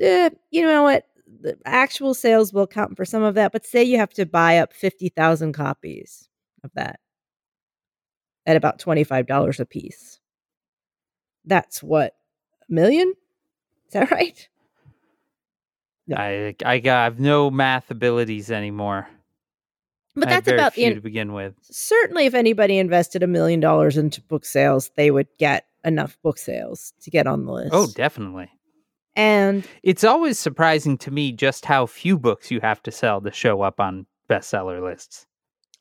eh, 0.00 0.30
you 0.50 0.62
know 0.62 0.84
what 0.84 1.06
the 1.40 1.58
actual 1.64 2.14
sales 2.14 2.52
will 2.52 2.66
count 2.66 2.96
for 2.96 3.04
some 3.04 3.22
of 3.22 3.34
that, 3.34 3.52
but 3.52 3.66
say 3.66 3.82
you 3.82 3.98
have 3.98 4.12
to 4.14 4.24
buy 4.24 4.58
up 4.58 4.72
50,000 4.72 5.52
copies 5.52 6.28
of 6.64 6.70
that 6.74 7.00
at 8.46 8.56
about 8.56 8.78
$25 8.78 9.60
a 9.60 9.64
piece. 9.66 10.20
That's 11.44 11.82
what 11.82 12.14
a 12.68 12.72
million? 12.72 13.12
Is 13.88 13.92
that 13.92 14.10
right? 14.12 14.48
No. 16.08 16.16
I 16.16 16.54
I 16.64 16.78
got 16.78 16.98
I 17.00 17.04
have 17.04 17.18
no 17.18 17.50
math 17.50 17.90
abilities 17.90 18.50
anymore. 18.50 19.08
But 20.14 20.28
that's 20.28 20.48
about 20.48 20.72
the 20.74 20.80
few 20.82 20.86
in- 20.88 20.94
to 20.94 21.00
begin 21.00 21.32
with. 21.34 21.54
certainly 21.62 22.24
if 22.26 22.32
anybody 22.34 22.78
invested 22.78 23.22
a 23.22 23.26
million 23.26 23.60
dollars 23.60 23.96
into 23.98 24.22
book 24.22 24.44
sales, 24.46 24.90
they 24.96 25.10
would 25.10 25.26
get 25.38 25.66
enough 25.84 26.16
book 26.22 26.38
sales 26.38 26.92
to 27.02 27.10
get 27.10 27.26
on 27.26 27.44
the 27.44 27.52
oh, 27.52 27.54
list. 27.56 27.70
Oh, 27.72 27.86
definitely. 27.94 28.48
and 29.14 29.66
It's 29.82 30.04
always 30.04 30.38
surprising 30.38 30.96
to 30.98 31.10
me 31.10 31.32
just 31.32 31.66
how 31.66 31.84
few 31.86 32.18
books 32.18 32.50
you 32.50 32.60
have 32.60 32.82
to 32.84 32.90
sell 32.92 33.20
to 33.20 33.30
show 33.30 33.60
up 33.62 33.78
on 33.78 34.06
bestseller 34.30 34.80
lists. 34.82 35.26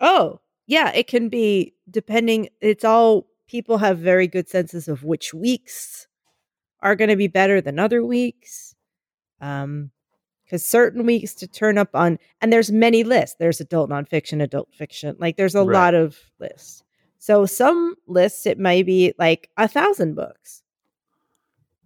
oh, 0.02 0.40
yeah, 0.68 0.92
it 0.94 1.08
can 1.08 1.30
be 1.30 1.74
depending. 1.90 2.50
It's 2.62 2.84
all 2.84 3.28
people 3.48 3.78
have 3.78 3.98
very 4.00 4.28
good 4.28 4.50
senses 4.50 4.88
of 4.88 5.04
which 5.04 5.34
weeks 5.34 6.08
are 6.82 6.96
going 6.96 7.10
to 7.10 7.16
be 7.16 7.28
better 7.28 7.62
than 7.62 7.80
other 7.80 8.04
weeks. 8.04 8.76
Um, 9.42 9.92
because 10.44 10.64
certain 10.64 11.08
weeks 11.08 11.34
to 11.34 11.48
turn 11.48 11.78
up 11.80 11.90
on, 11.96 12.20
and 12.40 12.54
there's 12.54 12.72
many 12.72 13.04
lists. 13.04 13.36
There's 13.40 13.60
adult 13.60 13.90
nonfiction, 13.90 14.44
adult 14.44 14.72
fiction. 14.72 15.16
Like 15.18 15.38
there's 15.38 15.56
a 15.56 15.64
Right. 15.64 15.74
lot 15.74 15.96
of 15.96 16.20
lists. 16.40 16.84
So 17.18 17.48
some 17.48 17.96
lists 18.06 18.46
it 18.46 18.60
might 18.60 18.86
be 18.86 19.16
like 19.18 19.50
a 19.58 19.68
thousand 19.68 20.14
books, 20.14 20.62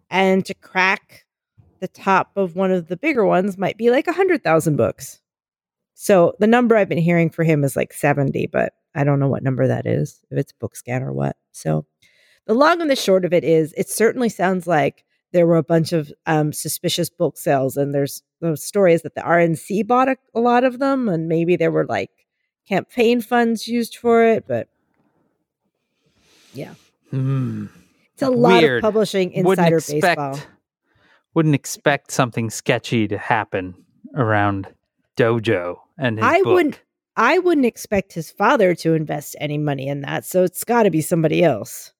and 0.09 0.45
to 0.45 0.53
crack 0.55 1.25
the 1.79 1.87
top 1.87 2.31
of 2.35 2.57
one 2.57 2.71
of 2.71 2.87
the 2.89 2.97
bigger 2.97 3.25
ones 3.25 3.57
might 3.57 3.77
be 3.77 3.89
like 3.91 4.07
a 4.07 4.11
hundred 4.13 4.43
thousand 4.43 4.75
books. 4.75 5.21
So 6.01 6.33
the 6.39 6.47
number 6.47 6.77
I've 6.77 6.87
been 6.87 6.97
hearing 6.97 7.29
for 7.29 7.43
him 7.43 7.65
is 7.65 7.75
like 7.75 7.91
70, 7.91 8.47
but 8.53 8.71
I 8.95 9.03
don't 9.03 9.19
know 9.19 9.27
what 9.27 9.43
number 9.43 9.67
that 9.67 9.85
is, 9.85 10.21
if 10.31 10.37
it's 10.37 10.53
Bookscan 10.53 11.01
or 11.01 11.11
what. 11.11 11.35
So 11.51 11.85
the 12.47 12.53
long 12.53 12.79
and 12.79 12.89
the 12.89 12.95
short 12.95 13.25
of 13.25 13.33
it 13.33 13.43
is 13.43 13.73
it 13.75 13.89
certainly 13.89 14.29
sounds 14.29 14.65
like 14.65 15.03
there 15.33 15.45
were 15.45 15.57
a 15.57 15.63
bunch 15.63 15.91
of 15.91 16.09
um, 16.25 16.53
suspicious 16.53 17.09
book 17.09 17.37
sales, 17.37 17.75
and 17.75 17.93
there's 17.93 18.23
the 18.39 18.55
story 18.55 18.93
is 18.93 19.01
that 19.01 19.13
the 19.15 19.19
RNC 19.21 19.85
bought 19.87 20.07
a, 20.07 20.15
a 20.33 20.39
lot 20.39 20.63
of 20.63 20.79
them, 20.79 21.09
and 21.09 21.27
maybe 21.27 21.57
there 21.57 21.69
were 21.69 21.85
like 21.85 22.11
campaign 22.65 23.19
funds 23.19 23.67
used 23.67 23.97
for 23.97 24.23
it, 24.23 24.45
but 24.47 24.69
Hmm. 27.11 27.65
it's 28.13 28.21
a 28.21 28.29
lot 28.29 28.61
Weird. 28.63 28.77
of 28.77 28.81
publishing 28.87 29.31
Wouldn't 29.43 29.67
insider 29.67 29.77
expect 29.79 30.01
baseball. 30.03 30.39
wouldn't 31.33 31.55
expect 31.55 32.11
something 32.11 32.49
sketchy 32.49 33.05
to 33.09 33.17
happen 33.17 33.75
around 34.15 34.67
Dojo 35.19 35.77
and 35.97 36.17
his 36.17 36.25
I 36.25 36.41
book. 36.41 36.53
wouldn't 36.53 36.81
I 37.15 37.37
wouldn't 37.39 37.65
expect 37.65 38.13
his 38.13 38.31
father 38.31 38.73
to 38.75 38.93
invest 38.93 39.35
any 39.39 39.57
money 39.57 39.87
in 39.89 40.01
that, 40.01 40.23
so 40.23 40.43
it's 40.43 40.63
got 40.63 40.83
to 40.83 40.89
be 40.89 41.01
somebody 41.01 41.43
else. 41.43 41.91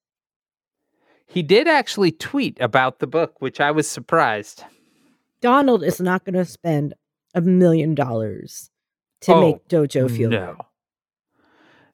He 1.28 1.44
did 1.44 1.68
actually 1.68 2.12
tweet 2.12 2.58
about 2.62 3.00
the 3.00 3.08
book, 3.08 3.42
which 3.42 3.60
I 3.60 3.72
was 3.72 3.88
surprised. 3.88 4.64
Donald 5.42 5.84
is 5.84 6.00
not 6.00 6.24
going 6.24 6.36
to 6.36 6.46
spend 6.46 6.94
a 7.36 7.42
million 7.42 7.94
dollars 7.96 8.70
to 9.22 9.34
Oh, 9.34 9.42
make 9.42 9.68
Dojo 9.68 10.10
feel 10.10 10.30
no. 10.30 10.56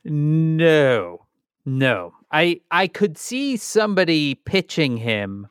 good. 0.03 0.11
No. 0.11 1.25
No. 1.65 2.13
I 2.31 2.61
I 2.71 2.87
could 2.87 3.17
see 3.17 3.57
somebody 3.57 4.35
pitching 4.35 4.97
him 4.97 5.47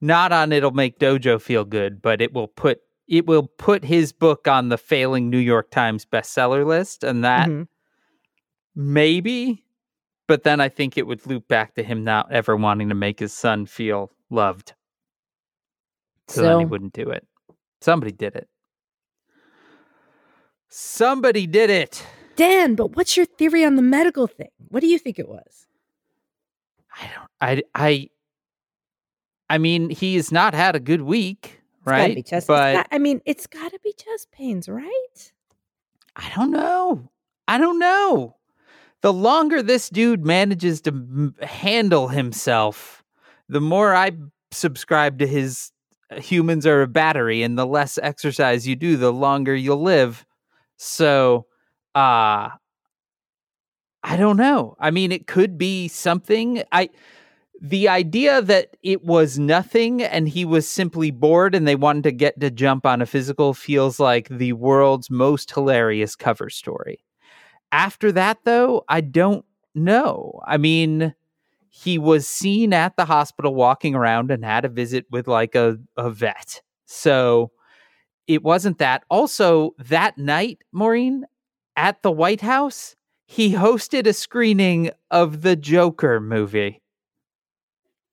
not 0.00 0.30
on 0.30 0.52
it'll 0.52 0.70
make 0.70 0.98
Dojo 0.98 1.40
feel 1.40 1.64
good, 1.64 2.00
but 2.02 2.20
it 2.20 2.32
will 2.32 2.48
put 2.48 2.80
it 3.08 3.26
will 3.26 3.46
put 3.46 3.84
his 3.84 4.12
book 4.12 4.48
on 4.48 4.68
the 4.68 4.78
failing 4.78 5.30
New 5.30 5.38
York 5.38 5.70
Times 5.70 6.04
bestseller 6.04 6.66
list 6.66 7.04
and 7.04 7.22
that 7.24 7.48
Mhm. 7.48 7.68
maybe 8.74 9.62
but 10.28 10.42
then 10.42 10.60
I 10.60 10.68
think 10.68 10.98
it 10.98 11.06
would 11.06 11.24
loop 11.24 11.46
back 11.46 11.74
to 11.76 11.84
him 11.84 12.02
not 12.02 12.32
ever 12.32 12.56
wanting 12.56 12.88
to 12.88 12.96
make 12.96 13.20
his 13.20 13.32
son 13.32 13.64
feel 13.66 14.10
loved. 14.28 14.74
So, 16.26 16.42
then 16.42 16.58
he 16.58 16.64
wouldn't 16.64 16.92
do 16.94 17.08
it. 17.10 17.24
Somebody 17.80 18.10
did 18.10 18.34
it. 18.34 18.48
Somebody 20.68 21.46
did 21.46 21.70
it. 21.70 22.04
Dan, 22.34 22.74
but 22.74 22.96
what's 22.96 23.16
your 23.16 23.26
theory 23.26 23.64
on 23.64 23.76
the 23.76 23.82
medical 23.82 24.26
thing? 24.26 24.50
What 24.68 24.80
do 24.80 24.88
you 24.88 24.98
think 24.98 25.18
it 25.18 25.28
was? 25.28 25.66
I 27.00 27.08
don't. 27.14 27.30
I. 27.40 27.62
I. 27.74 28.10
I 29.48 29.58
mean, 29.58 29.90
he 29.90 30.16
has 30.16 30.32
not 30.32 30.54
had 30.54 30.74
a 30.74 30.80
good 30.80 31.02
week, 31.02 31.55
right? 31.86 32.26
chest. 32.26 32.46
but 32.46 32.72
got- 32.74 32.88
I 32.90 32.98
mean, 32.98 33.20
it's 33.24 33.46
got 33.46 33.72
to 33.72 33.78
be 33.82 33.92
chest 33.92 34.30
pains, 34.32 34.68
right? 34.68 35.32
I 36.16 36.30
don't 36.34 36.50
know. 36.50 37.10
I 37.48 37.58
don't 37.58 37.78
know. 37.78 38.36
The 39.02 39.12
longer 39.12 39.62
this 39.62 39.88
dude 39.88 40.24
manages 40.24 40.80
to 40.82 40.90
m- 40.90 41.34
handle 41.42 42.08
himself, 42.08 43.04
the 43.48 43.60
more 43.60 43.94
I 43.94 44.12
subscribe 44.50 45.18
to 45.18 45.26
his 45.26 45.70
uh, 46.10 46.20
humans 46.20 46.66
are 46.66 46.82
a 46.82 46.86
battery, 46.88 47.42
and 47.42 47.58
the 47.58 47.66
less 47.66 47.98
exercise 48.02 48.66
you 48.66 48.74
do, 48.76 48.96
the 48.96 49.12
longer 49.12 49.54
you'll 49.54 49.82
live. 49.82 50.24
So, 50.78 51.46
uh 51.94 52.50
I 54.02 54.16
don't 54.16 54.36
know. 54.36 54.76
I 54.78 54.92
mean, 54.92 55.10
it 55.10 55.26
could 55.26 55.58
be 55.58 55.88
something. 55.88 56.62
I 56.70 56.90
the 57.60 57.88
idea 57.88 58.42
that 58.42 58.76
it 58.82 59.04
was 59.04 59.38
nothing 59.38 60.02
and 60.02 60.28
he 60.28 60.44
was 60.44 60.68
simply 60.68 61.10
bored 61.10 61.54
and 61.54 61.66
they 61.66 61.76
wanted 61.76 62.04
to 62.04 62.12
get 62.12 62.38
to 62.40 62.50
jump 62.50 62.84
on 62.84 63.00
a 63.00 63.06
physical 63.06 63.54
feels 63.54 63.98
like 63.98 64.28
the 64.28 64.52
world's 64.52 65.10
most 65.10 65.50
hilarious 65.52 66.14
cover 66.14 66.50
story. 66.50 67.04
After 67.72 68.12
that, 68.12 68.38
though, 68.44 68.84
I 68.88 69.00
don't 69.00 69.44
know. 69.74 70.40
I 70.46 70.56
mean, 70.56 71.14
he 71.68 71.98
was 71.98 72.26
seen 72.28 72.72
at 72.72 72.96
the 72.96 73.04
hospital 73.04 73.54
walking 73.54 73.94
around 73.94 74.30
and 74.30 74.44
had 74.44 74.64
a 74.64 74.70
visit 74.70 75.06
with 75.10 75.28
like 75.28 75.54
a, 75.54 75.78
a 75.96 76.10
vet. 76.10 76.62
So 76.86 77.50
it 78.26 78.42
wasn't 78.42 78.78
that. 78.78 79.04
Also, 79.10 79.74
that 79.78 80.18
night, 80.18 80.58
Maureen, 80.72 81.24
at 81.76 82.02
the 82.02 82.10
White 82.10 82.40
House, 82.40 82.96
he 83.26 83.52
hosted 83.52 84.06
a 84.06 84.12
screening 84.12 84.90
of 85.10 85.42
the 85.42 85.56
Joker 85.56 86.20
movie. 86.20 86.80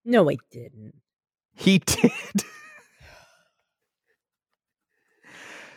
No, 0.05 0.29
I 0.29 0.37
didn't. 0.51 0.95
He 1.55 1.79
did. 1.85 2.11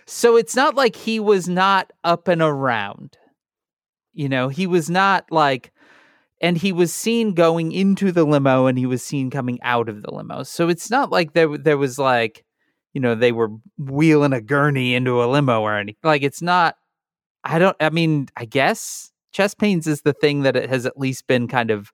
so 0.06 0.36
it's 0.36 0.56
not 0.56 0.74
like 0.74 0.96
he 0.96 1.20
was 1.20 1.48
not 1.48 1.92
up 2.04 2.28
and 2.28 2.42
around. 2.42 3.16
You 4.12 4.28
know, 4.28 4.48
he 4.48 4.66
was 4.66 4.88
not 4.88 5.26
like, 5.30 5.72
and 6.40 6.56
he 6.56 6.72
was 6.72 6.92
seen 6.92 7.34
going 7.34 7.72
into 7.72 8.12
the 8.12 8.24
limo 8.24 8.66
and 8.66 8.78
he 8.78 8.86
was 8.86 9.02
seen 9.02 9.30
coming 9.30 9.58
out 9.62 9.88
of 9.88 10.02
the 10.02 10.12
limo. 10.12 10.42
So 10.42 10.68
it's 10.68 10.90
not 10.90 11.10
like 11.10 11.32
there, 11.34 11.56
there 11.56 11.78
was 11.78 11.98
like, 11.98 12.44
you 12.94 13.00
know, 13.00 13.14
they 13.14 13.32
were 13.32 13.50
wheeling 13.78 14.32
a 14.32 14.40
gurney 14.40 14.94
into 14.94 15.22
a 15.22 15.26
limo 15.26 15.60
or 15.60 15.76
anything. 15.76 16.00
Like 16.02 16.22
it's 16.22 16.40
not, 16.40 16.76
I 17.44 17.58
don't, 17.58 17.76
I 17.78 17.90
mean, 17.90 18.28
I 18.36 18.46
guess 18.46 19.12
chest 19.32 19.58
pains 19.58 19.86
is 19.86 20.00
the 20.00 20.14
thing 20.14 20.42
that 20.42 20.56
it 20.56 20.70
has 20.70 20.86
at 20.86 20.98
least 20.98 21.26
been 21.26 21.46
kind 21.46 21.70
of 21.70 21.92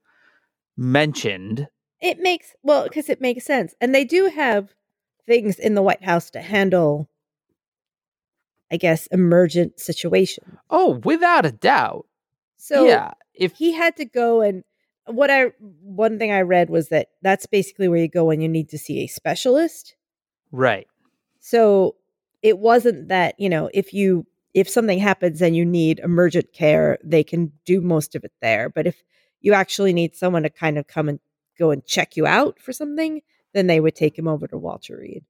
mentioned. 0.76 1.66
It 2.02 2.18
makes, 2.18 2.54
well, 2.62 2.82
because 2.82 3.08
it 3.08 3.20
makes 3.20 3.46
sense. 3.46 3.74
And 3.80 3.94
they 3.94 4.04
do 4.04 4.26
have 4.26 4.74
things 5.26 5.58
in 5.58 5.74
the 5.74 5.82
White 5.82 6.02
House 6.02 6.30
to 6.30 6.42
handle, 6.42 7.08
I 8.70 8.76
guess, 8.76 9.06
emergent 9.06 9.78
situations. 9.80 10.58
Oh, 10.68 11.00
without 11.04 11.46
a 11.46 11.52
doubt. 11.52 12.06
So 12.56 12.86
yeah. 12.86 13.12
If 13.34 13.54
he 13.54 13.72
had 13.72 13.96
to 13.96 14.04
go 14.04 14.40
and 14.42 14.64
what 15.06 15.30
I 15.30 15.52
one 15.80 16.18
thing 16.18 16.32
I 16.32 16.42
read 16.42 16.70
was 16.70 16.88
that 16.88 17.08
that's 17.22 17.46
basically 17.46 17.88
where 17.88 17.98
you 17.98 18.08
go 18.08 18.24
when 18.24 18.40
you 18.40 18.48
need 18.48 18.68
to 18.70 18.78
see 18.78 19.00
a 19.00 19.06
specialist. 19.06 19.96
right. 20.50 20.86
So 21.40 21.96
it 22.42 22.58
wasn't 22.58 23.08
that, 23.08 23.34
you 23.38 23.48
know, 23.48 23.70
if 23.72 23.92
you 23.94 24.26
if 24.54 24.68
something 24.68 24.98
happens 24.98 25.40
and 25.40 25.56
you 25.56 25.64
need 25.64 25.98
emergent 26.00 26.52
care, 26.52 26.98
they 27.02 27.24
can 27.24 27.52
do 27.64 27.80
most 27.80 28.14
of 28.14 28.24
it 28.24 28.32
there. 28.42 28.68
But 28.68 28.86
if 28.86 29.02
you 29.40 29.54
actually 29.54 29.92
need 29.92 30.14
someone 30.14 30.42
to 30.42 30.50
kind 30.50 30.78
of 30.78 30.86
come 30.86 31.08
and 31.08 31.20
go 31.62 31.70
and 31.70 31.84
check 31.86 32.16
you 32.16 32.26
out 32.26 32.58
for 32.60 32.72
something, 32.72 33.22
then 33.54 33.66
they 33.66 33.80
would 33.80 33.94
take 33.94 34.18
him 34.18 34.28
over 34.28 34.46
to 34.48 34.58
Walter 34.58 34.98
Reed, 34.98 35.24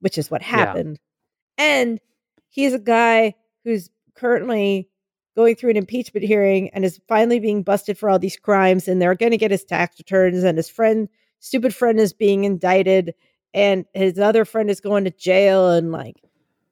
which 0.00 0.18
is 0.18 0.30
what 0.30 0.42
happened. 0.42 0.98
And 1.58 2.00
he's 2.48 2.74
a 2.74 2.78
guy 2.78 3.34
who's 3.64 3.90
currently 4.14 4.88
going 5.36 5.54
through 5.54 5.70
an 5.70 5.76
impeachment 5.76 6.26
hearing 6.26 6.70
and 6.70 6.84
is 6.84 7.00
finally 7.08 7.38
being 7.38 7.62
busted 7.62 7.98
for 7.98 8.08
all 8.08 8.18
these 8.18 8.36
crimes 8.36 8.88
and 8.88 9.00
they're 9.00 9.14
going 9.14 9.32
to 9.32 9.38
get 9.38 9.50
his 9.50 9.64
tax 9.64 9.98
returns 9.98 10.42
and 10.42 10.56
his 10.56 10.68
friend 10.68 11.08
stupid 11.40 11.74
friend 11.74 12.00
is 12.00 12.14
being 12.14 12.44
indicted 12.44 13.14
and 13.52 13.84
his 13.92 14.18
other 14.18 14.46
friend 14.46 14.70
is 14.70 14.80
going 14.80 15.04
to 15.04 15.10
jail 15.10 15.70
and 15.70 15.92
like 15.92 16.16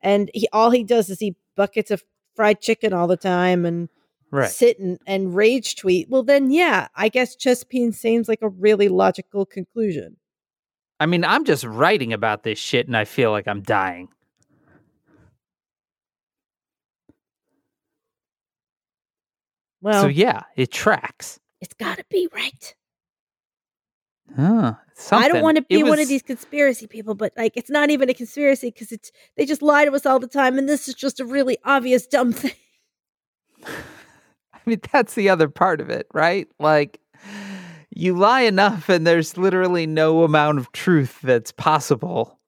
and 0.00 0.30
he 0.32 0.48
all 0.50 0.70
he 0.70 0.82
does 0.82 1.10
is 1.10 1.20
eat 1.20 1.36
buckets 1.56 1.90
of 1.90 2.02
fried 2.34 2.60
chicken 2.60 2.94
all 2.94 3.06
the 3.06 3.18
time 3.18 3.66
and 3.66 3.90
Right. 4.34 4.50
sit 4.50 4.80
and, 4.80 4.98
and 5.06 5.36
rage 5.36 5.76
tweet 5.76 6.08
well 6.10 6.24
then 6.24 6.50
yeah 6.50 6.88
i 6.96 7.08
guess 7.08 7.36
chespin 7.36 7.94
seems 7.94 8.28
like 8.28 8.42
a 8.42 8.48
really 8.48 8.88
logical 8.88 9.46
conclusion 9.46 10.16
I 11.00 11.06
mean, 11.06 11.24
I'm 11.24 11.44
just 11.44 11.64
writing 11.64 12.12
about 12.12 12.44
this 12.44 12.58
shit 12.58 12.86
and 12.86 12.96
I 12.96 13.04
feel 13.04 13.30
like 13.32 13.48
I'm 13.48 13.62
dying. 13.62 14.08
well 19.80 20.02
so 20.02 20.08
yeah, 20.08 20.42
it 20.56 20.70
tracks. 20.70 21.38
it's 21.60 21.74
gotta 21.74 22.04
be 22.10 22.28
right 22.34 22.74
Huh. 24.34 24.74
i 25.12 25.28
don't 25.28 25.42
want 25.42 25.58
to 25.58 25.62
be 25.62 25.82
one 25.82 26.00
of 26.00 26.08
these 26.08 26.22
conspiracy 26.22 26.86
people 26.86 27.14
but 27.14 27.32
like 27.36 27.52
it's 27.56 27.70
not 27.70 27.90
even 27.90 28.08
a 28.08 28.14
conspiracy 28.14 28.68
because 28.70 28.90
it's 28.90 29.12
they 29.36 29.44
just 29.44 29.60
lie 29.62 29.84
to 29.84 29.92
us 29.92 30.06
all 30.06 30.18
the 30.18 30.26
time 30.26 30.58
and 30.58 30.66
this 30.68 30.88
is 30.88 30.94
just 30.94 31.20
a 31.20 31.24
really 31.24 31.58
obvious 31.64 32.06
dumb 32.06 32.32
thing 32.40 32.52
mean, 34.70 34.80
that's 34.92 35.14
the 35.14 35.28
other 35.28 35.48
part 35.48 35.80
of 35.80 35.90
it, 35.90 36.06
right? 36.12 36.48
Like, 36.58 37.00
you 37.90 38.14
lie 38.16 38.42
enough, 38.42 38.88
and 38.88 39.06
there's 39.06 39.36
literally 39.36 39.86
no 39.86 40.24
amount 40.24 40.58
of 40.58 40.72
truth 40.72 41.20
that's 41.22 41.52
possible 41.52 42.38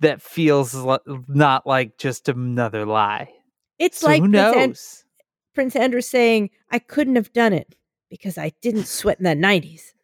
that 0.00 0.20
feels 0.22 0.74
li- 0.74 0.98
not 1.28 1.66
like 1.66 1.96
just 1.98 2.28
another 2.28 2.84
lie. 2.84 3.28
it's 3.78 3.98
So 4.00 4.06
like 4.08 4.22
who 4.22 4.28
Prince. 4.30 4.54
An- 4.54 5.06
Prince 5.54 5.74
andrew 5.74 6.02
saying 6.02 6.50
i 6.70 6.78
couldn't 6.78 7.16
have 7.16 7.32
done 7.32 7.54
it 7.54 7.74
because 8.10 8.36
i 8.36 8.52
didn't 8.60 8.86
sweat 8.86 9.18
in 9.18 9.24
the 9.24 9.30
90s 9.34 9.94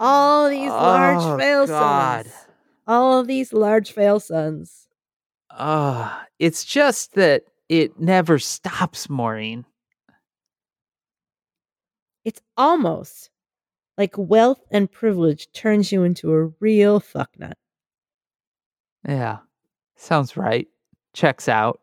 all 0.00 0.50
these 0.50 0.68
large 0.68 1.18
Oh, 1.22 1.38
fail 1.38 1.66
God. 1.66 2.26
sons. 2.26 2.34
All 2.86 3.20
of 3.20 3.26
these 3.28 3.52
large 3.52 3.92
fail 3.92 4.18
sons. 4.20 4.81
Uh, 5.56 6.10
it's 6.38 6.64
just 6.64 7.14
that 7.14 7.44
it 7.68 7.98
never 8.00 8.38
stops, 8.38 9.08
Maureen. 9.08 9.64
It's 12.24 12.40
almost 12.56 13.30
like 13.98 14.16
wealth 14.16 14.60
and 14.70 14.90
privilege 14.90 15.50
turns 15.52 15.92
you 15.92 16.04
into 16.04 16.32
a 16.32 16.46
real 16.60 17.00
fucknut. 17.00 17.54
Yeah, 19.06 19.38
sounds 19.96 20.36
right. 20.36 20.68
Checks 21.12 21.48
out. 21.48 21.80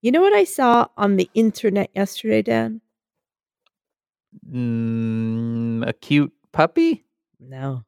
You 0.00 0.12
know 0.12 0.20
what 0.20 0.32
I 0.34 0.44
saw 0.44 0.86
on 0.96 1.16
the 1.16 1.28
internet 1.34 1.90
yesterday, 1.94 2.42
Dan? 2.42 2.80
Mm, 4.50 5.86
a 5.86 5.92
cute 5.92 6.32
puppy? 6.52 7.04
No. 7.40 7.84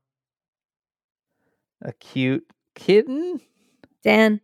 A 1.83 1.93
cute 1.93 2.47
kitten? 2.75 3.41
Dan, 4.03 4.41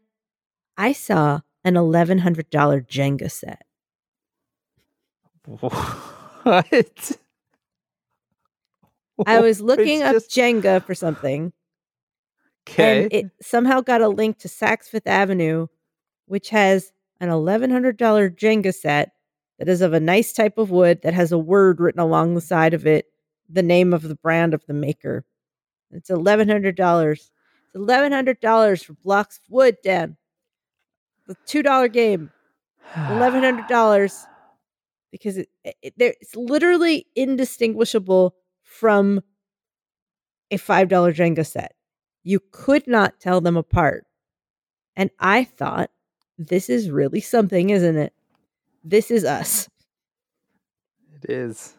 I 0.82 0.90
saw 0.90 1.42
an 1.62 1.74
$1,100 1.74 2.50
Jenga 2.88 3.30
set. 3.30 3.62
What? 5.46 7.12
I 9.26 9.38
was 9.38 9.60
looking 9.60 10.02
up 10.02 10.14
just- 10.14 10.32
Jenga 10.32 10.82
for 10.84 10.96
something, 10.96 11.52
Okay. 12.68 13.04
and 13.04 13.12
it 13.12 13.26
somehow 13.40 13.80
got 13.80 14.00
a 14.00 14.08
link 14.08 14.38
to 14.38 14.48
Saks 14.48 14.86
Fifth 14.88 15.06
Avenue, 15.06 15.68
which 16.26 16.48
has 16.50 16.90
an 17.20 17.28
$1,100 17.28 17.96
Jenga 18.36 18.74
set 18.74 19.12
that 19.60 19.68
is 19.68 19.82
of 19.82 19.92
a 19.92 20.00
nice 20.00 20.32
type 20.32 20.58
of 20.58 20.72
wood 20.72 21.02
that 21.02 21.14
has 21.14 21.30
a 21.30 21.38
word 21.38 21.78
written 21.78 22.00
along 22.00 22.34
the 22.34 22.40
side 22.40 22.74
of 22.74 22.88
it, 22.88 23.06
the 23.48 23.62
name 23.62 23.94
of 23.94 24.02
the 24.02 24.16
brand 24.16 24.52
of 24.52 24.66
the 24.66 24.74
maker. 24.74 25.24
It's 25.92 26.10
$1,100. 26.10 27.12
It's 27.12 27.30
$1,100 27.76 28.84
for 28.84 28.94
blocks 28.94 29.36
of 29.38 29.44
wood, 29.48 29.76
Dan. 29.84 30.16
The 31.26 31.36
$2 31.46 31.92
game. 31.92 32.30
eleven 32.96 33.42
hundred 33.42 33.68
dollars 33.68 34.26
because 35.10 35.36
it, 35.38 35.48
it, 35.64 35.94
it's 35.96 36.34
literally 36.36 37.06
indistinguishable 37.14 38.34
from 38.62 39.20
a 40.50 40.56
five 40.56 40.88
dollar 40.88 41.12
Jenga 41.12 41.46
set. 41.46 41.74
You 42.24 42.40
could 42.50 42.86
not 42.86 43.18
tell 43.20 43.40
them 43.40 43.56
apart, 43.56 44.04
and 44.96 45.10
I 45.20 45.44
thought 45.44 45.90
this 46.38 46.68
is 46.68 46.90
really 46.90 47.20
something, 47.20 47.70
isn't 47.70 47.96
it? 47.96 48.12
This 48.84 49.10
is 49.10 49.24
us. 49.24 49.68
It 51.22 51.30
is. 51.30 51.76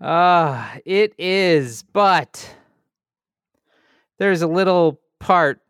Ah, 0.00 0.76
it 0.84 1.12
is, 1.18 1.82
but 1.82 2.54
there's 4.18 4.42
a 4.42 4.46
little 4.48 5.00
part 5.18 5.60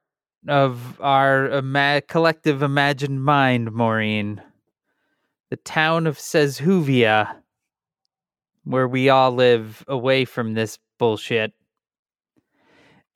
of 0.47 1.01
our 1.01 1.51
ima- 1.51 2.03
collective 2.07 2.63
imagined 2.63 3.25
mind, 3.25 3.73
Maureen. 3.73 4.43
The 5.51 5.57
town 5.57 6.07
of 6.07 6.19
Says 6.19 6.59
Whovia, 6.59 7.35
where 8.65 8.87
we 8.87 9.09
all 9.09 9.33
live 9.33 9.85
away 9.89 10.25
from 10.25 10.55
this 10.55 10.79
bullshit. 10.99 11.53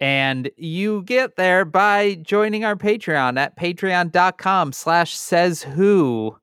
And 0.00 0.50
you 0.56 1.02
get 1.02 1.36
there 1.36 1.64
by 1.64 2.14
joining 2.14 2.64
our 2.64 2.74
Patreon 2.74 3.38
at 3.38 3.56
patreon.com 3.56 4.72
slash 4.72 5.16
says 5.16 5.62
who. 5.62 6.36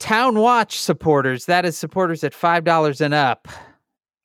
Town 0.00 0.40
Watch 0.40 0.80
supporters, 0.80 1.46
that 1.46 1.64
is 1.64 1.78
supporters 1.78 2.24
at 2.24 2.32
$5 2.32 3.00
and 3.00 3.14
up. 3.14 3.46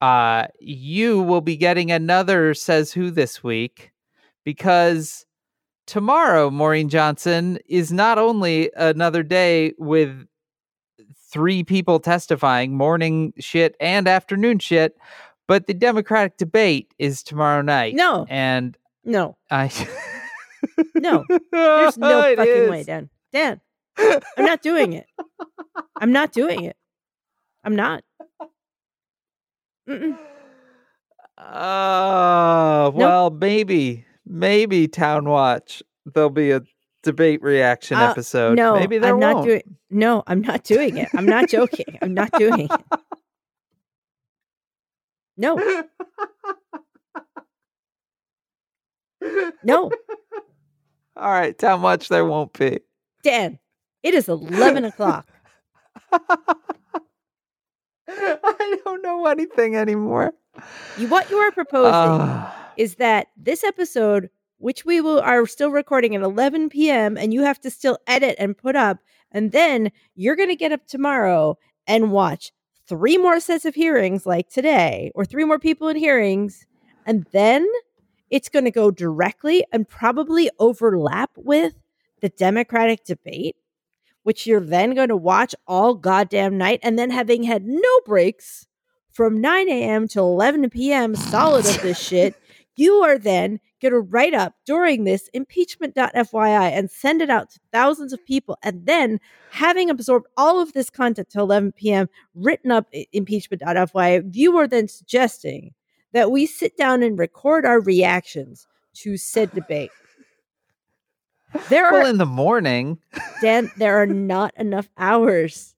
Uh, 0.01 0.47
you 0.59 1.21
will 1.21 1.41
be 1.41 1.57
getting 1.57 1.91
another 1.91 2.55
Says 2.55 2.91
Who 2.93 3.11
this 3.11 3.43
week 3.43 3.91
because 4.47 5.25
tomorrow, 5.87 6.49
Maureen 6.49 6.87
Johnson, 6.87 7.59
is 7.67 7.91
not 7.91 8.17
only 8.17 8.71
another 8.77 9.21
day 9.21 9.73
with 9.77 10.25
three 11.29 11.65
people 11.65 11.99
testifying, 11.99 12.73
morning 12.73 13.33
shit 13.37 13.75
and 13.81 14.07
afternoon 14.07 14.59
shit, 14.59 14.95
but 15.49 15.67
the 15.67 15.73
Democratic 15.73 16.37
debate 16.37 16.93
is 16.97 17.23
tomorrow 17.23 17.61
night. 17.61 17.95
No, 17.95 18.25
And 18.29 18.77
no, 19.03 19.35
I. 19.51 19.69
No, 20.95 21.25
there's 21.51 21.97
no 21.97 22.21
It 22.21 22.37
fucking 22.37 22.69
way. 22.69 22.83
Dan. 22.83 23.09
Dan, 23.33 23.59
I'm 23.97 24.45
not 24.45 24.61
doing 24.61 24.93
it. 24.93 25.07
I'm 25.99 26.13
not 26.13 26.31
doing 26.31 26.63
it. 26.63 26.77
I'm 27.65 27.75
not. 27.75 28.01
Mm-mm. 29.89 30.17
Uh, 31.37 32.91
well, 32.95 33.29
maybe, 33.29 34.05
maybe 34.27 34.87
Town 34.87 35.25
Watch. 35.29 35.81
There'll 36.05 36.29
be 36.29 36.51
a 36.51 36.61
debate 37.03 37.41
reaction 37.41 37.97
Uh, 37.97 38.09
episode. 38.11 38.55
no, 38.57 38.75
maybe 38.75 38.97
there 38.97 39.13
I'm 39.13 39.19
won't. 39.19 39.37
not 39.37 39.45
doing. 39.45 39.61
No, 39.89 40.23
I'm 40.27 40.41
not 40.41 40.63
doing 40.63 40.97
it. 40.97 41.09
I'm 41.15 41.25
not 41.25 41.49
joking. 41.49 41.97
I'm 42.01 42.13
not 42.13 42.31
doing 42.33 42.61
it. 42.69 42.71
No, 45.39 45.55
no, 49.63 49.91
All 51.15 51.31
right, 51.31 51.57
Town 51.57 51.81
Watch 51.81 52.09
there 52.09 52.25
won't 52.25 52.53
be. 52.53 52.79
Dan. 53.23 53.57
It 54.03 54.13
is 54.13 54.29
eleven 54.29 54.85
o'clock. 54.85 55.27
I 58.07 58.77
don't 58.85 59.01
know 59.03 59.25
anything 59.25 59.75
anymore. 59.75 60.33
You, 60.97 61.07
what 61.07 61.29
you 61.29 61.37
are 61.37 61.51
proposing 61.51 61.91
Ah. 61.93 62.56
Is 62.77 62.95
that 62.95 63.27
this 63.35 63.63
episode, 63.63 64.29
which 64.57 64.85
we 64.85 65.01
will 65.01 65.19
are 65.19 65.45
still 65.45 65.71
recording 65.71 66.15
at 66.15 66.21
11 66.21 66.69
p.m., 66.69 67.17
and 67.17 67.33
you 67.33 67.41
have 67.41 67.59
to 67.61 67.69
still 67.69 67.97
edit 68.07 68.35
and 68.39 68.57
put 68.57 68.75
up, 68.75 68.99
and 69.31 69.51
then 69.51 69.91
you're 70.15 70.35
going 70.35 70.49
to 70.49 70.55
get 70.55 70.71
up 70.71 70.85
tomorrow 70.87 71.57
and 71.85 72.11
watch 72.11 72.51
three 72.87 73.17
more 73.17 73.39
sets 73.39 73.65
of 73.65 73.75
hearings 73.75 74.25
like 74.25 74.49
today, 74.49 75.11
or 75.15 75.25
three 75.25 75.43
more 75.43 75.59
people 75.59 75.87
in 75.89 75.97
hearings, 75.97 76.65
and 77.05 77.25
then 77.31 77.67
it's 78.29 78.49
going 78.49 78.65
to 78.65 78.71
go 78.71 78.91
directly 78.91 79.65
and 79.71 79.87
probably 79.87 80.49
overlap 80.59 81.31
with 81.35 81.73
the 82.21 82.29
Democratic 82.29 83.03
debate. 83.03 83.55
Which 84.23 84.45
you're 84.45 84.59
then 84.59 84.93
going 84.93 85.07
to 85.07 85.15
watch 85.15 85.55
all 85.65 85.93
goddamn 85.93 86.57
night, 86.57 86.81
and 86.83 86.99
then 86.99 87.11
having 87.11 87.43
had 87.43 87.65
no 87.65 87.99
breaks 88.05 88.67
from 89.09 89.39
9 89.39 89.69
a.m. 89.69 90.07
to 90.09 90.19
11 90.19 90.69
p.m. 90.69 91.15
solid 91.15 91.65
of 91.65 91.81
this 91.81 91.97
shit, 91.97 92.35
you 92.77 92.93
are 93.03 93.17
then 93.17 93.59
going 93.81 93.91
to 93.91 93.99
write 93.99 94.33
up 94.33 94.55
during 94.65 95.03
this 95.03 95.29
impeachment.fyi 95.33 96.71
and 96.71 96.89
send 96.89 97.21
it 97.21 97.29
out 97.29 97.49
to 97.49 97.59
thousands 97.71 98.13
of 98.13 98.25
people. 98.25 98.57
And 98.63 98.85
then, 98.85 99.19
having 99.51 99.89
absorbed 99.89 100.27
all 100.37 100.61
of 100.61 100.73
this 100.73 100.89
content 100.89 101.29
till 101.29 101.43
11 101.43 101.73
p.m., 101.73 102.07
written 102.33 102.71
up 102.71 102.87
impeachment.fyi, 103.11 104.35
you 104.35 104.57
are 104.57 104.67
then 104.67 104.87
suggesting 104.87 105.73
that 106.13 106.31
we 106.31 106.45
sit 106.45 106.77
down 106.77 107.03
and 107.03 107.19
record 107.19 107.65
our 107.65 107.81
reactions 107.81 108.67
to 108.93 109.17
said 109.17 109.51
debate. 109.53 109.91
There 111.69 111.85
are 111.85 111.93
Well, 111.93 112.07
in 112.07 112.17
the 112.17 112.25
morning. 112.25 112.99
Dan, 113.41 113.71
there 113.77 114.01
are 114.01 114.05
not 114.07 114.53
enough 114.57 114.89
hours. 114.97 115.75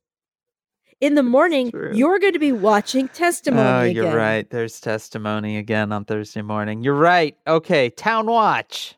In 1.02 1.16
the 1.16 1.24
morning, 1.24 1.72
you're 1.94 2.20
going 2.20 2.34
to 2.34 2.40
be 2.40 2.52
watching 2.52 3.08
testimony. 3.08 3.68
Oh, 3.70 3.84
you're 3.84 4.04
again. 4.06 4.16
right. 4.18 4.50
There's 4.50 4.82
testimony 4.82 5.56
again 5.58 5.94
on 5.94 6.04
Thursday 6.04 6.42
morning. 6.42 6.84
You're 6.84 6.94
right. 6.94 7.38
Okay, 7.48 7.90
Town 7.90 8.26
Watch. 8.26 8.96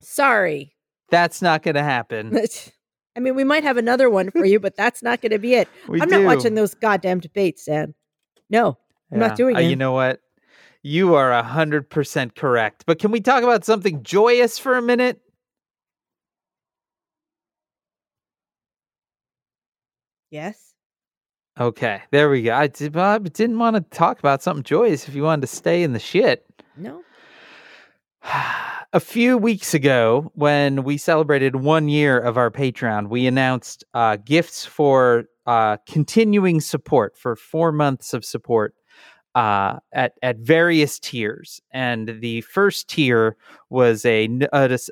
Sorry. 0.00 0.76
That's 1.10 1.42
not 1.42 1.64
going 1.64 1.74
to 1.74 1.82
happen. 1.82 2.38
I 3.16 3.20
mean, 3.20 3.34
we 3.34 3.42
might 3.42 3.64
have 3.64 3.76
another 3.76 4.08
one 4.08 4.30
for 4.30 4.44
you, 4.44 4.60
but 4.60 4.76
that's 4.76 5.02
not 5.02 5.20
going 5.22 5.32
to 5.32 5.38
be 5.40 5.54
it. 5.54 5.68
We 5.88 6.00
I'm 6.00 6.08
do. 6.08 6.22
not 6.22 6.36
watching 6.36 6.54
those 6.54 6.74
goddamn 6.74 7.18
debates, 7.18 7.64
Dan. 7.64 7.94
No, 8.48 8.78
I'm 9.10 9.18
not 9.18 9.36
doing 9.36 9.56
Uh, 9.56 9.60
it. 9.60 9.70
You 9.70 9.76
know 9.76 9.92
what? 9.92 10.20
You 10.82 11.14
are 11.14 11.32
a 11.32 11.42
hundred 11.42 11.90
percent 11.90 12.36
correct. 12.36 12.84
But 12.86 12.98
can 13.00 13.10
we 13.10 13.20
talk 13.20 13.42
about 13.42 13.64
something 13.64 14.02
joyous 14.04 14.58
for 14.58 14.76
a 14.76 14.82
minute? 14.82 15.20
yes. 20.30 20.73
Okay, 21.58 22.02
there 22.10 22.28
we 22.28 22.42
go. 22.42 22.54
I, 22.54 22.66
did, 22.66 22.96
I 22.96 23.18
didn't 23.18 23.58
want 23.58 23.76
to 23.76 23.96
talk 23.96 24.18
about 24.18 24.42
something 24.42 24.64
joyous 24.64 25.08
if 25.08 25.14
you 25.14 25.22
wanted 25.22 25.42
to 25.42 25.46
stay 25.46 25.84
in 25.84 25.92
the 25.92 26.00
shit. 26.00 26.44
No. 26.76 27.02
a 28.92 29.00
few 29.00 29.38
weeks 29.38 29.72
ago, 29.72 30.32
when 30.34 30.82
we 30.82 30.96
celebrated 30.96 31.56
one 31.56 31.88
year 31.88 32.18
of 32.18 32.36
our 32.36 32.50
Patreon, 32.50 33.08
we 33.08 33.26
announced 33.26 33.84
uh, 33.94 34.16
gifts 34.16 34.64
for 34.64 35.26
uh, 35.46 35.76
continuing 35.88 36.60
support 36.60 37.16
for 37.16 37.36
four 37.36 37.70
months 37.70 38.14
of 38.14 38.24
support 38.24 38.74
uh, 39.34 39.78
at 39.92 40.14
at 40.22 40.38
various 40.38 40.98
tiers. 40.98 41.60
And 41.72 42.20
the 42.20 42.40
first 42.42 42.88
tier 42.88 43.36
was 43.68 44.04
a 44.04 44.28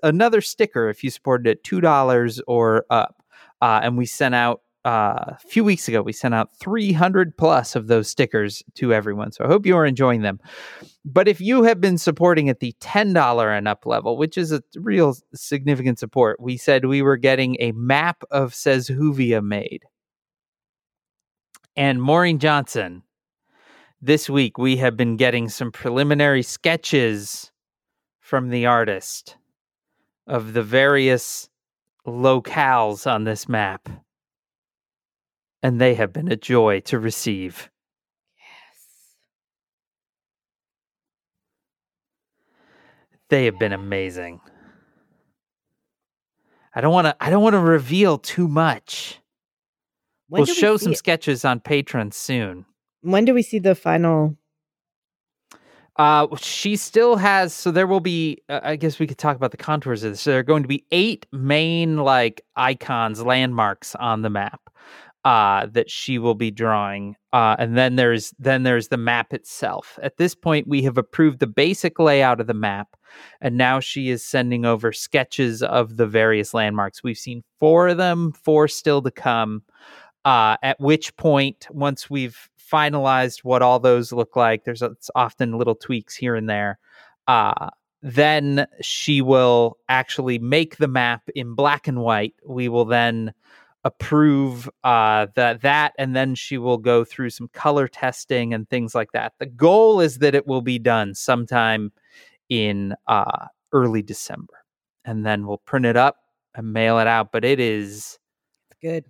another 0.02 0.40
sticker 0.40 0.88
if 0.88 1.02
you 1.02 1.10
supported 1.10 1.48
at 1.48 1.64
two 1.64 1.80
dollars 1.80 2.40
or 2.46 2.84
up. 2.90 3.22
Uh, 3.60 3.80
and 3.82 3.96
we 3.96 4.06
sent 4.06 4.34
out 4.34 4.62
uh, 4.84 5.24
a 5.28 5.38
few 5.46 5.64
weeks 5.64 5.88
ago. 5.88 6.02
We 6.02 6.12
sent 6.12 6.34
out 6.34 6.50
three 6.58 6.92
hundred 6.92 7.36
plus 7.36 7.76
of 7.76 7.86
those 7.86 8.08
stickers 8.08 8.62
to 8.74 8.92
everyone. 8.92 9.32
So 9.32 9.44
I 9.44 9.48
hope 9.48 9.66
you 9.66 9.76
are 9.76 9.86
enjoying 9.86 10.22
them. 10.22 10.40
But 11.04 11.26
if 11.26 11.40
you 11.40 11.64
have 11.64 11.80
been 11.80 11.98
supporting 11.98 12.48
at 12.48 12.60
the 12.60 12.74
$10 12.80 13.58
and 13.58 13.66
up 13.66 13.86
level, 13.86 14.16
which 14.16 14.38
is 14.38 14.52
a 14.52 14.62
real 14.76 15.16
significant 15.34 15.98
support, 15.98 16.40
we 16.40 16.56
said 16.56 16.84
we 16.84 17.02
were 17.02 17.16
getting 17.16 17.56
a 17.58 17.72
map 17.72 18.22
of 18.30 18.54
Says 18.54 18.88
Whovia 18.88 19.42
made. 19.42 19.82
And 21.74 22.00
Maureen 22.00 22.38
Johnson, 22.38 23.02
this 24.00 24.30
week 24.30 24.58
we 24.58 24.76
have 24.76 24.96
been 24.96 25.16
getting 25.16 25.48
some 25.48 25.72
preliminary 25.72 26.42
sketches 26.42 27.50
from 28.20 28.50
the 28.50 28.66
artist 28.66 29.36
of 30.26 30.52
the 30.52 30.62
various 30.62 31.48
locales 32.06 33.10
on 33.10 33.24
this 33.24 33.48
map. 33.48 33.88
And 35.62 35.80
they 35.80 35.94
have 35.94 36.12
been 36.12 36.30
a 36.30 36.36
joy 36.36 36.80
to 36.80 36.98
receive. 36.98 37.70
Yes. 38.36 39.14
They 43.28 43.44
have 43.44 43.58
been 43.58 43.72
amazing. 43.72 44.40
I 46.74 46.80
don't 46.80 46.92
want 46.92 47.06
to. 47.06 47.16
I 47.20 47.30
don't 47.30 47.42
want 47.42 47.54
to 47.54 47.60
reveal 47.60 48.18
too 48.18 48.48
much. 48.48 49.20
When 50.28 50.40
we'll 50.40 50.46
do 50.46 50.52
we 50.52 50.58
show 50.58 50.76
some 50.78 50.92
it? 50.92 50.98
sketches 50.98 51.44
on 51.44 51.60
Patreon 51.60 52.14
soon. 52.14 52.64
When 53.02 53.24
do 53.24 53.34
we 53.34 53.42
see 53.42 53.58
the 53.58 53.74
final? 53.74 54.36
Uh, 55.96 56.26
she 56.36 56.76
still 56.76 57.16
has. 57.16 57.52
So 57.52 57.70
there 57.70 57.86
will 57.86 58.00
be. 58.00 58.38
Uh, 58.48 58.60
I 58.62 58.76
guess 58.76 58.98
we 58.98 59.06
could 59.06 59.18
talk 59.18 59.36
about 59.36 59.50
the 59.50 59.58
contours 59.58 60.02
of 60.02 60.12
this. 60.12 60.22
So 60.22 60.30
there 60.30 60.40
are 60.40 60.44
going 60.44 60.62
to 60.62 60.68
be 60.68 60.84
eight 60.90 61.26
main 61.30 61.98
like 61.98 62.40
icons, 62.56 63.22
landmarks 63.22 63.94
on 63.96 64.22
the 64.22 64.30
map. 64.30 64.60
Uh, 65.24 65.66
that 65.66 65.88
she 65.88 66.18
will 66.18 66.34
be 66.34 66.50
drawing. 66.50 67.14
Uh, 67.32 67.54
and 67.56 67.78
then 67.78 67.94
there's 67.94 68.34
then 68.40 68.64
there's 68.64 68.88
the 68.88 68.96
map 68.96 69.32
itself. 69.32 69.96
At 70.02 70.16
this 70.16 70.34
point, 70.34 70.66
we 70.66 70.82
have 70.82 70.98
approved 70.98 71.38
the 71.38 71.46
basic 71.46 72.00
layout 72.00 72.40
of 72.40 72.48
the 72.48 72.54
map, 72.54 72.96
and 73.40 73.56
now 73.56 73.78
she 73.78 74.10
is 74.10 74.24
sending 74.24 74.64
over 74.64 74.92
sketches 74.92 75.62
of 75.62 75.96
the 75.96 76.08
various 76.08 76.54
landmarks. 76.54 77.04
We've 77.04 77.16
seen 77.16 77.44
four 77.60 77.86
of 77.86 77.98
them, 77.98 78.32
four 78.32 78.66
still 78.66 79.00
to 79.02 79.12
come. 79.12 79.62
Uh, 80.24 80.56
at 80.60 80.80
which 80.80 81.16
point, 81.16 81.68
once 81.70 82.10
we've 82.10 82.48
finalized 82.58 83.44
what 83.44 83.62
all 83.62 83.78
those 83.78 84.10
look 84.10 84.34
like, 84.34 84.64
there's 84.64 84.82
it's 84.82 85.10
often 85.14 85.56
little 85.56 85.76
tweaks 85.76 86.16
here 86.16 86.34
and 86.34 86.50
there. 86.50 86.80
Uh, 87.28 87.70
then 88.02 88.66
she 88.80 89.22
will 89.22 89.78
actually 89.88 90.40
make 90.40 90.78
the 90.78 90.88
map 90.88 91.22
in 91.36 91.54
black 91.54 91.86
and 91.86 92.00
white. 92.00 92.34
We 92.44 92.68
will 92.68 92.86
then 92.86 93.32
approve 93.84 94.68
uh, 94.84 95.26
that 95.34 95.62
that, 95.62 95.92
and 95.98 96.14
then 96.14 96.34
she 96.34 96.58
will 96.58 96.78
go 96.78 97.04
through 97.04 97.30
some 97.30 97.48
color 97.48 97.88
testing 97.88 98.54
and 98.54 98.68
things 98.68 98.94
like 98.94 99.12
that. 99.12 99.32
The 99.38 99.46
goal 99.46 100.00
is 100.00 100.18
that 100.18 100.34
it 100.34 100.46
will 100.46 100.62
be 100.62 100.78
done 100.78 101.14
sometime 101.14 101.92
in 102.48 102.94
uh, 103.06 103.46
early 103.72 104.02
December, 104.02 104.64
and 105.04 105.24
then 105.26 105.46
we'll 105.46 105.58
print 105.58 105.86
it 105.86 105.96
up 105.96 106.16
and 106.54 106.72
mail 106.72 106.98
it 106.98 107.06
out. 107.06 107.32
But 107.32 107.44
it 107.44 107.58
is 107.60 108.18
It's 108.70 108.78
good. 108.80 109.04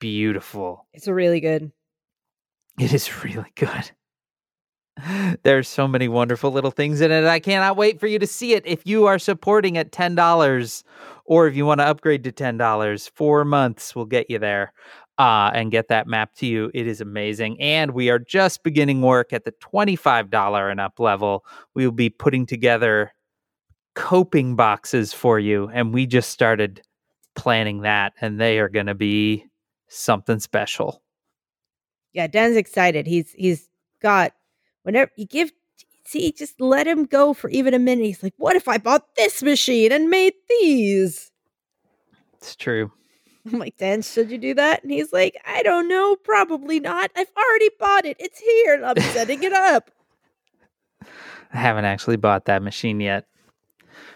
beautiful. 0.00 0.86
It's 0.92 1.06
really 1.08 1.40
good. 1.40 1.70
It 2.78 2.92
is 2.94 3.24
really 3.24 3.52
good. 3.56 3.90
There's 5.42 5.68
so 5.68 5.86
many 5.86 6.08
wonderful 6.08 6.50
little 6.50 6.70
things 6.70 7.00
in 7.00 7.10
it. 7.10 7.24
I 7.24 7.40
cannot 7.40 7.76
wait 7.76 8.00
for 8.00 8.06
you 8.06 8.18
to 8.18 8.26
see 8.26 8.54
it. 8.54 8.66
If 8.66 8.86
you 8.86 9.06
are 9.06 9.18
supporting 9.18 9.78
at 9.78 9.92
$10 9.92 10.84
or 11.24 11.46
if 11.46 11.56
you 11.56 11.66
want 11.66 11.80
to 11.80 11.86
upgrade 11.86 12.24
to 12.24 12.32
$10, 12.32 13.10
four 13.10 13.44
months 13.44 13.94
will 13.94 14.06
get 14.06 14.28
you 14.28 14.38
there 14.38 14.72
uh, 15.18 15.50
and 15.52 15.70
get 15.70 15.88
that 15.88 16.06
map 16.06 16.34
to 16.36 16.46
you. 16.46 16.70
It 16.74 16.86
is 16.86 17.00
amazing. 17.00 17.60
And 17.60 17.92
we 17.92 18.10
are 18.10 18.18
just 18.18 18.62
beginning 18.62 19.02
work 19.02 19.32
at 19.32 19.44
the 19.44 19.52
$25 19.52 20.70
and 20.70 20.80
up 20.80 20.98
level. 20.98 21.44
We 21.74 21.84
will 21.84 21.92
be 21.92 22.10
putting 22.10 22.46
together 22.46 23.12
coping 23.94 24.56
boxes 24.56 25.12
for 25.12 25.38
you. 25.38 25.68
And 25.72 25.92
we 25.92 26.06
just 26.06 26.30
started 26.30 26.82
planning 27.34 27.82
that, 27.82 28.12
and 28.20 28.40
they 28.40 28.58
are 28.58 28.68
going 28.68 28.86
to 28.86 28.94
be 28.94 29.46
something 29.88 30.40
special. 30.40 31.02
Yeah, 32.12 32.26
Dan's 32.26 32.56
excited. 32.56 33.06
He's 33.06 33.32
he's 33.32 33.68
got 34.00 34.32
whenever 34.88 35.12
you 35.16 35.26
give 35.26 35.52
see, 36.06 36.32
just 36.32 36.58
let 36.62 36.86
him 36.86 37.04
go 37.04 37.34
for 37.34 37.50
even 37.50 37.74
a 37.74 37.78
minute. 37.78 38.06
He's 38.06 38.22
like, 38.22 38.32
what 38.38 38.56
if 38.56 38.66
I 38.66 38.78
bought 38.78 39.14
this 39.16 39.42
machine 39.42 39.92
and 39.92 40.08
made 40.08 40.32
these? 40.48 41.30
It's 42.38 42.56
true. 42.56 42.90
I'm 43.52 43.58
like, 43.58 43.76
Dan, 43.76 44.00
should 44.00 44.30
you 44.30 44.38
do 44.38 44.54
that? 44.54 44.82
And 44.82 44.90
he's 44.90 45.12
like, 45.12 45.36
I 45.46 45.62
don't 45.62 45.88
know, 45.88 46.16
probably 46.16 46.80
not. 46.80 47.10
I've 47.14 47.30
already 47.36 47.68
bought 47.78 48.06
it. 48.06 48.16
It's 48.18 48.40
here 48.40 48.76
and 48.76 48.86
I'm 48.86 48.98
setting 49.12 49.42
it 49.42 49.52
up. 49.52 49.90
I 51.52 51.58
haven't 51.58 51.84
actually 51.84 52.16
bought 52.16 52.46
that 52.46 52.62
machine 52.62 52.98
yet. 52.98 53.26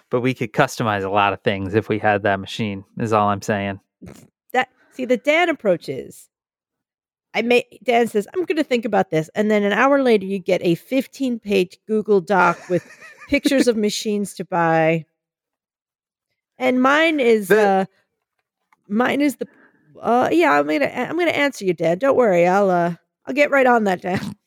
But 0.09 0.23
we 0.23 0.33
could 0.33 0.55
customize 0.55 1.05
a 1.05 1.11
lot 1.11 1.35
of 1.35 1.43
things 1.43 1.75
if 1.75 1.91
we 1.91 1.99
had 1.99 2.23
that 2.23 2.41
machine, 2.41 2.85
is 2.99 3.13
all 3.13 3.29
I'm 3.29 3.43
saying. 3.43 3.81
That 4.55 4.71
see 4.93 5.05
the 5.05 5.19
Dan 5.19 5.51
approach 5.51 5.91
is 5.91 6.31
I 7.35 7.43
may 7.43 7.65
Dan 7.83 8.09
says, 8.09 8.27
I'm 8.35 8.45
gonna 8.45 8.65
think 8.65 8.85
about 8.85 9.11
this. 9.11 9.31
And 9.35 9.51
then 9.51 9.63
an 9.63 9.73
hour 9.73 10.03
later 10.03 10.27
you 10.27 10.39
get 10.39 10.61
a 10.63 10.75
15 10.75 11.39
page 11.39 11.79
Google 11.87 12.21
Doc 12.21 12.59
with 12.69 12.87
pictures 13.29 13.69
of 13.69 13.77
machines 13.77 14.35
to 14.35 14.45
buy. 14.45 15.07
And 16.59 16.83
mine 16.83 17.21
is 17.21 17.49
The- 17.49 17.61
uh 17.61 17.85
mine 18.89 19.21
is 19.21 19.37
the 19.37 19.47
uh 20.01 20.29
yeah, 20.33 20.53
I'm 20.59 20.67
gonna 20.67 20.87
I'm 20.87 21.19
gonna 21.19 21.31
answer 21.31 21.65
you, 21.65 21.73
Dan. 21.73 21.99
Don't 21.99 22.17
worry, 22.17 22.47
I'll 22.47 22.71
uh 22.71 22.95
I'll 23.27 23.35
get 23.35 23.51
right 23.51 23.67
on 23.67 23.85
that, 23.85 24.03
Dan. 24.03 24.21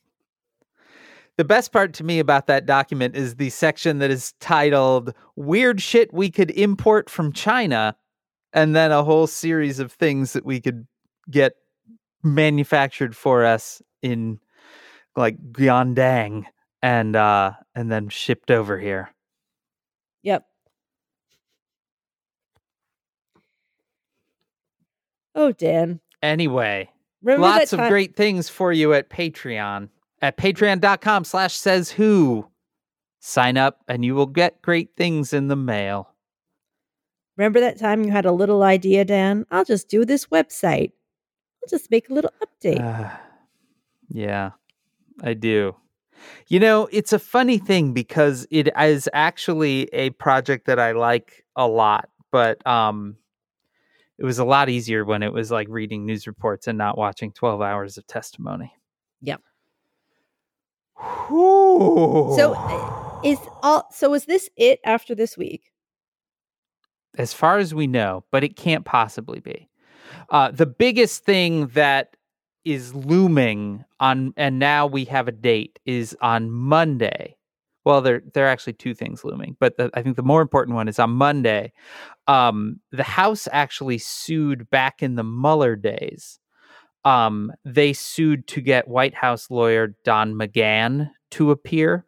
The 1.38 1.44
best 1.44 1.70
part 1.70 1.92
to 1.94 2.04
me 2.04 2.18
about 2.18 2.46
that 2.46 2.64
document 2.64 3.14
is 3.14 3.34
the 3.34 3.50
section 3.50 3.98
that 3.98 4.10
is 4.10 4.32
titled 4.40 5.12
Weird 5.36 5.82
Shit 5.82 6.10
We 6.14 6.30
Could 6.30 6.50
Import 6.52 7.10
from 7.10 7.30
China, 7.30 7.94
and 8.54 8.74
then 8.74 8.90
a 8.90 9.04
whole 9.04 9.26
series 9.26 9.78
of 9.78 9.92
things 9.92 10.32
that 10.32 10.46
we 10.46 10.62
could 10.62 10.86
get 11.30 11.52
manufactured 12.34 13.16
for 13.16 13.44
us 13.44 13.80
in 14.02 14.40
like 15.16 15.38
Guangdong 15.52 16.44
and 16.82 17.16
uh 17.16 17.52
and 17.74 17.90
then 17.90 18.08
shipped 18.08 18.50
over 18.50 18.78
here. 18.78 19.10
Yep. 20.22 20.46
Oh, 25.34 25.52
Dan. 25.52 26.00
Anyway, 26.22 26.90
Remember 27.22 27.46
lots 27.46 27.72
of 27.72 27.80
great 27.88 28.16
things 28.16 28.48
for 28.48 28.72
you 28.72 28.92
at 28.94 29.10
Patreon 29.10 29.90
at 30.22 30.36
patreon.com 30.36 31.24
slash 31.24 31.54
says 31.54 31.90
who. 31.90 32.46
Sign 33.20 33.56
up 33.56 33.82
and 33.88 34.04
you 34.04 34.14
will 34.14 34.26
get 34.26 34.62
great 34.62 34.90
things 34.96 35.32
in 35.32 35.48
the 35.48 35.56
mail. 35.56 36.14
Remember 37.36 37.60
that 37.60 37.78
time 37.78 38.04
you 38.04 38.10
had 38.10 38.24
a 38.24 38.32
little 38.32 38.62
idea, 38.62 39.04
Dan? 39.04 39.44
I'll 39.50 39.64
just 39.64 39.88
do 39.88 40.04
this 40.04 40.26
website. 40.26 40.92
I'll 41.66 41.78
just 41.78 41.90
make 41.90 42.08
a 42.10 42.14
little 42.14 42.32
update. 42.42 42.80
Uh, 42.80 43.10
yeah, 44.08 44.50
I 45.22 45.34
do. 45.34 45.74
You 46.48 46.60
know, 46.60 46.88
it's 46.92 47.12
a 47.12 47.18
funny 47.18 47.58
thing 47.58 47.92
because 47.92 48.46
it 48.50 48.68
is 48.78 49.08
actually 49.12 49.82
a 49.92 50.10
project 50.10 50.66
that 50.66 50.78
I 50.78 50.92
like 50.92 51.44
a 51.56 51.66
lot, 51.66 52.08
but 52.30 52.64
um 52.66 53.16
it 54.18 54.24
was 54.24 54.38
a 54.38 54.44
lot 54.44 54.70
easier 54.70 55.04
when 55.04 55.22
it 55.22 55.32
was 55.32 55.50
like 55.50 55.66
reading 55.68 56.06
news 56.06 56.26
reports 56.26 56.66
and 56.68 56.78
not 56.78 56.96
watching 56.96 57.32
12 57.32 57.60
hours 57.60 57.98
of 57.98 58.06
testimony. 58.06 58.72
Yep. 59.20 59.42
so 60.98 62.32
So, 62.36 63.20
is 63.24 63.38
all 63.62 63.88
so 63.92 64.14
is 64.14 64.24
this 64.24 64.48
it 64.56 64.80
after 64.84 65.14
this 65.14 65.36
week? 65.36 65.72
as 67.18 67.32
far 67.32 67.58
as 67.58 67.74
we 67.74 67.86
know, 67.86 68.24
but 68.30 68.44
it 68.44 68.56
can't 68.56 68.84
possibly 68.84 69.40
be. 69.40 69.68
Uh, 70.30 70.50
the 70.50 70.66
biggest 70.66 71.24
thing 71.24 71.68
that 71.68 72.16
is 72.64 72.94
looming 72.94 73.84
on, 74.00 74.34
and 74.36 74.58
now 74.58 74.86
we 74.86 75.04
have 75.04 75.28
a 75.28 75.32
date, 75.32 75.78
is 75.86 76.16
on 76.20 76.50
Monday. 76.50 77.36
Well, 77.84 78.00
there 78.00 78.22
there 78.34 78.46
are 78.46 78.50
actually 78.50 78.72
two 78.72 78.94
things 78.94 79.24
looming, 79.24 79.56
but 79.60 79.76
the, 79.76 79.90
I 79.94 80.02
think 80.02 80.16
the 80.16 80.22
more 80.22 80.42
important 80.42 80.74
one 80.74 80.88
is 80.88 80.98
on 80.98 81.10
Monday. 81.10 81.72
Um, 82.26 82.80
the 82.90 83.04
House 83.04 83.46
actually 83.52 83.98
sued 83.98 84.68
back 84.70 85.02
in 85.02 85.14
the 85.14 85.22
Mueller 85.22 85.76
days. 85.76 86.40
Um, 87.04 87.52
they 87.64 87.92
sued 87.92 88.48
to 88.48 88.60
get 88.60 88.88
White 88.88 89.14
House 89.14 89.48
lawyer 89.48 89.94
Don 90.02 90.34
McGahn 90.34 91.10
to 91.30 91.52
appear 91.52 92.04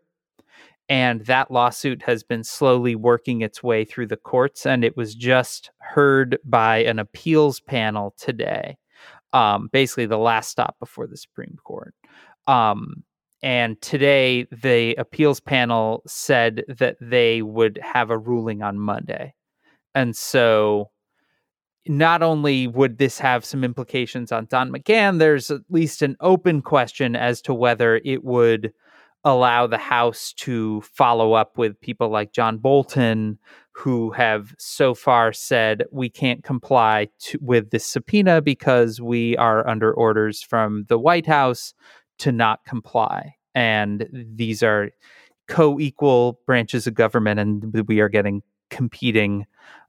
and 0.88 1.26
that 1.26 1.50
lawsuit 1.50 2.02
has 2.02 2.22
been 2.22 2.42
slowly 2.42 2.94
working 2.94 3.42
its 3.42 3.62
way 3.62 3.84
through 3.84 4.06
the 4.06 4.16
courts 4.16 4.66
and 4.66 4.84
it 4.84 4.96
was 4.96 5.14
just 5.14 5.70
heard 5.80 6.38
by 6.44 6.78
an 6.78 6.98
appeals 6.98 7.60
panel 7.60 8.14
today 8.18 8.76
um, 9.32 9.68
basically 9.72 10.06
the 10.06 10.18
last 10.18 10.50
stop 10.50 10.76
before 10.78 11.06
the 11.06 11.16
supreme 11.16 11.56
court. 11.64 11.94
Um, 12.46 13.04
and 13.42 13.80
today 13.80 14.46
the 14.50 14.94
appeals 14.96 15.40
panel 15.40 16.02
said 16.06 16.64
that 16.68 16.96
they 17.00 17.42
would 17.42 17.78
have 17.82 18.10
a 18.10 18.18
ruling 18.18 18.62
on 18.62 18.78
monday. 18.78 19.34
And 19.94 20.16
so 20.16 20.90
not 21.86 22.22
only 22.22 22.66
would 22.66 22.98
this 22.98 23.18
have 23.18 23.44
some 23.44 23.64
implications 23.64 24.32
on 24.32 24.46
don 24.50 24.70
McGahn 24.72 25.18
there's 25.18 25.50
at 25.50 25.62
least 25.70 26.02
an 26.02 26.16
open 26.20 26.60
question 26.60 27.16
as 27.16 27.40
to 27.42 27.54
whether 27.54 27.96
it 28.04 28.24
would 28.24 28.72
allow 29.24 29.66
the 29.66 29.78
House 29.78 30.32
to 30.38 30.80
follow 30.82 31.32
up 31.32 31.58
with 31.58 31.80
people 31.80 32.08
like 32.08 32.32
John 32.32 32.58
Bolton, 32.58 33.38
who 33.72 34.10
have 34.12 34.54
so 34.58 34.94
far 34.94 35.32
said 35.32 35.84
we 35.90 36.08
can't 36.08 36.42
comply 36.42 37.08
to, 37.20 37.38
with 37.40 37.70
this 37.70 37.86
subpoena 37.86 38.40
because 38.40 39.00
we 39.00 39.36
are 39.36 39.66
under 39.68 39.92
orders 39.92 40.42
from 40.42 40.84
the 40.88 40.98
White 40.98 41.26
House 41.26 41.74
to 42.18 42.32
not 42.32 42.64
comply. 42.64 43.34
And 43.54 44.08
these 44.12 44.62
are 44.62 44.90
co 45.48 45.80
equal 45.80 46.40
branches 46.46 46.86
of 46.86 46.94
government, 46.94 47.40
and 47.40 47.84
we 47.86 48.00
are 48.00 48.08
getting 48.08 48.42
competing 48.70 49.46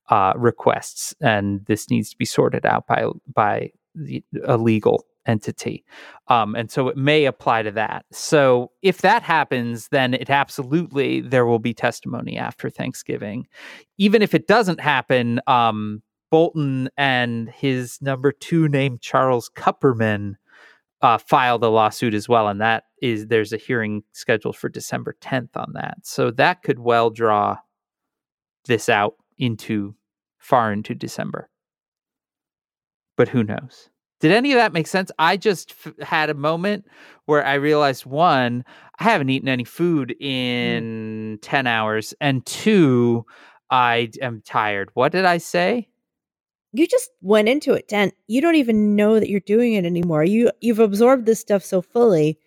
uh, 0.10 0.34
requests, 0.36 1.14
and 1.22 1.66
this 1.68 1.90
needs 1.90 2.10
to 2.10 2.18
be 2.18 2.26
sorted 2.26 2.66
out 2.66 2.88
by 2.88 3.06
by 3.34 3.72
the, 3.94 4.24
a 4.46 4.58
legal 4.58 5.06
entity. 5.30 5.86
Um, 6.28 6.56
and 6.56 6.70
so 6.72 6.88
it 6.90 6.98
may 6.98 7.26
apply 7.26 7.62
to 7.64 7.72
that. 7.72 8.06
So 8.12 8.72
if 8.82 9.02
that 9.02 9.22
happens, 9.22 9.88
then 9.90 10.14
it 10.14 10.30
absolutely 10.30 11.22
there 11.22 11.46
will 11.46 11.60
be 11.60 11.74
testimony 11.74 12.38
after 12.38 12.70
Thanksgiving. 12.70 13.48
Even 13.98 14.22
if 14.22 14.34
it 14.34 14.48
doesn't 14.48 14.82
happen, 14.82 15.40
um, 15.48 16.02
Bolton 16.32 16.90
and 16.98 17.50
his 17.50 18.00
number 18.02 18.32
two 18.32 18.68
named 18.68 19.02
Charles 19.02 19.50
Kupperman 19.56 20.36
uh, 21.02 21.18
filed 21.18 21.64
a 21.64 21.70
lawsuit 21.70 22.14
as 22.14 22.28
well, 22.28 22.48
and 22.48 22.60
that 22.60 22.84
is 23.02 23.28
there's 23.28 23.54
a 23.54 23.58
hearing 23.58 24.04
scheduled 24.12 24.58
for 24.58 24.68
December 24.68 25.16
10th 25.22 25.56
on 25.56 25.72
that. 25.74 25.98
So 26.04 26.30
that 26.32 26.62
could 26.64 26.80
well 26.80 27.10
draw 27.10 27.58
this 28.66 28.90
out 28.90 29.16
into 29.38 29.96
far 30.38 30.74
into 30.74 30.94
December. 30.94 31.50
But 33.16 33.30
who 33.30 33.44
knows? 33.44 33.90
Did 34.20 34.32
any 34.32 34.52
of 34.52 34.58
that 34.58 34.74
make 34.74 34.88
sense? 34.88 35.12
I 35.18 35.38
just 35.38 35.74
f- 35.86 35.98
had 36.00 36.30
a 36.30 36.34
moment 36.34 36.86
where 37.26 37.46
I 37.46 37.54
realized 37.56 38.06
one, 38.06 38.66
I 39.00 39.04
haven't 39.06 39.30
eaten 39.30 39.48
any 39.48 39.64
food 39.64 40.16
in 40.20 41.38
mm. 41.38 41.40
10 41.42 41.68
hours, 41.68 42.14
and 42.20 42.46
two, 42.46 43.26
I 43.70 44.10
am 44.22 44.42
tired. 44.46 44.90
What 44.94 45.12
did 45.12 45.26
I 45.26 45.38
say? 45.38 45.88
You 46.72 46.86
just 46.86 47.10
went 47.22 47.50
into 47.50 47.74
it, 47.74 47.88
Dan. 47.88 48.12
You 48.28 48.42
don't 48.42 48.56
even 48.56 48.96
know 48.96 49.20
that 49.20 49.30
you're 49.30 49.40
doing 49.40 49.74
it 49.74 49.86
anymore. 49.86 50.24
You 50.24 50.52
you've 50.62 50.80
absorbed 50.80 51.26
this 51.26 51.40
stuff 51.40 51.64
so 51.64 51.82
fully. 51.82 52.38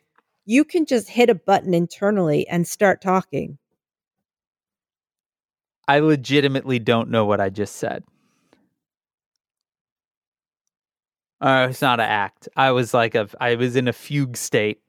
You 0.44 0.64
can 0.64 0.86
just 0.86 1.08
hit 1.08 1.30
a 1.30 1.34
button 1.34 1.74
internally 1.74 2.46
and 2.46 2.66
start 2.66 3.00
talking. 3.00 3.58
I 5.88 5.98
legitimately 5.98 6.78
don't 6.78 7.10
know 7.10 7.24
what 7.24 7.40
I 7.40 7.50
just 7.50 7.76
said. 7.76 8.04
Uh, 11.42 11.66
it's 11.70 11.82
not 11.82 11.98
an 12.00 12.06
act. 12.06 12.48
I 12.56 12.70
was 12.70 12.94
like 12.94 13.16
a, 13.16 13.28
I 13.40 13.56
was 13.56 13.74
in 13.76 13.88
a 13.88 13.92
fugue 13.92 14.36
state. 14.36 14.80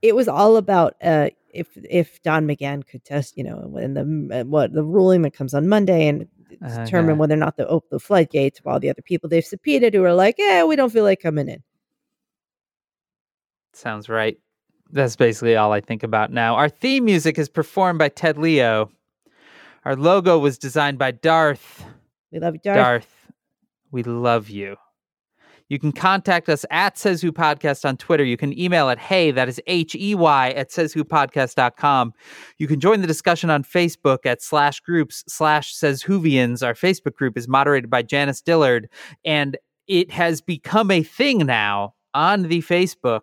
It 0.00 0.14
was 0.14 0.28
all 0.28 0.56
about 0.56 0.94
uh, 1.02 1.30
if 1.52 1.66
if 1.90 2.22
Don 2.22 2.46
McGahn 2.46 2.86
could 2.86 3.04
test, 3.04 3.36
you 3.36 3.42
know, 3.42 3.56
when 3.66 3.94
the 3.94 4.44
what 4.46 4.72
the 4.72 4.84
ruling 4.84 5.22
that 5.22 5.34
comes 5.34 5.54
on 5.54 5.68
Monday 5.68 6.06
and 6.06 6.28
determine 6.60 7.10
Okay. 7.12 7.18
whether 7.18 7.34
or 7.34 7.38
not 7.38 7.56
to 7.56 7.66
open 7.66 7.88
the 7.90 7.98
floodgates 7.98 8.60
of 8.60 8.66
all 8.68 8.78
the 8.78 8.90
other 8.90 9.02
people 9.02 9.28
they've 9.28 9.44
subpoenaed 9.44 9.92
who 9.94 10.04
are 10.04 10.14
like, 10.14 10.36
yeah, 10.38 10.62
we 10.64 10.76
don't 10.76 10.92
feel 10.92 11.02
like 11.04 11.20
coming 11.20 11.48
in. 11.48 11.62
Sounds 13.72 14.08
right. 14.08 14.38
That's 14.90 15.16
basically 15.16 15.56
all 15.56 15.72
I 15.72 15.80
think 15.80 16.02
about 16.04 16.32
now. 16.32 16.54
Our 16.54 16.68
theme 16.68 17.04
music 17.04 17.38
is 17.38 17.48
performed 17.48 17.98
by 17.98 18.08
Ted 18.08 18.38
Leo. 18.38 18.90
Our 19.84 19.96
logo 19.96 20.38
was 20.38 20.58
designed 20.58 20.98
by 20.98 21.10
Darth. 21.10 21.84
We 22.32 22.38
love 22.38 22.54
you, 22.54 22.60
Darth. 22.62 22.76
Darth, 22.76 23.17
we 23.90 24.02
love 24.02 24.48
you. 24.48 24.76
You 25.68 25.78
can 25.78 25.92
contact 25.92 26.48
us 26.48 26.64
at 26.70 26.96
Says 26.96 27.20
Who 27.20 27.30
Podcast 27.30 27.84
on 27.86 27.98
Twitter. 27.98 28.24
You 28.24 28.38
can 28.38 28.58
email 28.58 28.88
at 28.88 28.98
hey, 28.98 29.30
that 29.30 29.48
is 29.48 29.60
H 29.66 29.94
E 29.94 30.14
Y, 30.14 30.50
at 30.50 30.72
says 30.72 30.94
who 30.94 31.04
podcast.com. 31.04 32.14
You 32.56 32.66
can 32.66 32.80
join 32.80 33.02
the 33.02 33.06
discussion 33.06 33.50
on 33.50 33.64
Facebook 33.64 34.24
at 34.24 34.40
slash 34.40 34.80
groups 34.80 35.24
slash 35.28 35.74
says 35.74 36.02
Whovians. 36.04 36.66
Our 36.66 36.72
Facebook 36.72 37.14
group 37.14 37.36
is 37.36 37.48
moderated 37.48 37.90
by 37.90 38.02
Janice 38.02 38.40
Dillard, 38.40 38.88
and 39.26 39.58
it 39.86 40.10
has 40.10 40.40
become 40.40 40.90
a 40.90 41.02
thing 41.02 41.44
now 41.44 41.94
on 42.14 42.44
the 42.44 42.62
Facebook. 42.62 43.20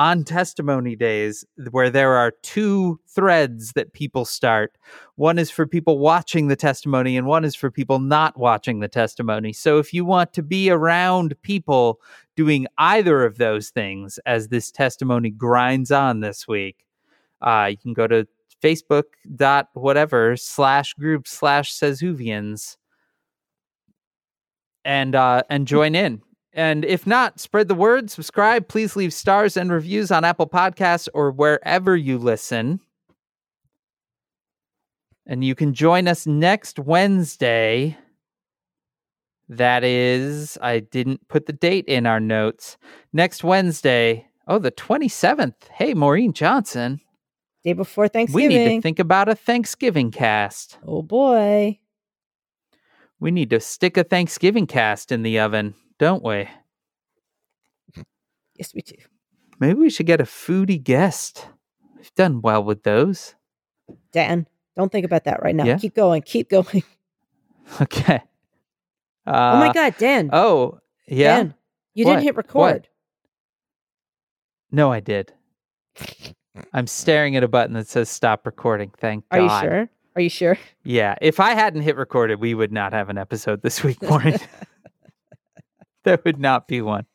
On 0.00 0.24
testimony 0.24 0.96
days 0.96 1.44
where 1.72 1.90
there 1.90 2.14
are 2.14 2.32
two 2.42 2.98
threads 3.06 3.72
that 3.74 3.92
people 3.92 4.24
start. 4.24 4.78
One 5.16 5.38
is 5.38 5.50
for 5.50 5.66
people 5.66 5.98
watching 5.98 6.48
the 6.48 6.56
testimony, 6.56 7.18
and 7.18 7.26
one 7.26 7.44
is 7.44 7.54
for 7.54 7.70
people 7.70 7.98
not 7.98 8.38
watching 8.38 8.80
the 8.80 8.88
testimony. 8.88 9.52
So 9.52 9.78
if 9.78 9.92
you 9.92 10.06
want 10.06 10.32
to 10.32 10.42
be 10.42 10.70
around 10.70 11.34
people 11.42 12.00
doing 12.34 12.66
either 12.78 13.26
of 13.26 13.36
those 13.36 13.68
things 13.68 14.18
as 14.24 14.48
this 14.48 14.70
testimony 14.70 15.28
grinds 15.28 15.90
on 15.90 16.20
this 16.20 16.48
week, 16.48 16.86
uh, 17.42 17.68
you 17.70 17.76
can 17.76 17.92
go 17.92 18.06
to 18.06 18.26
Facebook 18.62 19.04
dot 19.36 19.68
whatever 19.74 20.34
slash 20.34 20.94
group 20.94 21.28
slash 21.28 21.74
Says 21.74 22.00
Whovians 22.00 22.78
and 24.82 25.14
uh, 25.14 25.42
and 25.50 25.66
join 25.66 25.94
in. 25.94 26.22
And 26.52 26.84
if 26.84 27.06
not, 27.06 27.38
spread 27.38 27.68
the 27.68 27.74
word, 27.74 28.10
subscribe, 28.10 28.66
please 28.66 28.96
leave 28.96 29.12
stars 29.12 29.56
and 29.56 29.70
reviews 29.70 30.10
on 30.10 30.24
Apple 30.24 30.48
Podcasts 30.48 31.08
or 31.14 31.30
wherever 31.30 31.96
you 31.96 32.18
listen. 32.18 32.80
And 35.26 35.44
you 35.44 35.54
can 35.54 35.74
join 35.74 36.08
us 36.08 36.26
next 36.26 36.78
Wednesday. 36.78 37.96
That 39.48 39.84
is, 39.84 40.58
I 40.60 40.80
didn't 40.80 41.28
put 41.28 41.46
the 41.46 41.52
date 41.52 41.84
in 41.86 42.06
our 42.06 42.20
notes. 42.20 42.76
Next 43.12 43.44
Wednesday, 43.44 44.26
oh, 44.48 44.58
the 44.58 44.72
27th. 44.72 45.68
Hey, 45.72 45.94
Maureen 45.94 46.32
Johnson. 46.32 47.00
Day 47.62 47.74
before 47.74 48.08
Thanksgiving. 48.08 48.48
We 48.48 48.56
need 48.56 48.76
to 48.76 48.80
think 48.80 48.98
about 48.98 49.28
a 49.28 49.34
Thanksgiving 49.34 50.10
cast. 50.10 50.78
oh 50.86 51.02
boy. 51.02 51.78
We 53.20 53.30
need 53.30 53.50
to 53.50 53.60
stick 53.60 53.96
a 53.98 54.04
Thanksgiving 54.04 54.66
cast 54.66 55.12
in 55.12 55.22
the 55.22 55.40
oven, 55.40 55.74
don't 56.00 56.24
we? 56.24 56.48
Yes, 58.56 58.74
we 58.74 58.80
do. 58.80 58.94
Maybe 59.60 59.78
we 59.78 59.90
should 59.90 60.06
get 60.06 60.20
a 60.20 60.24
foodie 60.24 60.82
guest. 60.82 61.46
We've 61.96 62.12
done 62.14 62.40
well 62.40 62.64
with 62.64 62.82
those. 62.82 63.34
Dan, 64.10 64.46
don't 64.76 64.90
think 64.90 65.04
about 65.04 65.24
that 65.24 65.42
right 65.42 65.54
now. 65.54 65.64
Yeah? 65.64 65.76
Keep 65.78 65.94
going. 65.94 66.22
Keep 66.22 66.48
going. 66.56 66.82
Okay. 67.80 68.22
Uh, 69.26 69.52
oh 69.54 69.58
my 69.60 69.72
God, 69.72 69.94
Dan. 69.98 70.30
Oh, 70.32 70.78
yeah. 71.06 71.36
Dan, 71.36 71.54
you 71.94 72.06
What? 72.06 72.12
didn't 72.14 72.24
hit 72.24 72.36
record. 72.36 72.88
No, 74.72 74.90
I 74.90 75.00
did. 75.00 75.32
I'm 76.72 76.86
staring 76.86 77.36
at 77.36 77.42
a 77.44 77.48
button 77.48 77.74
that 77.74 77.88
says 77.88 78.08
stop 78.08 78.46
recording. 78.46 78.90
Thank 78.98 79.24
Are 79.30 79.38
God. 79.38 79.62
you 79.64 79.68
sure? 79.70 79.90
Are 80.16 80.22
you 80.22 80.30
sure? 80.30 80.58
Yeah. 80.82 81.16
If 81.20 81.40
I 81.40 81.54
hadn't 81.54 81.82
hit 81.82 81.96
recorded, 81.96 82.40
we 82.40 82.54
would 82.54 82.72
not 82.72 82.92
have 82.94 83.10
an 83.10 83.18
episode 83.18 83.60
this 83.62 83.84
week, 83.84 84.00
Maureen. 84.08 84.38
there 86.04 86.18
would 86.24 86.38
not 86.38 86.68
be 86.68 86.80
one. 86.80 87.06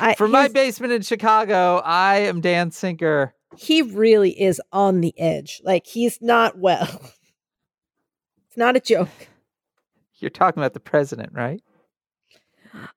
I, 0.00 0.14
For 0.14 0.28
my 0.28 0.48
basement 0.48 0.92
in 0.92 1.02
Chicago, 1.02 1.80
I 1.84 2.18
am 2.18 2.40
Dan 2.42 2.70
Sinker. 2.70 3.34
he 3.56 3.80
really 3.80 4.38
is 4.38 4.60
on 4.70 5.00
the 5.00 5.18
edge. 5.18 5.62
Like 5.64 5.86
he's 5.86 6.20
not 6.20 6.58
well. 6.58 6.82
it's 8.48 8.56
not 8.56 8.76
a 8.76 8.80
joke. 8.80 9.08
You're 10.16 10.30
talking 10.30 10.62
about 10.62 10.74
the 10.74 10.80
president, 10.80 11.32
right? 11.32 11.62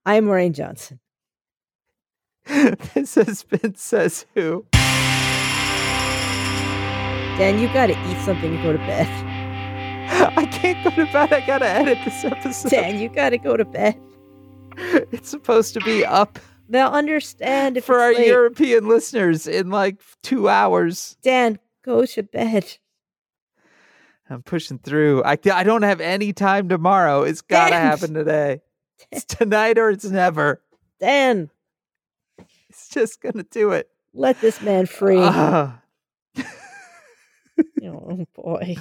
I'm 0.05 0.26
Maureen 0.26 0.53
Johnson. 0.53 0.99
this 2.45 3.15
has 3.15 3.43
been 3.43 3.76
Says 3.76 4.26
Who. 4.36 4.65
Dan, 7.38 7.59
you 7.59 7.67
got 7.73 7.88
to 7.88 7.93
eat 8.09 8.17
something 8.19 8.53
and 8.53 8.63
go 8.63 8.71
to 8.71 8.78
bed. 8.80 9.07
I 10.38 10.45
can't 10.45 10.84
go 10.84 10.89
to 10.91 11.11
bed. 11.11 11.34
I 11.34 11.45
gotta 11.45 11.67
edit 11.67 11.97
this 12.05 12.23
episode. 12.23 12.69
Dan, 12.69 12.99
you 12.99 13.09
got 13.09 13.32
to 13.32 13.38
go 13.38 13.57
to 13.57 13.65
bed. 13.65 13.99
It's 15.11 15.30
supposed 15.30 15.73
to 15.76 15.80
be 15.82 16.05
up 16.05 16.39
They'll 16.67 16.88
understand 16.88 17.78
if 17.78 17.86
for 17.86 17.99
our 17.99 18.13
late. 18.13 18.28
European 18.28 18.88
listeners 18.88 19.47
in 19.47 19.69
like 19.69 20.01
two 20.23 20.49
hours. 20.49 21.15
Dan, 21.21 21.59
go 21.84 22.05
to 22.05 22.23
bed. 22.23 22.78
I'm 24.30 24.41
pushing 24.41 24.80
through. 24.80 25.23
I, 25.23 25.38
I 25.53 25.63
don't 25.63 25.84
have 25.84 26.01
any 26.01 26.34
time 26.34 26.67
tomorrow. 26.67 27.21
It's 27.21 27.41
got 27.41 27.65
to 27.65 27.71
Dan. 27.71 27.82
happen 27.82 28.13
today. 28.13 28.61
It's 29.11 29.26
tonight 29.26 29.78
or 29.78 29.89
it's 29.89 30.05
never. 30.05 30.61
Dan, 31.01 31.51
It's 32.69 32.88
just 32.89 33.21
going 33.21 33.36
to 33.36 33.43
do 33.43 33.71
it. 33.71 33.89
let 34.13 34.39
this 34.41 34.61
man 34.61 34.86
free. 34.86 35.19
Ah. 35.19 35.82
oh 37.84 38.26
boy. 38.34 38.78